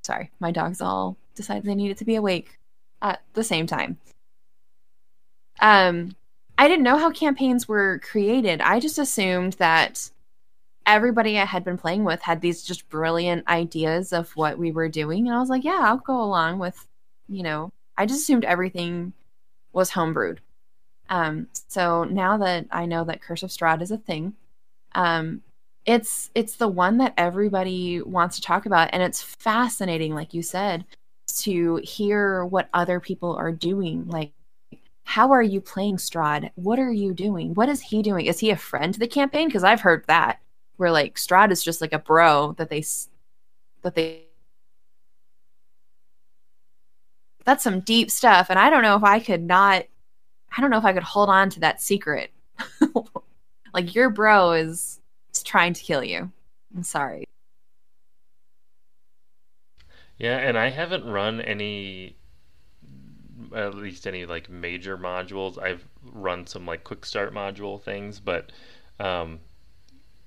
sorry, 0.03 0.32
my 0.39 0.51
dogs 0.51 0.82
all 0.82 1.18
decided 1.36 1.63
they 1.63 1.76
needed 1.76 1.97
to 1.97 2.05
be 2.05 2.16
awake 2.16 2.57
at 3.01 3.22
the 3.34 3.43
same 3.43 3.68
time. 3.68 3.97
Um, 5.59 6.16
I 6.57 6.68
didn't 6.68 6.84
know 6.84 6.97
how 6.97 7.11
campaigns 7.11 7.68
were 7.68 7.99
created. 7.99 8.61
I 8.61 8.80
just 8.80 8.97
assumed 8.97 9.53
that 9.53 10.09
everybody 10.86 11.39
I 11.39 11.45
had 11.45 11.63
been 11.63 11.78
playing 11.78 12.03
with 12.03 12.22
had 12.22 12.41
these 12.41 12.63
just 12.63 12.88
brilliant 12.89 13.47
ideas 13.47 14.13
of 14.13 14.32
what 14.36 14.57
we 14.57 14.72
were 14.72 14.89
doing. 14.89 15.28
And 15.28 15.36
I 15.36 15.39
was 15.39 15.49
like, 15.49 15.63
yeah, 15.63 15.80
I'll 15.82 15.97
go 15.97 16.22
along 16.22 16.59
with, 16.59 16.86
you 17.28 17.43
know, 17.43 17.72
I 17.97 18.05
just 18.05 18.22
assumed 18.22 18.45
everything 18.45 19.13
was 19.74 19.91
homebrewed. 19.91 20.39
Um, 21.10 21.47
so 21.68 22.03
now 22.03 22.38
that 22.38 22.68
I 22.72 22.86
know 22.86 23.03
that 23.06 23.22
Curse 23.22 23.43
of 23.43 23.49
Strahd 23.49 23.82
is 23.82 23.91
a 23.91 23.97
thing, 23.97 24.36
um, 24.93 25.41
it's 25.86 26.32
it's 26.36 26.56
the 26.56 26.68
one 26.68 26.97
that 26.97 27.14
everybody 27.18 28.01
wants 28.01 28.38
to 28.38 28.41
talk 28.41 28.66
about, 28.66 28.89
and 28.91 29.03
it's 29.03 29.22
fascinating, 29.22 30.16
like 30.16 30.34
you 30.34 30.41
said, 30.41 30.86
to 31.38 31.78
hear 31.78 32.45
what 32.45 32.70
other 32.74 32.99
people 32.99 33.36
are 33.36 33.51
doing. 33.51 34.08
Like 34.08 34.32
how 35.06 35.32
are 35.32 35.41
you 35.41 35.62
playing 35.62 35.97
Strahd? 35.97 36.49
What 36.56 36.80
are 36.80 36.91
you 36.91 37.14
doing? 37.14 37.53
What 37.53 37.70
is 37.70 37.80
he 37.80 38.01
doing? 38.01 38.26
Is 38.26 38.39
he 38.39 38.49
a 38.49 38.58
friend 38.58 38.93
to 38.93 38.99
the 38.99 39.08
campaign? 39.08 39.47
Because 39.47 39.64
I've 39.64 39.82
heard 39.82 40.03
that 40.08 40.39
where 40.78 40.91
like 40.91 41.16
Strahd 41.16 41.51
is 41.51 41.64
just 41.64 41.80
like 41.80 41.93
a 41.93 41.99
bro 41.99 42.53
that 42.58 42.70
they 42.70 42.84
that 43.84 43.95
they. 43.95 44.24
That's 47.45 47.64
some 47.64 47.82
deep 47.82 48.10
stuff, 48.10 48.49
and 48.49 48.58
I 48.58 48.72
don't 48.72 48.82
know 48.82 48.97
if 48.97 49.03
I 49.03 49.20
could 49.20 49.43
not. 49.43 49.86
I 50.56 50.62
don't 50.62 50.70
know 50.70 50.78
if 50.78 50.86
I 50.86 50.93
could 50.93 51.03
hold 51.03 51.30
on 51.30 51.49
to 51.51 51.60
that 51.62 51.82
secret. 51.82 52.32
like 53.74 53.93
your 53.93 54.10
bro 54.10 54.53
is, 54.53 55.01
is 55.34 55.43
trying 55.43 55.74
to 55.74 55.84
kill 55.84 56.03
you. 56.03 56.32
I'm 56.76 56.84
sorry. 56.84 57.26
Yeah, 60.18 60.38
and 60.38 60.58
I 60.58 60.70
haven't 60.70 61.06
run 61.06 61.41
any 61.41 62.16
at 63.53 63.76
least 63.76 64.08
any 64.08 64.26
like 64.26 64.49
major 64.49 64.97
modules. 64.97 65.62
I've 65.62 65.86
run 66.03 66.47
some 66.47 66.66
like 66.66 66.84
quick 66.84 67.06
start 67.06 67.34
module 67.34 67.82
things, 67.82 68.20
but 68.20 68.51
um, 68.99 69.39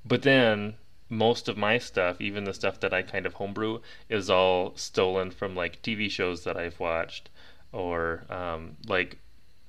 but 0.05 0.23
then 0.23 0.75
most 1.09 1.49
of 1.49 1.57
my 1.57 1.79
stuff, 1.79 2.21
even 2.21 2.45
the 2.45 2.53
stuff 2.53 2.81
that 2.81 2.93
I 2.93 3.03
kind 3.03 3.25
of 3.25 3.35
homebrew, 3.35 3.81
is 4.11 4.29
all 4.29 4.77
stolen 4.77 5.31
from 5.31 5.55
like 5.55 5.83
TV 5.83 6.11
shows 6.11 6.45
that 6.45 6.57
I've 6.59 6.79
watched, 6.79 7.31
or 7.73 8.25
um, 8.29 8.77
like 8.87 9.19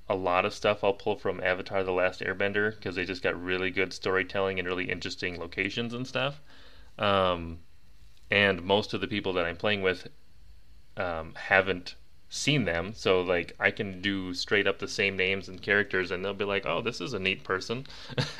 a 0.09 0.15
lot 0.15 0.45
of 0.45 0.53
stuff 0.53 0.83
I'll 0.83 0.93
pull 0.93 1.15
from 1.15 1.41
Avatar: 1.41 1.83
The 1.83 1.91
Last 1.91 2.21
Airbender 2.21 2.75
because 2.75 2.95
they 2.95 3.05
just 3.05 3.21
got 3.23 3.41
really 3.41 3.71
good 3.71 3.93
storytelling 3.93 4.59
and 4.59 4.67
really 4.67 4.89
interesting 4.89 5.39
locations 5.39 5.93
and 5.93 6.07
stuff. 6.07 6.41
Um, 6.97 7.59
and 8.31 8.63
most 8.63 8.93
of 8.93 9.01
the 9.01 9.07
people 9.07 9.33
that 9.33 9.45
I'm 9.45 9.55
playing 9.55 9.81
with 9.81 10.07
um, 10.97 11.33
haven't 11.35 11.95
seen 12.29 12.65
them. 12.65 12.93
So 12.93 13.21
like 13.21 13.55
i 13.59 13.71
can 13.71 14.01
do 14.01 14.33
straight 14.33 14.67
up 14.67 14.79
the 14.79 14.87
same 14.87 15.17
names 15.17 15.49
and 15.49 15.61
characters 15.61 16.11
and 16.11 16.23
they'll 16.23 16.33
be 16.33 16.45
like 16.45 16.65
oh 16.65 16.81
this 16.81 17.01
is 17.01 17.13
a 17.13 17.19
neat 17.19 17.43
person. 17.43 17.85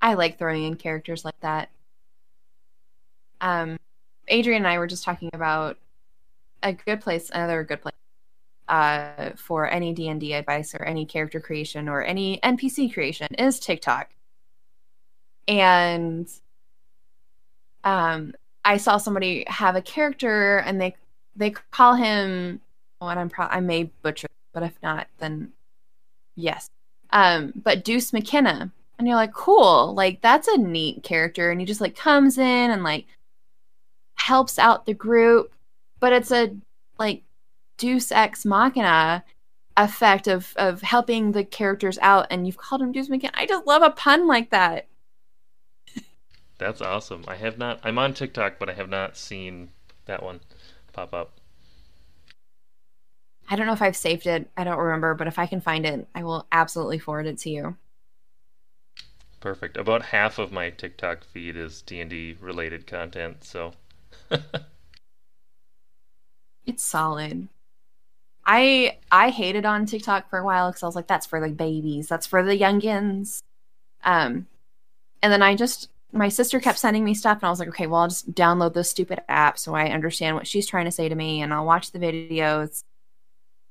I 0.00 0.14
like 0.14 0.38
throwing 0.38 0.64
in 0.64 0.76
characters 0.76 1.24
like 1.24 1.40
that. 1.40 1.70
Um 3.40 3.76
Adrian 4.28 4.62
and 4.64 4.68
I 4.68 4.78
were 4.78 4.86
just 4.86 5.04
talking 5.04 5.30
about 5.32 5.78
a 6.64 6.72
good 6.72 7.00
place, 7.00 7.30
another 7.30 7.62
good 7.62 7.80
place 7.80 7.94
uh, 8.68 9.30
for 9.36 9.70
any 9.70 9.92
D 9.92 10.08
and 10.08 10.20
D 10.20 10.32
advice 10.32 10.74
or 10.74 10.82
any 10.84 11.04
character 11.04 11.38
creation 11.38 11.88
or 11.88 12.02
any 12.02 12.40
NPC 12.42 12.92
creation 12.92 13.28
is 13.38 13.60
TikTok. 13.60 14.10
And 15.46 16.28
um, 17.84 18.34
I 18.64 18.78
saw 18.78 18.96
somebody 18.96 19.44
have 19.46 19.76
a 19.76 19.82
character, 19.82 20.58
and 20.58 20.80
they 20.80 20.96
they 21.36 21.50
call 21.50 21.94
him. 21.94 22.60
Oh, 23.00 23.08
and 23.08 23.20
I'm 23.20 23.28
pro- 23.28 23.46
I 23.46 23.60
may 23.60 23.84
butcher, 24.02 24.28
but 24.52 24.62
if 24.62 24.72
not, 24.82 25.06
then 25.18 25.52
yes. 26.34 26.70
Um, 27.10 27.52
but 27.54 27.84
Deuce 27.84 28.12
McKenna, 28.12 28.72
and 28.98 29.06
you're 29.06 29.16
like, 29.16 29.34
cool, 29.34 29.94
like 29.94 30.22
that's 30.22 30.48
a 30.48 30.56
neat 30.56 31.02
character, 31.02 31.50
and 31.50 31.60
he 31.60 31.66
just 31.66 31.82
like 31.82 31.94
comes 31.96 32.38
in 32.38 32.70
and 32.70 32.82
like 32.82 33.06
helps 34.14 34.58
out 34.58 34.86
the 34.86 34.94
group, 34.94 35.53
but 36.04 36.12
it's 36.12 36.30
a 36.30 36.54
like 36.98 37.22
Deus 37.78 38.12
Ex 38.12 38.44
Machina 38.44 39.24
effect 39.78 40.26
of 40.26 40.52
of 40.56 40.82
helping 40.82 41.32
the 41.32 41.44
characters 41.44 41.98
out, 42.02 42.26
and 42.28 42.46
you've 42.46 42.58
called 42.58 42.82
him 42.82 42.92
Deuce 42.92 43.08
McKenna. 43.08 43.32
I 43.34 43.46
just 43.46 43.66
love 43.66 43.80
a 43.80 43.88
pun 43.88 44.26
like 44.26 44.50
that. 44.50 44.86
That's 46.58 46.82
awesome. 46.82 47.24
I 47.26 47.36
have 47.36 47.56
not. 47.56 47.80
I'm 47.82 47.98
on 47.98 48.12
TikTok, 48.12 48.58
but 48.58 48.68
I 48.68 48.74
have 48.74 48.90
not 48.90 49.16
seen 49.16 49.70
that 50.04 50.22
one 50.22 50.40
pop 50.92 51.14
up. 51.14 51.40
I 53.48 53.56
don't 53.56 53.64
know 53.64 53.72
if 53.72 53.80
I've 53.80 53.96
saved 53.96 54.26
it. 54.26 54.50
I 54.58 54.64
don't 54.64 54.76
remember, 54.76 55.14
but 55.14 55.26
if 55.26 55.38
I 55.38 55.46
can 55.46 55.62
find 55.62 55.86
it, 55.86 56.06
I 56.14 56.22
will 56.22 56.46
absolutely 56.52 56.98
forward 56.98 57.24
it 57.24 57.38
to 57.38 57.48
you. 57.48 57.78
Perfect. 59.40 59.78
About 59.78 60.02
half 60.02 60.38
of 60.38 60.52
my 60.52 60.68
TikTok 60.68 61.24
feed 61.24 61.56
is 61.56 61.80
D&D 61.80 62.36
related 62.42 62.86
content, 62.86 63.42
so 63.42 63.72
It's 66.66 66.82
solid. 66.82 67.48
I 68.46 68.98
I 69.10 69.30
hated 69.30 69.64
on 69.64 69.86
TikTok 69.86 70.28
for 70.28 70.38
a 70.38 70.44
while 70.44 70.70
because 70.70 70.82
I 70.82 70.86
was 70.86 70.96
like, 70.96 71.06
that's 71.06 71.26
for 71.26 71.40
the 71.40 71.52
babies, 71.54 72.08
that's 72.08 72.26
for 72.26 72.42
the 72.42 72.58
youngins. 72.58 73.40
Um, 74.04 74.46
and 75.22 75.32
then 75.32 75.42
I 75.42 75.54
just 75.54 75.88
my 76.12 76.28
sister 76.28 76.60
kept 76.60 76.78
sending 76.78 77.04
me 77.04 77.14
stuff, 77.14 77.38
and 77.38 77.44
I 77.44 77.50
was 77.50 77.58
like, 77.58 77.68
okay, 77.68 77.86
well, 77.86 78.02
I'll 78.02 78.08
just 78.08 78.32
download 78.34 78.74
this 78.74 78.90
stupid 78.90 79.20
app 79.28 79.58
so 79.58 79.74
I 79.74 79.88
understand 79.88 80.36
what 80.36 80.46
she's 80.46 80.66
trying 80.66 80.84
to 80.84 80.92
say 80.92 81.08
to 81.08 81.14
me, 81.14 81.42
and 81.42 81.52
I'll 81.52 81.66
watch 81.66 81.90
the 81.90 81.98
videos. 81.98 82.84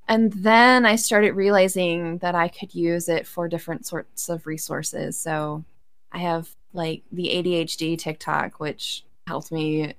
And 0.08 0.34
then 0.34 0.86
I 0.86 0.98
started 0.98 1.34
realizing 1.34 2.18
that 2.18 2.36
I 2.36 2.50
could 2.50 2.76
use 2.76 3.08
it 3.08 3.26
for 3.26 3.48
different 3.48 3.86
sorts 3.86 4.28
of 4.28 4.46
resources. 4.46 5.18
So 5.18 5.64
I 6.12 6.20
have 6.20 6.50
like 6.74 7.04
the 7.12 7.28
ADHD 7.28 7.98
TikTok, 7.98 8.60
which 8.60 9.06
helped 9.28 9.52
me 9.52 9.94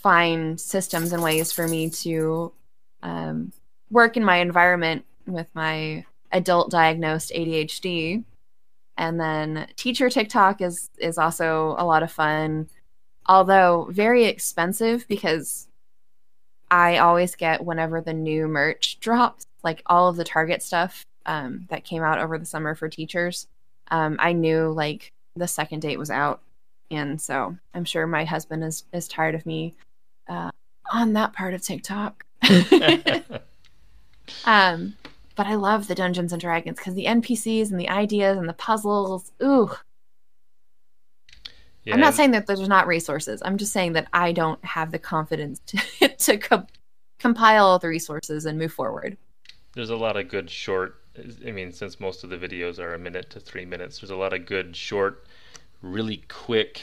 find 0.00 0.60
systems 0.60 1.12
and 1.12 1.22
ways 1.22 1.52
for 1.52 1.68
me 1.68 1.90
to 1.90 2.52
um, 3.02 3.52
work 3.90 4.16
in 4.16 4.24
my 4.24 4.36
environment 4.36 5.04
with 5.26 5.46
my 5.54 6.04
adult 6.32 6.70
diagnosed 6.70 7.32
ADHD. 7.34 8.24
And 8.96 9.20
then 9.20 9.66
teacher 9.76 10.10
TikTok 10.10 10.60
is 10.60 10.90
is 10.98 11.18
also 11.18 11.74
a 11.78 11.84
lot 11.84 12.02
of 12.02 12.12
fun, 12.12 12.68
although 13.26 13.88
very 13.90 14.24
expensive 14.24 15.06
because 15.08 15.68
I 16.70 16.98
always 16.98 17.34
get 17.34 17.64
whenever 17.64 18.00
the 18.00 18.12
new 18.12 18.46
merch 18.46 19.00
drops, 19.00 19.46
like 19.64 19.82
all 19.86 20.08
of 20.08 20.16
the 20.16 20.24
Target 20.24 20.62
stuff 20.62 21.04
um, 21.26 21.66
that 21.70 21.84
came 21.84 22.02
out 22.02 22.18
over 22.18 22.38
the 22.38 22.44
summer 22.44 22.74
for 22.74 22.88
teachers. 22.88 23.48
Um, 23.90 24.16
I 24.18 24.32
knew 24.32 24.70
like 24.70 25.12
the 25.34 25.48
second 25.48 25.80
date 25.80 25.98
was 25.98 26.10
out, 26.10 26.42
and 26.90 27.20
so 27.20 27.56
I'm 27.74 27.84
sure 27.84 28.06
my 28.06 28.24
husband 28.24 28.64
is 28.64 28.84
is 28.92 29.08
tired 29.08 29.34
of 29.34 29.46
me 29.46 29.74
on 30.90 31.14
that 31.14 31.32
part 31.32 31.54
of 31.54 31.62
TikTok. 31.62 32.24
um, 34.44 34.94
but 35.36 35.46
I 35.46 35.54
love 35.54 35.88
the 35.88 35.94
Dungeons 35.94 36.32
and 36.32 36.40
Dragons 36.40 36.76
because 36.76 36.94
the 36.94 37.06
NPCs 37.06 37.70
and 37.70 37.80
the 37.80 37.88
ideas 37.88 38.36
and 38.36 38.48
the 38.48 38.52
puzzles. 38.52 39.32
Ooh. 39.42 39.70
Yeah, 41.84 41.94
I'm 41.94 42.00
not 42.00 42.14
saying 42.14 42.32
that 42.32 42.46
there's 42.46 42.68
not 42.68 42.86
resources. 42.86 43.40
I'm 43.42 43.56
just 43.56 43.72
saying 43.72 43.94
that 43.94 44.08
I 44.12 44.32
don't 44.32 44.62
have 44.64 44.92
the 44.92 44.98
confidence 44.98 45.60
to, 45.66 46.08
to 46.18 46.36
co- 46.36 46.66
compile 47.18 47.78
the 47.78 47.88
resources 47.88 48.44
and 48.44 48.58
move 48.58 48.72
forward. 48.72 49.16
There's 49.74 49.90
a 49.90 49.96
lot 49.96 50.18
of 50.18 50.28
good 50.28 50.50
short. 50.50 50.96
I 51.46 51.52
mean, 51.52 51.72
since 51.72 52.00
most 52.00 52.22
of 52.22 52.30
the 52.30 52.36
videos 52.36 52.78
are 52.78 52.92
a 52.92 52.98
minute 52.98 53.30
to 53.30 53.40
three 53.40 53.64
minutes, 53.64 54.00
there's 54.00 54.10
a 54.10 54.16
lot 54.16 54.34
of 54.34 54.44
good 54.44 54.76
short, 54.76 55.24
really 55.80 56.22
quick 56.28 56.82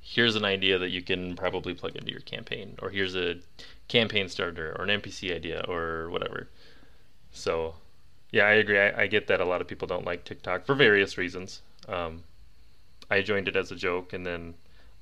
here's 0.00 0.36
an 0.36 0.44
idea 0.44 0.78
that 0.78 0.90
you 0.90 1.02
can 1.02 1.36
probably 1.36 1.74
plug 1.74 1.96
into 1.96 2.10
your 2.10 2.20
campaign, 2.20 2.76
or 2.82 2.90
here's 2.90 3.14
a 3.14 3.36
campaign 3.88 4.28
starter, 4.28 4.74
or 4.78 4.84
an 4.84 5.00
NPC 5.00 5.34
idea, 5.34 5.64
or 5.68 6.10
whatever. 6.10 6.48
So, 7.32 7.74
yeah, 8.30 8.44
I 8.44 8.52
agree. 8.52 8.78
I, 8.78 9.02
I 9.02 9.06
get 9.06 9.26
that 9.28 9.40
a 9.40 9.44
lot 9.44 9.60
of 9.60 9.68
people 9.68 9.86
don't 9.86 10.04
like 10.04 10.24
TikTok 10.24 10.66
for 10.66 10.74
various 10.74 11.18
reasons. 11.18 11.62
Um, 11.88 12.24
I 13.10 13.22
joined 13.22 13.48
it 13.48 13.56
as 13.56 13.70
a 13.70 13.76
joke, 13.76 14.12
and 14.12 14.24
then 14.24 14.54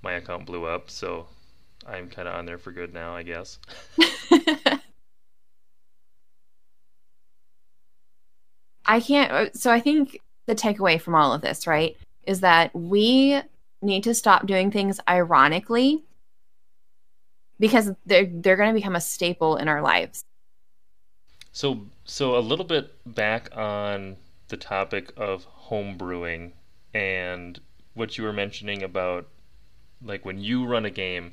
my 0.03 0.13
account 0.13 0.47
blew 0.47 0.65
up, 0.65 0.91
so 0.91 1.27
I'm 1.87 2.09
kind 2.09 2.29
of 2.29 2.35
on 2.35 2.47
there 2.47 2.59
for 2.59 2.73
good 2.73 2.93
now, 2.95 3.15
I 3.15 3.23
guess. 3.23 3.59
I 8.87 9.01
can't. 9.01 9.31
Uh, 9.31 9.53
so 9.53 9.71
I 9.71 9.81
think 9.81 10.21
the 10.47 10.55
takeaway 10.55 11.01
from 11.01 11.15
all 11.15 11.33
of 11.33 11.43
this, 11.43 11.67
right, 11.67 11.97
is 12.27 12.41
that 12.41 12.75
we 12.75 13.41
need 13.81 14.05
to 14.05 14.15
stop 14.15 14.47
doing 14.47 14.71
things 14.71 15.01
ironically 15.09 16.05
because 17.59 17.93
they're 18.07 18.29
they're 18.31 18.57
going 18.57 18.71
to 18.71 18.79
become 18.79 18.97
a 18.97 19.01
staple 19.01 19.57
in 19.57 19.69
our 19.69 19.83
lives. 19.83 20.25
So 21.53 21.87
so 22.05 22.37
a 22.37 22.41
little 22.41 22.65
bit 22.65 22.93
back 23.07 23.49
on 23.57 24.17
the 24.49 24.57
topic 24.57 25.13
of 25.17 25.45
home 25.45 25.97
brewing 25.97 26.53
and 26.95 27.61
what 27.95 28.17
you 28.17 28.25
were 28.25 28.33
mentioning 28.33 28.83
about 28.83 29.29
like 30.03 30.25
when 30.25 30.39
you 30.39 30.65
run 30.65 30.85
a 30.85 30.91
game, 30.91 31.33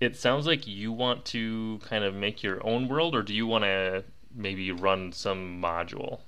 it 0.00 0.16
sounds 0.16 0.46
like 0.46 0.66
you 0.66 0.92
want 0.92 1.24
to 1.26 1.80
kind 1.84 2.04
of 2.04 2.14
make 2.14 2.42
your 2.42 2.64
own 2.66 2.88
world 2.88 3.14
or 3.14 3.22
do 3.22 3.34
you 3.34 3.46
want 3.46 3.64
to 3.64 4.04
maybe 4.34 4.70
run 4.70 5.12
some 5.12 5.60
module? 5.60 6.20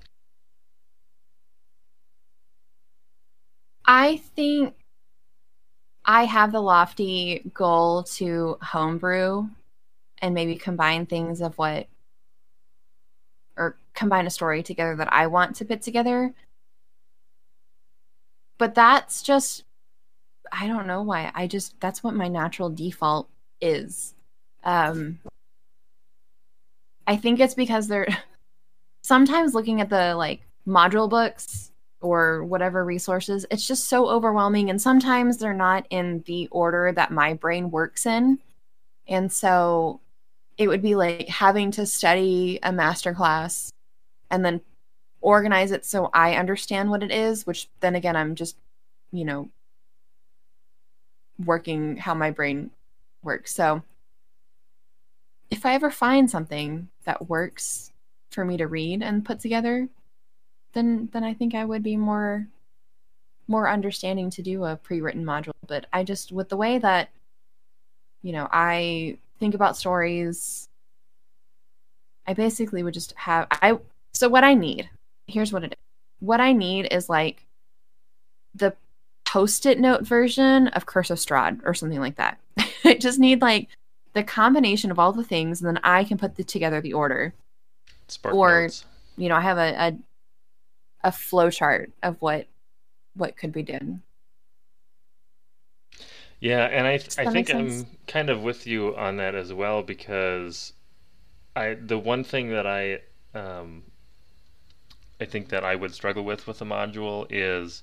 I 3.85 4.19
think 4.19 4.75
I 6.09 6.25
have 6.25 6.53
the 6.53 6.63
lofty 6.63 7.43
goal 7.53 8.03
to 8.15 8.57
homebrew 8.63 9.47
and 10.23 10.35
maybe 10.35 10.57
combine 10.57 11.05
things 11.05 11.43
of 11.43 11.57
what 11.59 11.87
or 13.59 13.77
combine 13.93 14.27
a 14.27 14.31
story 14.31 14.63
together 14.63 14.97
that 14.97 15.13
I 15.13 15.27
want 15.27 15.57
to 15.57 15.67
put 15.67 15.83
together. 15.83 16.33
But 18.57 18.75
that's 18.75 19.21
just 19.23 19.65
I 20.51 20.67
don't 20.67 20.87
know 20.87 21.03
why. 21.03 21.31
I 21.35 21.47
just 21.47 21.79
that's 21.79 22.03
what 22.03 22.15
my 22.15 22.29
natural 22.29 22.71
default 22.71 23.29
is. 23.61 24.15
Um 24.65 25.19
I 27.07 27.17
think 27.17 27.39
it's 27.39 27.55
because 27.55 27.87
they're 27.87 28.09
sometimes 29.03 29.53
looking 29.53 29.83
at 29.83 29.91
the 29.91 30.15
like 30.15 30.41
module 30.67 31.11
books 31.11 31.71
or 32.01 32.45
whatever 32.45 32.85
resources 32.85 33.45
it's 33.51 33.67
just 33.67 33.89
so 33.89 34.09
overwhelming 34.09 34.71
and 34.71 34.81
sometimes 34.81 35.37
they're 35.37 35.53
not 35.53 35.85
in 35.91 36.23
the 36.27 36.47
order 36.53 36.93
that 36.93 37.11
my 37.11 37.35
brain 37.35 37.71
works 37.71 38.07
in. 38.07 38.39
And 39.09 39.33
so 39.33 40.01
it 40.59 40.69
would 40.69 40.83
be 40.83 40.95
like 40.95 41.29
having 41.29 41.71
to 41.73 41.87
study 41.87 42.59
a 42.63 42.73
master 42.73 43.15
class 43.15 43.73
and 44.31 44.45
then 44.45 44.61
organize 45.21 45.73
it 45.73 45.85
so 45.85 46.11
i 46.15 46.35
understand 46.35 46.89
what 46.91 47.03
it 47.03 47.11
is 47.11 47.45
which 47.45 47.69
then 47.81 47.97
again 47.97 48.15
i'm 48.15 48.37
just 48.37 48.57
you 49.11 49.25
know 49.25 49.49
working 51.45 51.97
how 51.97 52.15
my 52.15 52.31
brain 52.31 52.71
works. 53.23 53.55
So 53.55 53.83
if 55.51 55.65
i 55.65 55.75
ever 55.75 55.91
find 55.91 56.31
something 56.31 56.89
that 57.05 57.29
works 57.29 57.93
for 58.31 58.45
me 58.45 58.57
to 58.57 58.67
read 58.67 59.03
and 59.03 59.25
put 59.25 59.41
together 59.41 59.89
then 60.79 61.09
then 61.13 61.25
I 61.25 61.35
think 61.35 61.55
I 61.55 61.65
would 61.65 61.83
be 61.83 61.97
more 61.97 62.47
more 63.49 63.69
understanding 63.69 64.31
to 64.31 64.43
do 64.43 64.65
a 64.65 64.77
pre-written 64.77 65.25
module. 65.25 65.53
But 65.67 65.87
I 65.93 66.05
just 66.05 66.33
with 66.33 66.49
the 66.49 66.57
way 66.57 66.79
that 66.79 67.11
you 68.23 68.33
know 68.33 68.49
I 68.51 69.19
think 69.39 69.55
about 69.55 69.77
stories, 69.77 70.69
I 72.27 72.35
basically 72.35 72.83
would 72.83 72.95
just 72.95 73.13
have 73.17 73.47
I. 73.51 73.79
So 74.15 74.29
what 74.29 74.45
I 74.45 74.55
need 74.55 74.89
here's 75.29 75.53
what 75.53 75.63
it 75.63 75.73
is. 75.73 75.79
What 76.21 76.41
I 76.41 76.53
need 76.53 76.89
is 76.91 77.09
like 77.09 77.47
the 78.55 78.75
post-it 79.25 79.79
note 79.79 80.03
version 80.03 80.69
of 80.69 80.87
Curse 80.87 81.11
of 81.11 81.19
Strahd 81.19 81.61
or 81.65 81.75
something 81.75 82.01
like 82.01 82.17
that. 82.17 82.41
I 82.85 82.95
just 82.95 83.21
need 83.21 83.41
like 83.41 83.69
the 84.15 84.25
combination 84.25 84.91
of 84.91 84.99
all 84.99 85.13
the 85.13 85.23
things, 85.23 85.61
and 85.61 85.69
then 85.69 85.81
I 85.85 86.03
can 86.03 86.19
put 86.19 86.35
the, 86.35 86.43
together 86.43 86.81
the 86.81 86.95
order. 86.95 87.35
Spark 88.09 88.35
or 88.35 88.63
notes. 88.63 88.85
you 89.17 89.29
know, 89.29 89.37
I 89.37 89.43
have 89.43 89.59
a, 89.59 89.75
a 89.79 89.99
a 91.05 91.13
flow 91.13 91.51
chart 91.51 91.93
of 92.03 92.17
what 92.21 92.49
what 93.15 93.37
could 93.37 93.53
be 93.53 93.63
done. 93.63 94.03
Yeah, 96.41 96.65
and 96.67 96.87
I 96.87 96.95
I 97.17 97.27
think 97.27 97.51
I'm 97.51 97.87
kind 98.07 98.29
of 98.31 98.43
with 98.43 98.67
you 98.67 98.97
on 98.97 99.17
that 99.17 99.35
as 99.35 99.53
well 99.53 99.83
because 99.83 100.73
I 101.57 101.75
the 101.75 101.99
one 101.99 102.25
thing 102.25 102.51
that 102.51 102.67
I 102.67 103.01
um, 103.35 103.85
I 105.21 105.27
think 105.27 105.49
that 105.51 105.63
I 105.63 105.77
would 105.77 105.95
struggle 105.95 106.25
with 106.25 106.49
with 106.49 106.61
a 106.61 106.65
module 106.65 107.25
is 107.31 107.83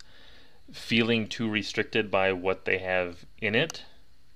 feeling 0.72 1.28
too 1.28 1.50
restricted 1.50 2.12
by 2.12 2.34
what 2.34 2.66
they 2.66 2.80
have 2.80 3.26
in 3.40 3.56
it, 3.56 3.86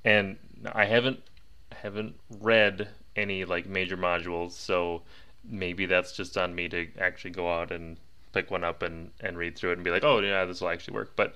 and 0.05 0.37
I 0.73 0.85
haven't 0.85 1.23
haven't 1.71 2.19
read 2.29 2.89
any 3.15 3.45
like 3.45 3.65
major 3.67 3.97
modules, 3.97 4.53
so 4.53 5.03
maybe 5.43 5.85
that's 5.85 6.15
just 6.15 6.37
on 6.37 6.55
me 6.55 6.69
to 6.69 6.89
actually 6.99 7.31
go 7.31 7.51
out 7.53 7.71
and 7.71 7.97
pick 8.31 8.51
one 8.51 8.63
up 8.63 8.83
and 8.83 9.11
and 9.19 9.37
read 9.37 9.57
through 9.57 9.71
it 9.71 9.77
and 9.77 9.83
be 9.83 9.91
like, 9.91 10.03
oh 10.03 10.19
yeah, 10.19 10.45
this 10.45 10.61
will 10.61 10.69
actually 10.69 10.95
work. 10.95 11.15
But 11.15 11.35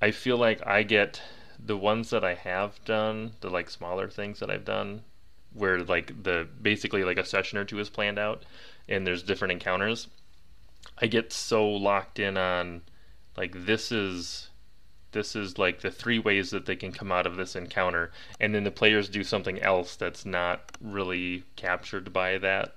I 0.00 0.10
feel 0.10 0.36
like 0.36 0.66
I 0.66 0.82
get 0.82 1.20
the 1.58 1.76
ones 1.76 2.10
that 2.10 2.24
I 2.24 2.34
have 2.34 2.82
done, 2.84 3.32
the 3.40 3.50
like 3.50 3.70
smaller 3.70 4.08
things 4.08 4.40
that 4.40 4.50
I've 4.50 4.64
done, 4.64 5.02
where 5.52 5.82
like 5.82 6.22
the 6.22 6.48
basically 6.60 7.04
like 7.04 7.18
a 7.18 7.24
session 7.24 7.58
or 7.58 7.64
two 7.64 7.78
is 7.78 7.90
planned 7.90 8.18
out, 8.18 8.44
and 8.88 9.06
there's 9.06 9.22
different 9.22 9.52
encounters. 9.52 10.08
I 10.98 11.06
get 11.06 11.32
so 11.32 11.68
locked 11.68 12.18
in 12.18 12.36
on 12.36 12.82
like 13.36 13.66
this 13.66 13.92
is 13.92 14.50
this 15.12 15.34
is 15.34 15.58
like 15.58 15.80
the 15.80 15.90
three 15.90 16.18
ways 16.18 16.50
that 16.50 16.66
they 16.66 16.76
can 16.76 16.92
come 16.92 17.10
out 17.10 17.26
of 17.26 17.36
this 17.36 17.56
encounter 17.56 18.12
and 18.38 18.54
then 18.54 18.64
the 18.64 18.70
players 18.70 19.08
do 19.08 19.24
something 19.24 19.60
else 19.60 19.96
that's 19.96 20.24
not 20.24 20.70
really 20.80 21.42
captured 21.56 22.12
by 22.12 22.38
that 22.38 22.76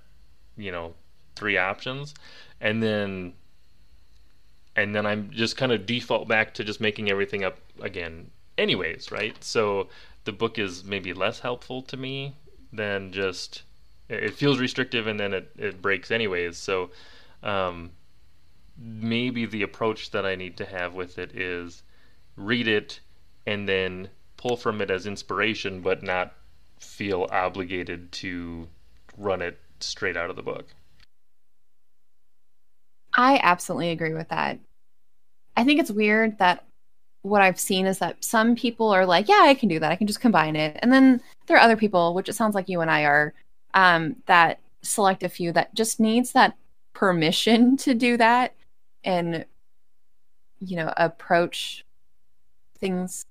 you 0.57 0.71
know 0.71 0.95
three 1.35 1.57
options 1.57 2.13
and 2.59 2.81
then 2.81 3.33
and 4.75 4.95
then 4.95 5.05
I'm 5.05 5.29
just 5.31 5.57
kind 5.57 5.71
of 5.71 5.85
default 5.85 6.27
back 6.27 6.53
to 6.55 6.63
just 6.63 6.81
making 6.81 7.09
everything 7.09 7.43
up 7.43 7.57
again 7.81 8.31
anyways 8.57 9.11
right 9.11 9.41
so 9.43 9.89
the 10.25 10.31
book 10.31 10.59
is 10.59 10.83
maybe 10.83 11.13
less 11.13 11.39
helpful 11.39 11.81
to 11.83 11.97
me 11.97 12.35
than 12.71 13.11
just 13.11 13.63
it 14.09 14.33
feels 14.35 14.59
restrictive 14.59 15.07
and 15.07 15.19
then 15.19 15.33
it, 15.33 15.51
it 15.57 15.81
breaks 15.81 16.11
anyways 16.11 16.57
so 16.57 16.91
um, 17.41 17.91
maybe 18.77 19.45
the 19.45 19.63
approach 19.63 20.11
that 20.11 20.25
I 20.25 20.35
need 20.35 20.57
to 20.57 20.65
have 20.65 20.93
with 20.93 21.17
it 21.17 21.35
is 21.35 21.83
read 22.35 22.67
it 22.67 22.99
and 23.45 23.67
then 23.67 24.09
pull 24.37 24.57
from 24.57 24.81
it 24.81 24.89
as 24.89 25.05
inspiration, 25.05 25.81
but 25.81 26.03
not 26.03 26.33
feel 26.79 27.27
obligated 27.31 28.11
to 28.11 28.67
run 29.17 29.41
it 29.41 29.59
straight 29.79 30.17
out 30.17 30.29
of 30.29 30.35
the 30.35 30.43
book. 30.43 30.73
I 33.15 33.39
absolutely 33.41 33.91
agree 33.91 34.13
with 34.13 34.29
that. 34.29 34.59
I 35.55 35.63
think 35.63 35.79
it's 35.79 35.91
weird 35.91 36.37
that 36.39 36.65
what 37.21 37.41
I've 37.41 37.59
seen 37.59 37.85
is 37.85 37.99
that 37.99 38.23
some 38.23 38.55
people 38.55 38.89
are 38.89 39.05
like, 39.05 39.29
yeah, 39.29 39.41
I 39.43 39.53
can 39.53 39.69
do 39.69 39.79
that. 39.79 39.91
I 39.91 39.95
can 39.95 40.07
just 40.07 40.19
combine 40.19 40.55
it. 40.55 40.77
And 40.81 40.91
then 40.91 41.21
there 41.47 41.57
are 41.57 41.61
other 41.61 41.77
people, 41.77 42.13
which 42.13 42.27
it 42.27 42.33
sounds 42.33 42.55
like 42.55 42.69
you 42.69 42.81
and 42.81 42.91
I 42.91 43.03
are, 43.05 43.33
um, 43.73 44.17
that 44.25 44.59
select 44.81 45.23
a 45.23 45.29
few 45.29 45.51
that 45.53 45.73
just 45.73 45.99
needs 45.99 46.33
that 46.33 46.55
permission 46.93 47.77
to 47.77 47.93
do 47.93 48.17
that 48.17 48.53
and 49.03 49.45
you 50.59 50.77
know 50.77 50.93
approach 50.95 51.83
things 52.77 53.25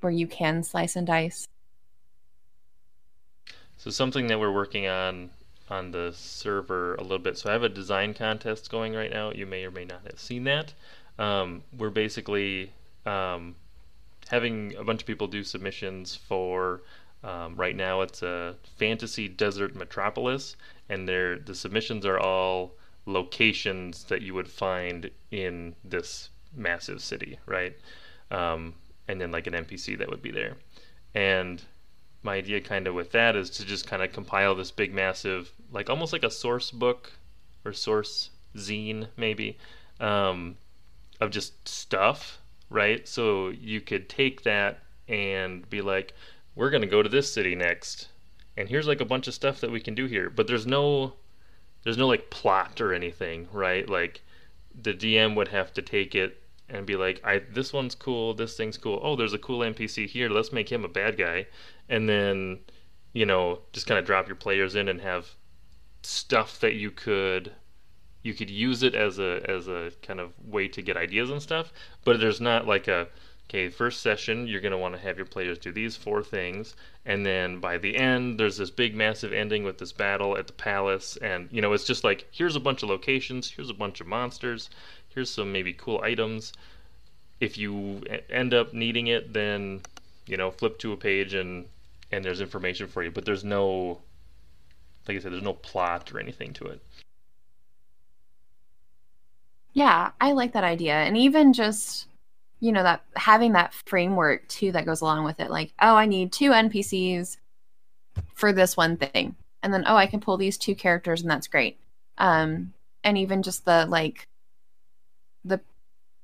where 0.00 0.12
you 0.12 0.26
can 0.26 0.62
slice 0.62 0.96
and 0.96 1.06
dice 1.06 1.46
so 3.76 3.90
something 3.90 4.26
that 4.26 4.40
we're 4.40 4.52
working 4.52 4.88
on 4.88 5.30
on 5.70 5.90
the 5.90 6.12
server 6.14 6.94
a 6.96 7.02
little 7.02 7.18
bit 7.18 7.36
so 7.36 7.48
i 7.48 7.52
have 7.52 7.62
a 7.62 7.68
design 7.68 8.14
contest 8.14 8.70
going 8.70 8.94
right 8.94 9.12
now 9.12 9.30
you 9.32 9.46
may 9.46 9.64
or 9.64 9.70
may 9.70 9.84
not 9.84 10.00
have 10.04 10.18
seen 10.18 10.44
that 10.44 10.72
um, 11.18 11.62
we're 11.76 11.90
basically 11.90 12.72
um, 13.04 13.56
having 14.28 14.74
a 14.76 14.84
bunch 14.84 15.00
of 15.02 15.06
people 15.06 15.26
do 15.26 15.42
submissions 15.42 16.14
for 16.14 16.82
um, 17.24 17.56
right 17.56 17.74
now 17.74 18.00
it's 18.00 18.22
a 18.22 18.54
fantasy 18.78 19.26
desert 19.28 19.74
metropolis 19.74 20.56
and 20.88 21.08
the 21.08 21.54
submissions 21.54 22.06
are 22.06 22.18
all 22.18 22.74
locations 23.08 24.04
that 24.04 24.22
you 24.22 24.34
would 24.34 24.48
find 24.48 25.10
in 25.30 25.74
this 25.84 26.28
massive 26.54 27.00
city, 27.00 27.38
right? 27.46 27.76
Um, 28.30 28.74
and 29.08 29.20
then 29.20 29.32
like 29.32 29.46
an 29.46 29.54
NPC 29.54 29.98
that 29.98 30.08
would 30.08 30.22
be 30.22 30.30
there. 30.30 30.56
And 31.14 31.62
my 32.22 32.36
idea 32.36 32.60
kind 32.60 32.86
of 32.86 32.94
with 32.94 33.12
that 33.12 33.36
is 33.36 33.50
to 33.50 33.64
just 33.64 33.86
kind 33.86 34.02
of 34.02 34.12
compile 34.12 34.54
this 34.54 34.70
big 34.70 34.92
massive, 34.92 35.52
like 35.72 35.88
almost 35.88 36.12
like 36.12 36.24
a 36.24 36.30
source 36.30 36.70
book 36.70 37.12
or 37.64 37.72
source 37.72 38.30
zine 38.56 39.08
maybe, 39.16 39.56
um, 40.00 40.56
of 41.20 41.30
just 41.30 41.68
stuff, 41.68 42.38
right? 42.70 43.06
So 43.06 43.48
you 43.48 43.80
could 43.80 44.08
take 44.08 44.42
that 44.42 44.80
and 45.08 45.68
be 45.70 45.80
like, 45.80 46.14
we're 46.54 46.70
going 46.70 46.82
to 46.82 46.88
go 46.88 47.02
to 47.02 47.08
this 47.08 47.32
city 47.32 47.54
next. 47.54 48.08
And 48.56 48.68
here's 48.68 48.88
like 48.88 49.00
a 49.00 49.04
bunch 49.04 49.28
of 49.28 49.34
stuff 49.34 49.60
that 49.60 49.70
we 49.70 49.80
can 49.80 49.94
do 49.94 50.06
here. 50.06 50.28
But 50.30 50.46
there's 50.48 50.66
no 50.66 51.14
there's 51.84 51.96
no 51.96 52.08
like 52.08 52.30
plot 52.30 52.80
or 52.80 52.92
anything, 52.92 53.48
right? 53.52 53.88
Like 53.88 54.22
the 54.74 54.92
DM 54.92 55.36
would 55.36 55.48
have 55.48 55.72
to 55.74 55.82
take 55.82 56.14
it 56.14 56.42
and 56.68 56.86
be 56.86 56.96
like, 56.96 57.20
I 57.24 57.40
this 57.50 57.72
one's 57.72 57.94
cool, 57.94 58.34
this 58.34 58.56
thing's 58.56 58.78
cool. 58.78 59.00
Oh, 59.02 59.16
there's 59.16 59.32
a 59.32 59.38
cool 59.38 59.60
NPC 59.60 60.06
here. 60.06 60.28
Let's 60.28 60.52
make 60.52 60.70
him 60.70 60.84
a 60.84 60.88
bad 60.88 61.16
guy, 61.16 61.46
and 61.88 62.08
then 62.08 62.60
you 63.12 63.26
know 63.26 63.60
just 63.72 63.86
kind 63.86 63.98
of 63.98 64.04
drop 64.04 64.26
your 64.26 64.36
players 64.36 64.74
in 64.74 64.88
and 64.88 65.00
have 65.00 65.34
stuff 66.02 66.60
that 66.60 66.74
you 66.74 66.90
could 66.90 67.52
you 68.22 68.34
could 68.34 68.50
use 68.50 68.82
it 68.82 68.94
as 68.94 69.18
a 69.18 69.42
as 69.48 69.68
a 69.68 69.92
kind 70.02 70.20
of 70.20 70.32
way 70.44 70.68
to 70.68 70.82
get 70.82 70.96
ideas 70.96 71.30
and 71.30 71.42
stuff. 71.42 71.72
But 72.04 72.20
there's 72.20 72.40
not 72.40 72.66
like 72.66 72.88
a 72.88 73.08
okay, 73.48 73.70
first 73.70 74.02
session, 74.02 74.46
you're 74.46 74.60
going 74.60 74.72
to 74.72 74.78
want 74.78 74.94
to 74.94 75.00
have 75.00 75.16
your 75.16 75.24
players 75.24 75.58
do 75.58 75.72
these 75.72 75.96
four 75.96 76.22
things. 76.22 76.76
And 77.06 77.24
then 77.24 77.60
by 77.60 77.78
the 77.78 77.96
end, 77.96 78.38
there's 78.38 78.58
this 78.58 78.70
big, 78.70 78.94
massive 78.94 79.32
ending 79.32 79.64
with 79.64 79.78
this 79.78 79.92
battle 79.92 80.36
at 80.36 80.46
the 80.46 80.52
palace. 80.52 81.16
And, 81.22 81.48
you 81.50 81.62
know, 81.62 81.72
it's 81.72 81.86
just 81.86 82.04
like, 82.04 82.28
here's 82.30 82.56
a 82.56 82.60
bunch 82.60 82.82
of 82.82 82.90
locations, 82.90 83.50
here's 83.50 83.70
a 83.70 83.74
bunch 83.74 84.02
of 84.02 84.06
monsters, 84.06 84.68
here's 85.08 85.30
some 85.30 85.52
maybe 85.52 85.72
cool 85.72 86.00
items. 86.02 86.52
If 87.40 87.56
you 87.56 88.02
end 88.30 88.54
up 88.54 88.74
needing 88.74 89.08
it, 89.08 89.32
then, 89.32 89.80
you 90.26 90.36
know, 90.36 90.50
flip 90.50 90.78
to 90.80 90.92
a 90.92 90.96
page 90.96 91.34
and, 91.34 91.66
and 92.10 92.24
there's 92.24 92.40
information 92.40 92.86
for 92.88 93.02
you. 93.02 93.10
But 93.10 93.24
there's 93.24 93.44
no, 93.44 94.00
like 95.06 95.16
I 95.16 95.20
said, 95.20 95.32
there's 95.32 95.42
no 95.42 95.54
plot 95.54 96.12
or 96.12 96.18
anything 96.18 96.52
to 96.54 96.66
it. 96.66 96.82
Yeah, 99.72 100.10
I 100.20 100.32
like 100.32 100.52
that 100.54 100.64
idea. 100.64 100.94
And 100.94 101.16
even 101.16 101.52
just 101.52 102.08
you 102.60 102.72
know 102.72 102.82
that 102.82 103.02
having 103.16 103.52
that 103.52 103.72
framework 103.86 104.46
too 104.48 104.72
that 104.72 104.86
goes 104.86 105.00
along 105.00 105.24
with 105.24 105.40
it 105.40 105.50
like 105.50 105.72
oh 105.80 105.94
i 105.94 106.06
need 106.06 106.32
two 106.32 106.50
npcs 106.50 107.36
for 108.34 108.52
this 108.52 108.76
one 108.76 108.96
thing 108.96 109.34
and 109.62 109.72
then 109.72 109.84
oh 109.86 109.96
i 109.96 110.06
can 110.06 110.20
pull 110.20 110.36
these 110.36 110.58
two 110.58 110.74
characters 110.74 111.20
and 111.20 111.30
that's 111.30 111.46
great 111.46 111.78
um 112.18 112.72
and 113.04 113.16
even 113.16 113.42
just 113.42 113.64
the 113.64 113.86
like 113.86 114.26
the 115.48 115.60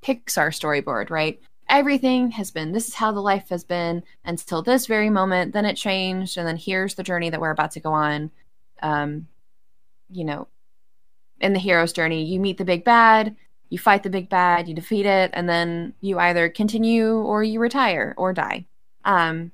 pixar 0.03 0.51
storyboard 0.51 1.11
right 1.11 1.41
everything 1.69 2.31
has 2.31 2.51
been 2.51 2.73
this 2.73 2.89
is 2.89 2.95
how 2.95 3.11
the 3.11 3.21
life 3.21 3.49
has 3.49 3.65
been 3.65 4.03
until 4.25 4.63
this 4.63 4.87
very 4.87 5.11
moment 5.11 5.53
then 5.53 5.65
it 5.65 5.77
changed 5.77 6.37
and 6.37 6.47
then 6.47 6.57
here's 6.57 6.95
the 6.95 7.03
journey 7.03 7.31
that 7.31 7.41
we're 7.41 7.51
about 7.51 7.71
to 7.71 7.81
go 7.81 7.93
on 7.93 8.31
um 8.83 9.27
you 10.11 10.25
know 10.25 10.47
in 11.41 11.53
the 11.55 11.59
hero's 11.59 11.93
journey 11.93 12.25
you 12.25 12.39
meet 12.39 12.59
the 12.59 12.65
big 12.65 12.85
bad 12.85 13.35
you 13.75 13.79
fight 13.79 14.05
the 14.05 14.11
big 14.11 14.29
bad, 14.29 14.69
you 14.69 14.75
defeat 14.75 15.05
it, 15.05 15.31
and 15.35 15.49
then 15.49 15.95
you 16.01 16.19
either 16.21 16.49
continue 16.49 17.17
or 17.17 17.43
you 17.43 17.59
retire 17.59 18.15
or 18.17 18.33
die. 18.33 18.67
Um, 19.05 19.51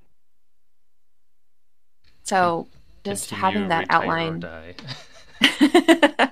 so 2.22 2.68
just 3.02 3.30
continue, 3.30 3.44
having 3.46 3.68
that 3.68 3.86
outline. 3.88 4.44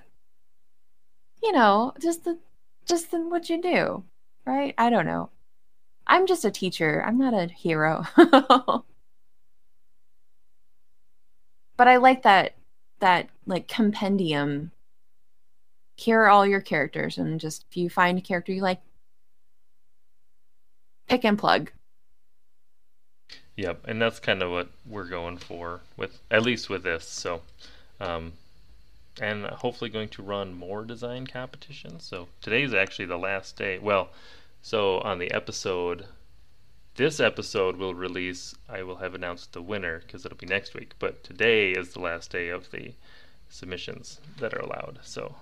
you 1.42 1.52
know, 1.52 1.94
just 1.98 2.24
the 2.24 2.38
just 2.88 3.10
then 3.10 3.30
what 3.30 3.50
you 3.50 3.60
do, 3.60 4.04
right? 4.46 4.74
I 4.78 4.90
don't 4.90 5.06
know. 5.06 5.30
I'm 6.06 6.26
just 6.26 6.44
a 6.44 6.50
teacher. 6.50 7.04
I'm 7.06 7.18
not 7.18 7.34
a 7.34 7.46
hero. 7.46 8.04
but 11.76 11.88
I 11.88 11.96
like 11.96 12.22
that 12.24 12.54
that 13.00 13.30
like 13.46 13.68
compendium 13.68 14.72
here 15.96 16.20
are 16.20 16.28
all 16.28 16.46
your 16.46 16.60
characters 16.60 17.18
and 17.18 17.40
just 17.40 17.64
if 17.70 17.76
you 17.76 17.88
find 17.88 18.18
a 18.18 18.22
character 18.22 18.52
you 18.52 18.60
like 18.60 18.80
pick 21.08 21.24
and 21.24 21.38
plug 21.38 21.70
yep 23.56 23.80
and 23.86 24.02
that's 24.02 24.18
kind 24.18 24.42
of 24.42 24.50
what 24.50 24.68
we're 24.84 25.08
going 25.08 25.36
for 25.38 25.80
with 25.96 26.20
at 26.30 26.42
least 26.42 26.68
with 26.68 26.82
this 26.82 27.08
so 27.08 27.40
um, 28.00 28.32
and 29.20 29.46
hopefully 29.46 29.90
going 29.90 30.08
to 30.08 30.22
run 30.22 30.54
more 30.54 30.84
design 30.84 31.26
competitions 31.26 32.04
so 32.04 32.28
today's 32.40 32.74
actually 32.74 33.06
the 33.06 33.18
last 33.18 33.56
day 33.56 33.78
well 33.78 34.10
so 34.62 34.98
on 35.00 35.18
the 35.18 35.30
episode 35.32 36.06
this 36.96 37.20
episode 37.20 37.76
will 37.76 37.94
release 37.94 38.54
i 38.68 38.82
will 38.82 38.96
have 38.96 39.14
announced 39.14 39.52
the 39.52 39.62
winner 39.62 40.00
because 40.00 40.24
it'll 40.24 40.38
be 40.38 40.46
next 40.46 40.74
week 40.74 40.92
but 40.98 41.22
today 41.24 41.70
is 41.70 41.90
the 41.90 42.00
last 42.00 42.30
day 42.30 42.48
of 42.48 42.70
the 42.70 42.92
submissions 43.48 44.20
that 44.38 44.54
are 44.54 44.60
allowed 44.60 44.98
so 45.02 45.34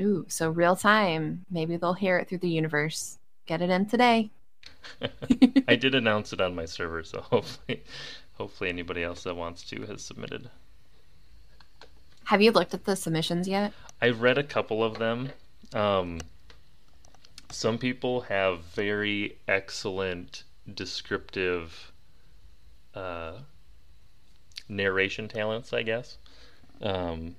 Ooh, 0.00 0.24
so 0.28 0.48
real 0.48 0.76
time. 0.76 1.44
Maybe 1.50 1.76
they'll 1.76 1.92
hear 1.92 2.18
it 2.18 2.28
through 2.28 2.38
the 2.38 2.48
universe. 2.48 3.18
Get 3.46 3.60
it 3.60 3.70
in 3.70 3.86
today. 3.86 4.30
I 5.68 5.76
did 5.76 5.94
announce 5.94 6.32
it 6.32 6.40
on 6.40 6.54
my 6.54 6.64
server, 6.64 7.04
so 7.04 7.20
hopefully, 7.20 7.82
hopefully 8.34 8.70
anybody 8.70 9.02
else 9.02 9.24
that 9.24 9.36
wants 9.36 9.62
to 9.64 9.82
has 9.86 10.02
submitted. 10.02 10.48
Have 12.24 12.40
you 12.40 12.52
looked 12.52 12.74
at 12.74 12.84
the 12.84 12.96
submissions 12.96 13.48
yet? 13.48 13.72
I've 14.00 14.20
read 14.20 14.38
a 14.38 14.42
couple 14.42 14.82
of 14.82 14.98
them. 14.98 15.30
Um, 15.72 16.20
some 17.50 17.78
people 17.78 18.22
have 18.22 18.62
very 18.64 19.38
excellent 19.46 20.44
descriptive 20.72 21.92
uh, 22.94 23.34
narration 24.68 25.28
talents, 25.28 25.72
I 25.72 25.82
guess. 25.82 26.18
Um, 26.80 27.36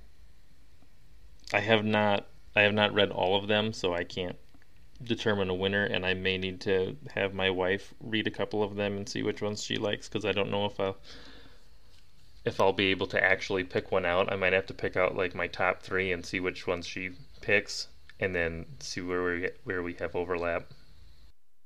I 1.54 1.60
have 1.60 1.84
not 1.84 2.28
I 2.56 2.62
have 2.62 2.74
not 2.74 2.94
read 2.94 3.12
all 3.12 3.36
of 3.36 3.48
them, 3.48 3.74
so 3.74 3.94
I 3.94 4.04
can't 4.04 4.38
determine 5.04 5.50
a 5.50 5.56
winner, 5.56 5.86
and 5.86 6.06
I 6.06 6.14
may 6.14 6.38
need 6.38 6.62
to 6.62 6.96
have 7.14 7.34
my 7.34 7.50
wife 7.50 7.94
read 8.00 8.28
a 8.28 8.32
couple 8.32 8.64
of 8.64 8.76
them 8.76 8.96
and 8.98 9.10
see 9.10 9.24
which 9.24 9.42
ones 9.42 9.64
she 9.64 9.78
likes 9.78 10.08
because 10.08 10.26
I 10.26 10.32
don't 10.32 10.52
know 10.52 10.66
if 10.66 10.80
I'll 10.80 10.98
if 12.46 12.60
I'll 12.60 12.74
be 12.74 12.88
able 12.88 13.08
to 13.08 13.24
actually 13.24 13.64
pick 13.64 13.92
one 13.92 14.06
out. 14.06 14.32
I 14.32 14.36
might 14.36 14.54
have 14.54 14.66
to 14.68 14.74
pick 14.74 14.98
out 14.98 15.16
like 15.16 15.34
my 15.36 15.48
top 15.48 15.82
three 15.82 16.12
and 16.12 16.26
see 16.26 16.40
which 16.40 16.68
ones 16.68 16.86
she 16.86 17.12
picks, 17.42 17.88
and 18.20 18.36
then 18.36 18.66
see 18.80 19.02
where 19.02 19.24
we 19.24 19.50
where 19.64 19.84
we 19.84 19.94
have 19.96 20.16
overlap. 20.16 20.66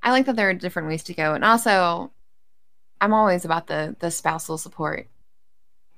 I 0.04 0.12
like 0.12 0.26
that 0.28 0.36
there 0.36 0.50
are 0.50 0.54
different 0.54 0.88
ways 0.88 1.04
to 1.04 1.14
go, 1.14 1.34
and 1.34 1.44
also, 1.44 2.12
I'm 3.02 3.14
always 3.14 3.46
about 3.46 3.68
the 3.68 3.96
the 4.00 4.12
spousal 4.12 4.58
support. 4.58 5.08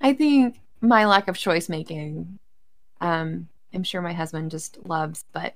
I 0.00 0.14
think 0.14 0.58
my 0.80 1.04
lack 1.04 1.28
of 1.28 1.36
choice 1.36 1.68
making, 1.68 2.38
um, 3.02 3.48
I'm 3.74 3.84
sure 3.84 4.00
my 4.00 4.14
husband 4.14 4.50
just 4.50 4.78
loves, 4.86 5.26
but 5.32 5.54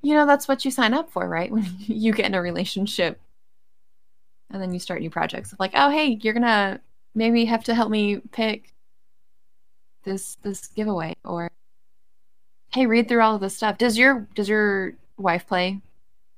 you 0.00 0.14
know 0.14 0.26
that's 0.26 0.48
what 0.48 0.64
you 0.64 0.70
sign 0.70 0.94
up 0.94 1.10
for, 1.10 1.28
right? 1.28 1.50
When 1.52 1.66
you 1.80 2.12
get 2.12 2.26
in 2.26 2.34
a 2.34 2.40
relationship, 2.40 3.20
and 4.50 4.60
then 4.60 4.72
you 4.72 4.78
start 4.78 5.00
new 5.00 5.10
projects. 5.10 5.54
Like, 5.58 5.72
oh 5.74 5.90
hey, 5.90 6.18
you're 6.22 6.34
gonna 6.34 6.80
maybe 7.14 7.44
have 7.44 7.64
to 7.64 7.74
help 7.74 7.90
me 7.90 8.18
pick 8.32 8.72
this 10.04 10.36
this 10.42 10.66
giveaway, 10.68 11.14
or 11.24 11.50
hey, 12.72 12.86
read 12.86 13.08
through 13.08 13.22
all 13.22 13.34
of 13.34 13.40
this 13.40 13.56
stuff. 13.56 13.78
Does 13.78 13.96
your 13.96 14.26
does 14.34 14.48
your 14.48 14.94
wife 15.16 15.46
play 15.46 15.80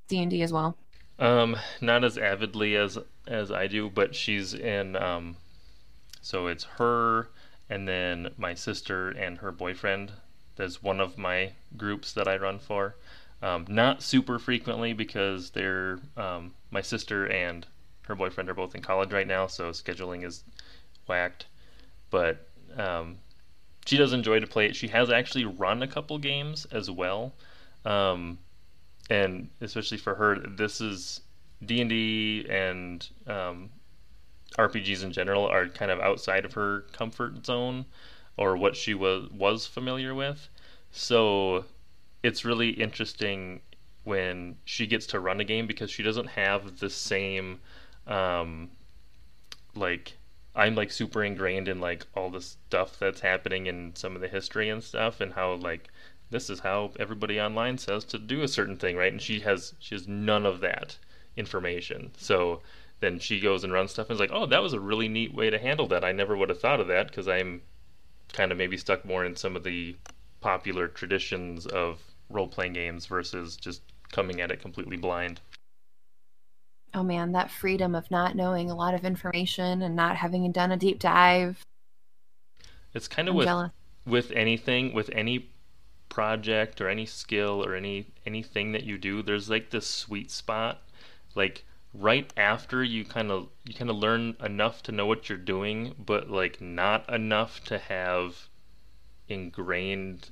D 0.08 0.20
and 0.20 0.30
D 0.30 0.42
as 0.42 0.52
well? 0.52 0.76
Um, 1.18 1.56
not 1.80 2.04
as 2.04 2.18
avidly 2.18 2.76
as 2.76 2.98
as 3.26 3.50
I 3.50 3.66
do, 3.66 3.90
but 3.90 4.14
she's 4.14 4.54
in. 4.54 4.96
Um, 4.96 5.36
so 6.20 6.46
it's 6.46 6.64
her, 6.64 7.28
and 7.68 7.86
then 7.86 8.30
my 8.36 8.54
sister 8.54 9.10
and 9.10 9.38
her 9.38 9.52
boyfriend. 9.52 10.12
There's 10.56 10.82
one 10.82 11.00
of 11.00 11.18
my 11.18 11.52
groups 11.76 12.12
that 12.14 12.28
I 12.28 12.36
run 12.36 12.58
for. 12.58 12.96
Um, 13.42 13.66
not 13.68 14.02
super 14.02 14.38
frequently 14.38 14.94
because 14.94 15.50
they're 15.50 15.98
um, 16.16 16.54
my 16.70 16.80
sister 16.80 17.26
and 17.26 17.66
her 18.06 18.14
boyfriend 18.14 18.48
are 18.48 18.54
both 18.54 18.74
in 18.74 18.82
college 18.82 19.12
right 19.12 19.26
now, 19.26 19.46
so 19.46 19.70
scheduling 19.70 20.24
is 20.24 20.44
whacked. 21.06 21.46
But 22.10 22.48
um, 22.76 23.18
she 23.84 23.96
does 23.96 24.12
enjoy 24.12 24.40
to 24.40 24.46
play 24.46 24.66
it. 24.66 24.76
She 24.76 24.88
has 24.88 25.10
actually 25.10 25.44
run 25.44 25.82
a 25.82 25.88
couple 25.88 26.18
games 26.18 26.66
as 26.66 26.90
well, 26.90 27.34
um, 27.84 28.38
and 29.10 29.48
especially 29.60 29.98
for 29.98 30.14
her, 30.14 30.38
this 30.38 30.80
is 30.80 31.20
D 31.64 31.80
and 31.80 31.90
D 31.90 32.46
and 32.48 33.08
um, 33.26 33.70
RPGs 34.58 35.02
in 35.02 35.12
general 35.12 35.46
are 35.46 35.68
kind 35.68 35.90
of 35.90 36.00
outside 36.00 36.44
of 36.44 36.52
her 36.54 36.82
comfort 36.92 37.44
zone 37.44 37.86
or 38.36 38.56
what 38.56 38.76
she 38.76 38.94
was 38.94 39.30
was 39.30 39.66
familiar 39.66 40.14
with. 40.14 40.48
So 40.90 41.64
it's 42.22 42.44
really 42.44 42.70
interesting 42.70 43.60
when 44.04 44.56
she 44.64 44.86
gets 44.86 45.06
to 45.06 45.20
run 45.20 45.40
a 45.40 45.44
game 45.44 45.66
because 45.66 45.90
she 45.90 46.02
doesn't 46.02 46.28
have 46.28 46.78
the 46.78 46.90
same 46.90 47.60
um, 48.06 48.70
like 49.74 50.16
I'm 50.54 50.74
like 50.74 50.90
super 50.90 51.22
ingrained 51.22 51.68
in 51.68 51.80
like 51.80 52.06
all 52.14 52.30
the 52.30 52.40
stuff 52.40 52.98
that's 52.98 53.20
happening 53.20 53.66
in 53.66 53.94
some 53.94 54.14
of 54.14 54.22
the 54.22 54.28
history 54.28 54.70
and 54.70 54.82
stuff 54.82 55.20
and 55.20 55.34
how 55.34 55.54
like 55.54 55.88
this 56.30 56.50
is 56.50 56.60
how 56.60 56.92
everybody 56.98 57.40
online 57.40 57.78
says 57.78 58.04
to 58.04 58.18
do 58.18 58.42
a 58.42 58.48
certain 58.48 58.76
thing, 58.76 58.96
right? 58.96 59.12
And 59.12 59.22
she 59.22 59.40
has 59.40 59.74
she 59.78 59.94
has 59.94 60.08
none 60.08 60.46
of 60.46 60.60
that 60.60 60.98
information. 61.36 62.12
So 62.16 62.62
then 63.00 63.18
she 63.18 63.40
goes 63.40 63.62
and 63.62 63.72
runs 63.72 63.92
stuff 63.92 64.08
and 64.08 64.14
is 64.14 64.20
like, 64.20 64.30
"Oh, 64.32 64.46
that 64.46 64.62
was 64.62 64.72
a 64.72 64.80
really 64.80 65.08
neat 65.08 65.34
way 65.34 65.50
to 65.50 65.58
handle 65.58 65.86
that. 65.88 66.04
I 66.04 66.12
never 66.12 66.36
would 66.36 66.48
have 66.48 66.60
thought 66.60 66.80
of 66.80 66.88
that 66.88 67.08
because 67.08 67.28
I'm 67.28 67.62
kind 68.32 68.50
of 68.50 68.58
maybe 68.58 68.76
stuck 68.76 69.04
more 69.04 69.24
in 69.24 69.36
some 69.36 69.56
of 69.56 69.62
the 69.62 69.96
popular 70.40 70.88
traditions 70.88 71.66
of 71.66 72.00
role-playing 72.30 72.72
games 72.72 73.06
versus 73.06 73.56
just 73.56 73.82
coming 74.10 74.40
at 74.40 74.50
it 74.50 74.60
completely 74.60 74.96
blind." 74.96 75.40
Oh 76.94 77.02
man, 77.02 77.32
that 77.32 77.50
freedom 77.50 77.94
of 77.94 78.10
not 78.10 78.34
knowing 78.34 78.70
a 78.70 78.74
lot 78.74 78.94
of 78.94 79.04
information 79.04 79.82
and 79.82 79.94
not 79.94 80.16
having 80.16 80.50
done 80.52 80.72
a 80.72 80.76
deep 80.76 80.98
dive. 80.98 81.62
It's 82.94 83.06
kind 83.08 83.28
of 83.28 83.34
I'm 83.34 83.36
with 83.36 83.46
jealous. 83.46 83.72
with 84.04 84.30
anything, 84.32 84.92
with 84.92 85.10
any 85.10 85.50
project 86.08 86.80
or 86.80 86.88
any 86.88 87.06
skill 87.06 87.64
or 87.64 87.74
any 87.74 88.12
anything 88.24 88.72
that 88.72 88.84
you 88.84 88.98
do, 88.98 89.22
there's 89.22 89.48
like 89.50 89.70
this 89.70 89.86
sweet 89.86 90.30
spot, 90.30 90.82
like 91.34 91.64
right 91.94 92.32
after 92.36 92.82
you 92.82 93.04
kind 93.04 93.30
of 93.30 93.48
you 93.64 93.74
kind 93.74 93.90
of 93.90 93.96
learn 93.96 94.36
enough 94.40 94.82
to 94.84 94.92
know 94.92 95.06
what 95.06 95.28
you're 95.28 95.38
doing, 95.38 95.94
but 95.98 96.30
like 96.30 96.60
not 96.60 97.08
enough 97.12 97.62
to 97.64 97.78
have 97.78 98.48
ingrained 99.28 100.30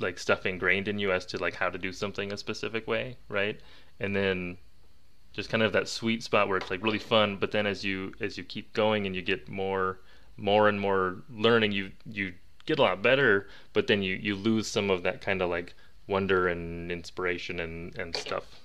like 0.00 0.18
stuff 0.18 0.46
ingrained 0.46 0.88
in 0.88 0.98
you 0.98 1.12
as 1.12 1.26
to 1.26 1.38
like 1.38 1.54
how 1.54 1.68
to 1.70 1.78
do 1.78 1.92
something 1.92 2.32
a 2.32 2.36
specific 2.36 2.86
way, 2.86 3.16
right? 3.28 3.60
And 4.00 4.14
then 4.16 4.58
just 5.34 5.50
kind 5.50 5.62
of 5.62 5.72
that 5.72 5.88
sweet 5.88 6.22
spot 6.22 6.48
where 6.48 6.56
it's 6.56 6.70
like 6.70 6.82
really 6.82 6.98
fun, 6.98 7.36
but 7.36 7.50
then 7.50 7.66
as 7.66 7.84
you 7.84 8.14
as 8.20 8.38
you 8.38 8.44
keep 8.44 8.72
going 8.72 9.04
and 9.04 9.14
you 9.14 9.20
get 9.20 9.48
more 9.48 9.98
more 10.36 10.68
and 10.68 10.80
more 10.80 11.22
learning, 11.28 11.72
you 11.72 11.90
you 12.06 12.32
get 12.64 12.78
a 12.78 12.82
lot 12.82 13.02
better, 13.02 13.48
but 13.72 13.88
then 13.88 14.02
you 14.02 14.14
you 14.14 14.36
lose 14.36 14.68
some 14.68 14.88
of 14.90 15.02
that 15.02 15.20
kind 15.20 15.42
of 15.42 15.50
like 15.50 15.74
wonder 16.06 16.48
and 16.48 16.90
inspiration 16.90 17.60
and 17.60 17.98
and 17.98 18.16
stuff. 18.16 18.60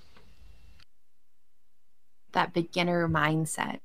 That 2.32 2.54
beginner 2.54 3.08
mindset. 3.08 3.80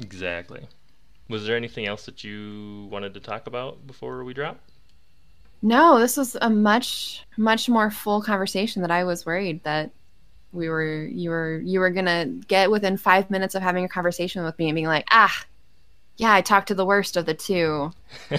Exactly. 0.00 0.68
Was 1.28 1.46
there 1.46 1.56
anything 1.56 1.86
else 1.86 2.04
that 2.04 2.22
you 2.22 2.88
wanted 2.90 3.14
to 3.14 3.20
talk 3.20 3.46
about 3.46 3.86
before 3.86 4.22
we 4.22 4.34
drop? 4.34 4.60
No, 5.62 5.98
this 5.98 6.18
was 6.18 6.36
a 6.42 6.50
much 6.50 7.24
much 7.38 7.70
more 7.70 7.90
full 7.90 8.20
conversation 8.20 8.82
that 8.82 8.90
I 8.90 9.04
was 9.04 9.24
worried 9.24 9.64
that 9.64 9.92
we 10.52 10.68
were 10.68 11.04
you 11.06 11.30
were 11.30 11.60
you 11.64 11.80
were 11.80 11.90
gonna 11.90 12.26
get 12.46 12.70
within 12.70 12.96
five 12.96 13.30
minutes 13.30 13.54
of 13.54 13.62
having 13.62 13.84
a 13.84 13.88
conversation 13.88 14.44
with 14.44 14.58
me 14.58 14.68
and 14.68 14.74
being 14.74 14.86
like, 14.86 15.06
ah, 15.10 15.44
yeah, 16.16 16.32
I 16.32 16.42
talked 16.42 16.68
to 16.68 16.74
the 16.74 16.86
worst 16.86 17.16
of 17.16 17.26
the 17.26 17.34
two. 17.34 17.92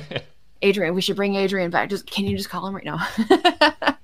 Adrian, 0.62 0.94
we 0.96 1.02
should 1.02 1.16
bring 1.16 1.36
Adrian 1.36 1.72
back. 1.72 1.90
Just 1.90 2.06
can 2.06 2.26
you 2.26 2.38
just 2.38 2.50
call 2.50 2.66
him 2.68 2.76
right 2.76 2.86
now? 2.86 3.06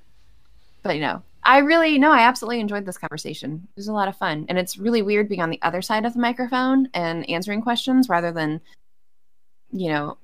but 0.84 0.96
you 0.96 1.02
know, 1.02 1.22
I 1.44 1.60
really 1.60 1.98
no, 1.98 2.12
I 2.12 2.22
absolutely 2.22 2.60
enjoyed 2.60 2.86
this 2.86 2.98
conversation. 2.98 3.68
It 3.76 3.80
was 3.80 3.88
a 3.88 3.94
lot 3.94 4.08
of 4.08 4.18
fun, 4.18 4.46
and 4.50 4.58
it's 4.58 4.78
really 4.78 5.02
weird 5.02 5.30
being 5.30 5.42
on 5.42 5.50
the 5.50 5.62
other 5.62 5.82
side 5.82 6.06
of 6.06 6.14
the 6.14 6.20
microphone 6.20 6.90
and 6.94 7.30
answering 7.30 7.62
questions 7.62 8.10
rather 8.10 8.32
than, 8.32 8.60
you 9.72 9.90
know, 9.90 10.18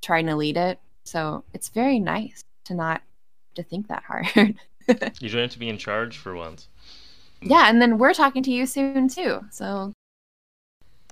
trying 0.00 0.26
to 0.26 0.36
lead 0.36 0.56
it. 0.56 0.78
So 1.04 1.44
it's 1.52 1.68
very 1.68 1.98
nice 1.98 2.42
to 2.64 2.74
not 2.74 3.02
to 3.56 3.62
think 3.62 3.88
that 3.88 4.04
hard. 4.04 4.26
you 5.20 5.28
don't 5.28 5.42
have 5.42 5.50
to 5.50 5.58
be 5.58 5.68
in 5.68 5.78
charge 5.78 6.16
for 6.16 6.34
once. 6.34 6.68
Yeah, 7.40 7.68
and 7.68 7.80
then 7.80 7.98
we're 7.98 8.14
talking 8.14 8.42
to 8.42 8.50
you 8.50 8.66
soon 8.66 9.08
too. 9.08 9.44
So 9.50 9.92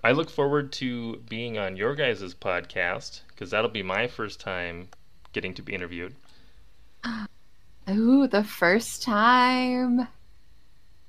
I 0.03 0.13
look 0.13 0.31
forward 0.31 0.73
to 0.73 1.17
being 1.29 1.57
on 1.59 1.77
your 1.77 1.95
guys' 1.95 2.35
podcast 2.35 3.21
because 3.29 3.51
that'll 3.51 3.71
be 3.71 3.83
my 3.83 4.07
first 4.07 4.39
time 4.39 4.89
getting 5.33 5.55
to 5.55 5.63
be 5.63 5.75
interviewed. 5.75 6.15
Ooh, 7.91 8.27
the 8.27 8.45
first 8.45 9.03
time. 9.03 10.09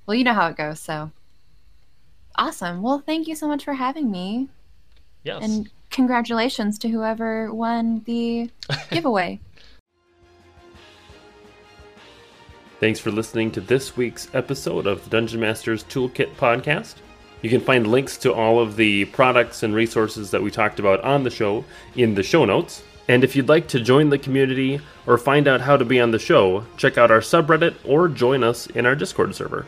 Well, 0.06 0.16
you 0.16 0.24
know 0.24 0.34
how 0.34 0.48
it 0.48 0.58
goes, 0.58 0.80
so. 0.80 1.12
Awesome. 2.38 2.82
Well, 2.82 3.00
thank 3.00 3.28
you 3.28 3.36
so 3.36 3.48
much 3.48 3.64
for 3.64 3.74
having 3.74 4.12
me. 4.12 4.50
Yes. 5.24 5.44
And 5.44 5.70
congratulations 5.90 6.78
to 6.80 6.90
whoever 6.90 7.54
won 7.54 8.02
the 8.06 8.50
giveaway. 8.92 9.40
Thanks 12.82 13.00
for 13.00 13.10
listening 13.10 13.52
to 13.52 13.62
this 13.62 13.96
week's 13.96 14.28
episode 14.34 14.86
of 14.86 15.02
the 15.02 15.10
Dungeon 15.10 15.40
Masters 15.40 15.86
Toolkit 15.86 16.36
podcast. 16.36 16.96
You 17.42 17.50
can 17.50 17.62
find 17.62 17.88
links 17.88 18.18
to 18.18 18.34
all 18.34 18.60
of 18.60 18.76
the 18.76 19.06
products 19.06 19.64
and 19.64 19.74
resources 19.74 20.30
that 20.32 20.44
we 20.44 20.52
talked 20.52 20.78
about 20.78 21.00
on 21.00 21.24
the 21.24 21.30
show 21.30 21.64
in 21.96 22.16
the 22.16 22.22
show 22.22 22.44
notes. 22.44 22.84
And 23.08 23.24
if 23.24 23.34
you'd 23.34 23.48
like 23.48 23.70
to 23.70 23.80
join 23.80 24.10
the 24.10 24.18
community 24.18 24.82
or 25.08 25.18
find 25.18 25.48
out 25.48 25.62
how 25.62 25.78
to 25.78 25.86
be 25.86 26.02
on 26.02 26.12
the 26.12 26.20
show, 26.20 26.66
check 26.76 26.98
out 26.98 27.12
our 27.12 27.22
subreddit 27.22 27.76
or 27.86 28.10
join 28.10 28.44
us 28.44 28.68
in 28.68 28.86
our 28.86 28.96
Discord 28.96 29.34
server. 29.36 29.66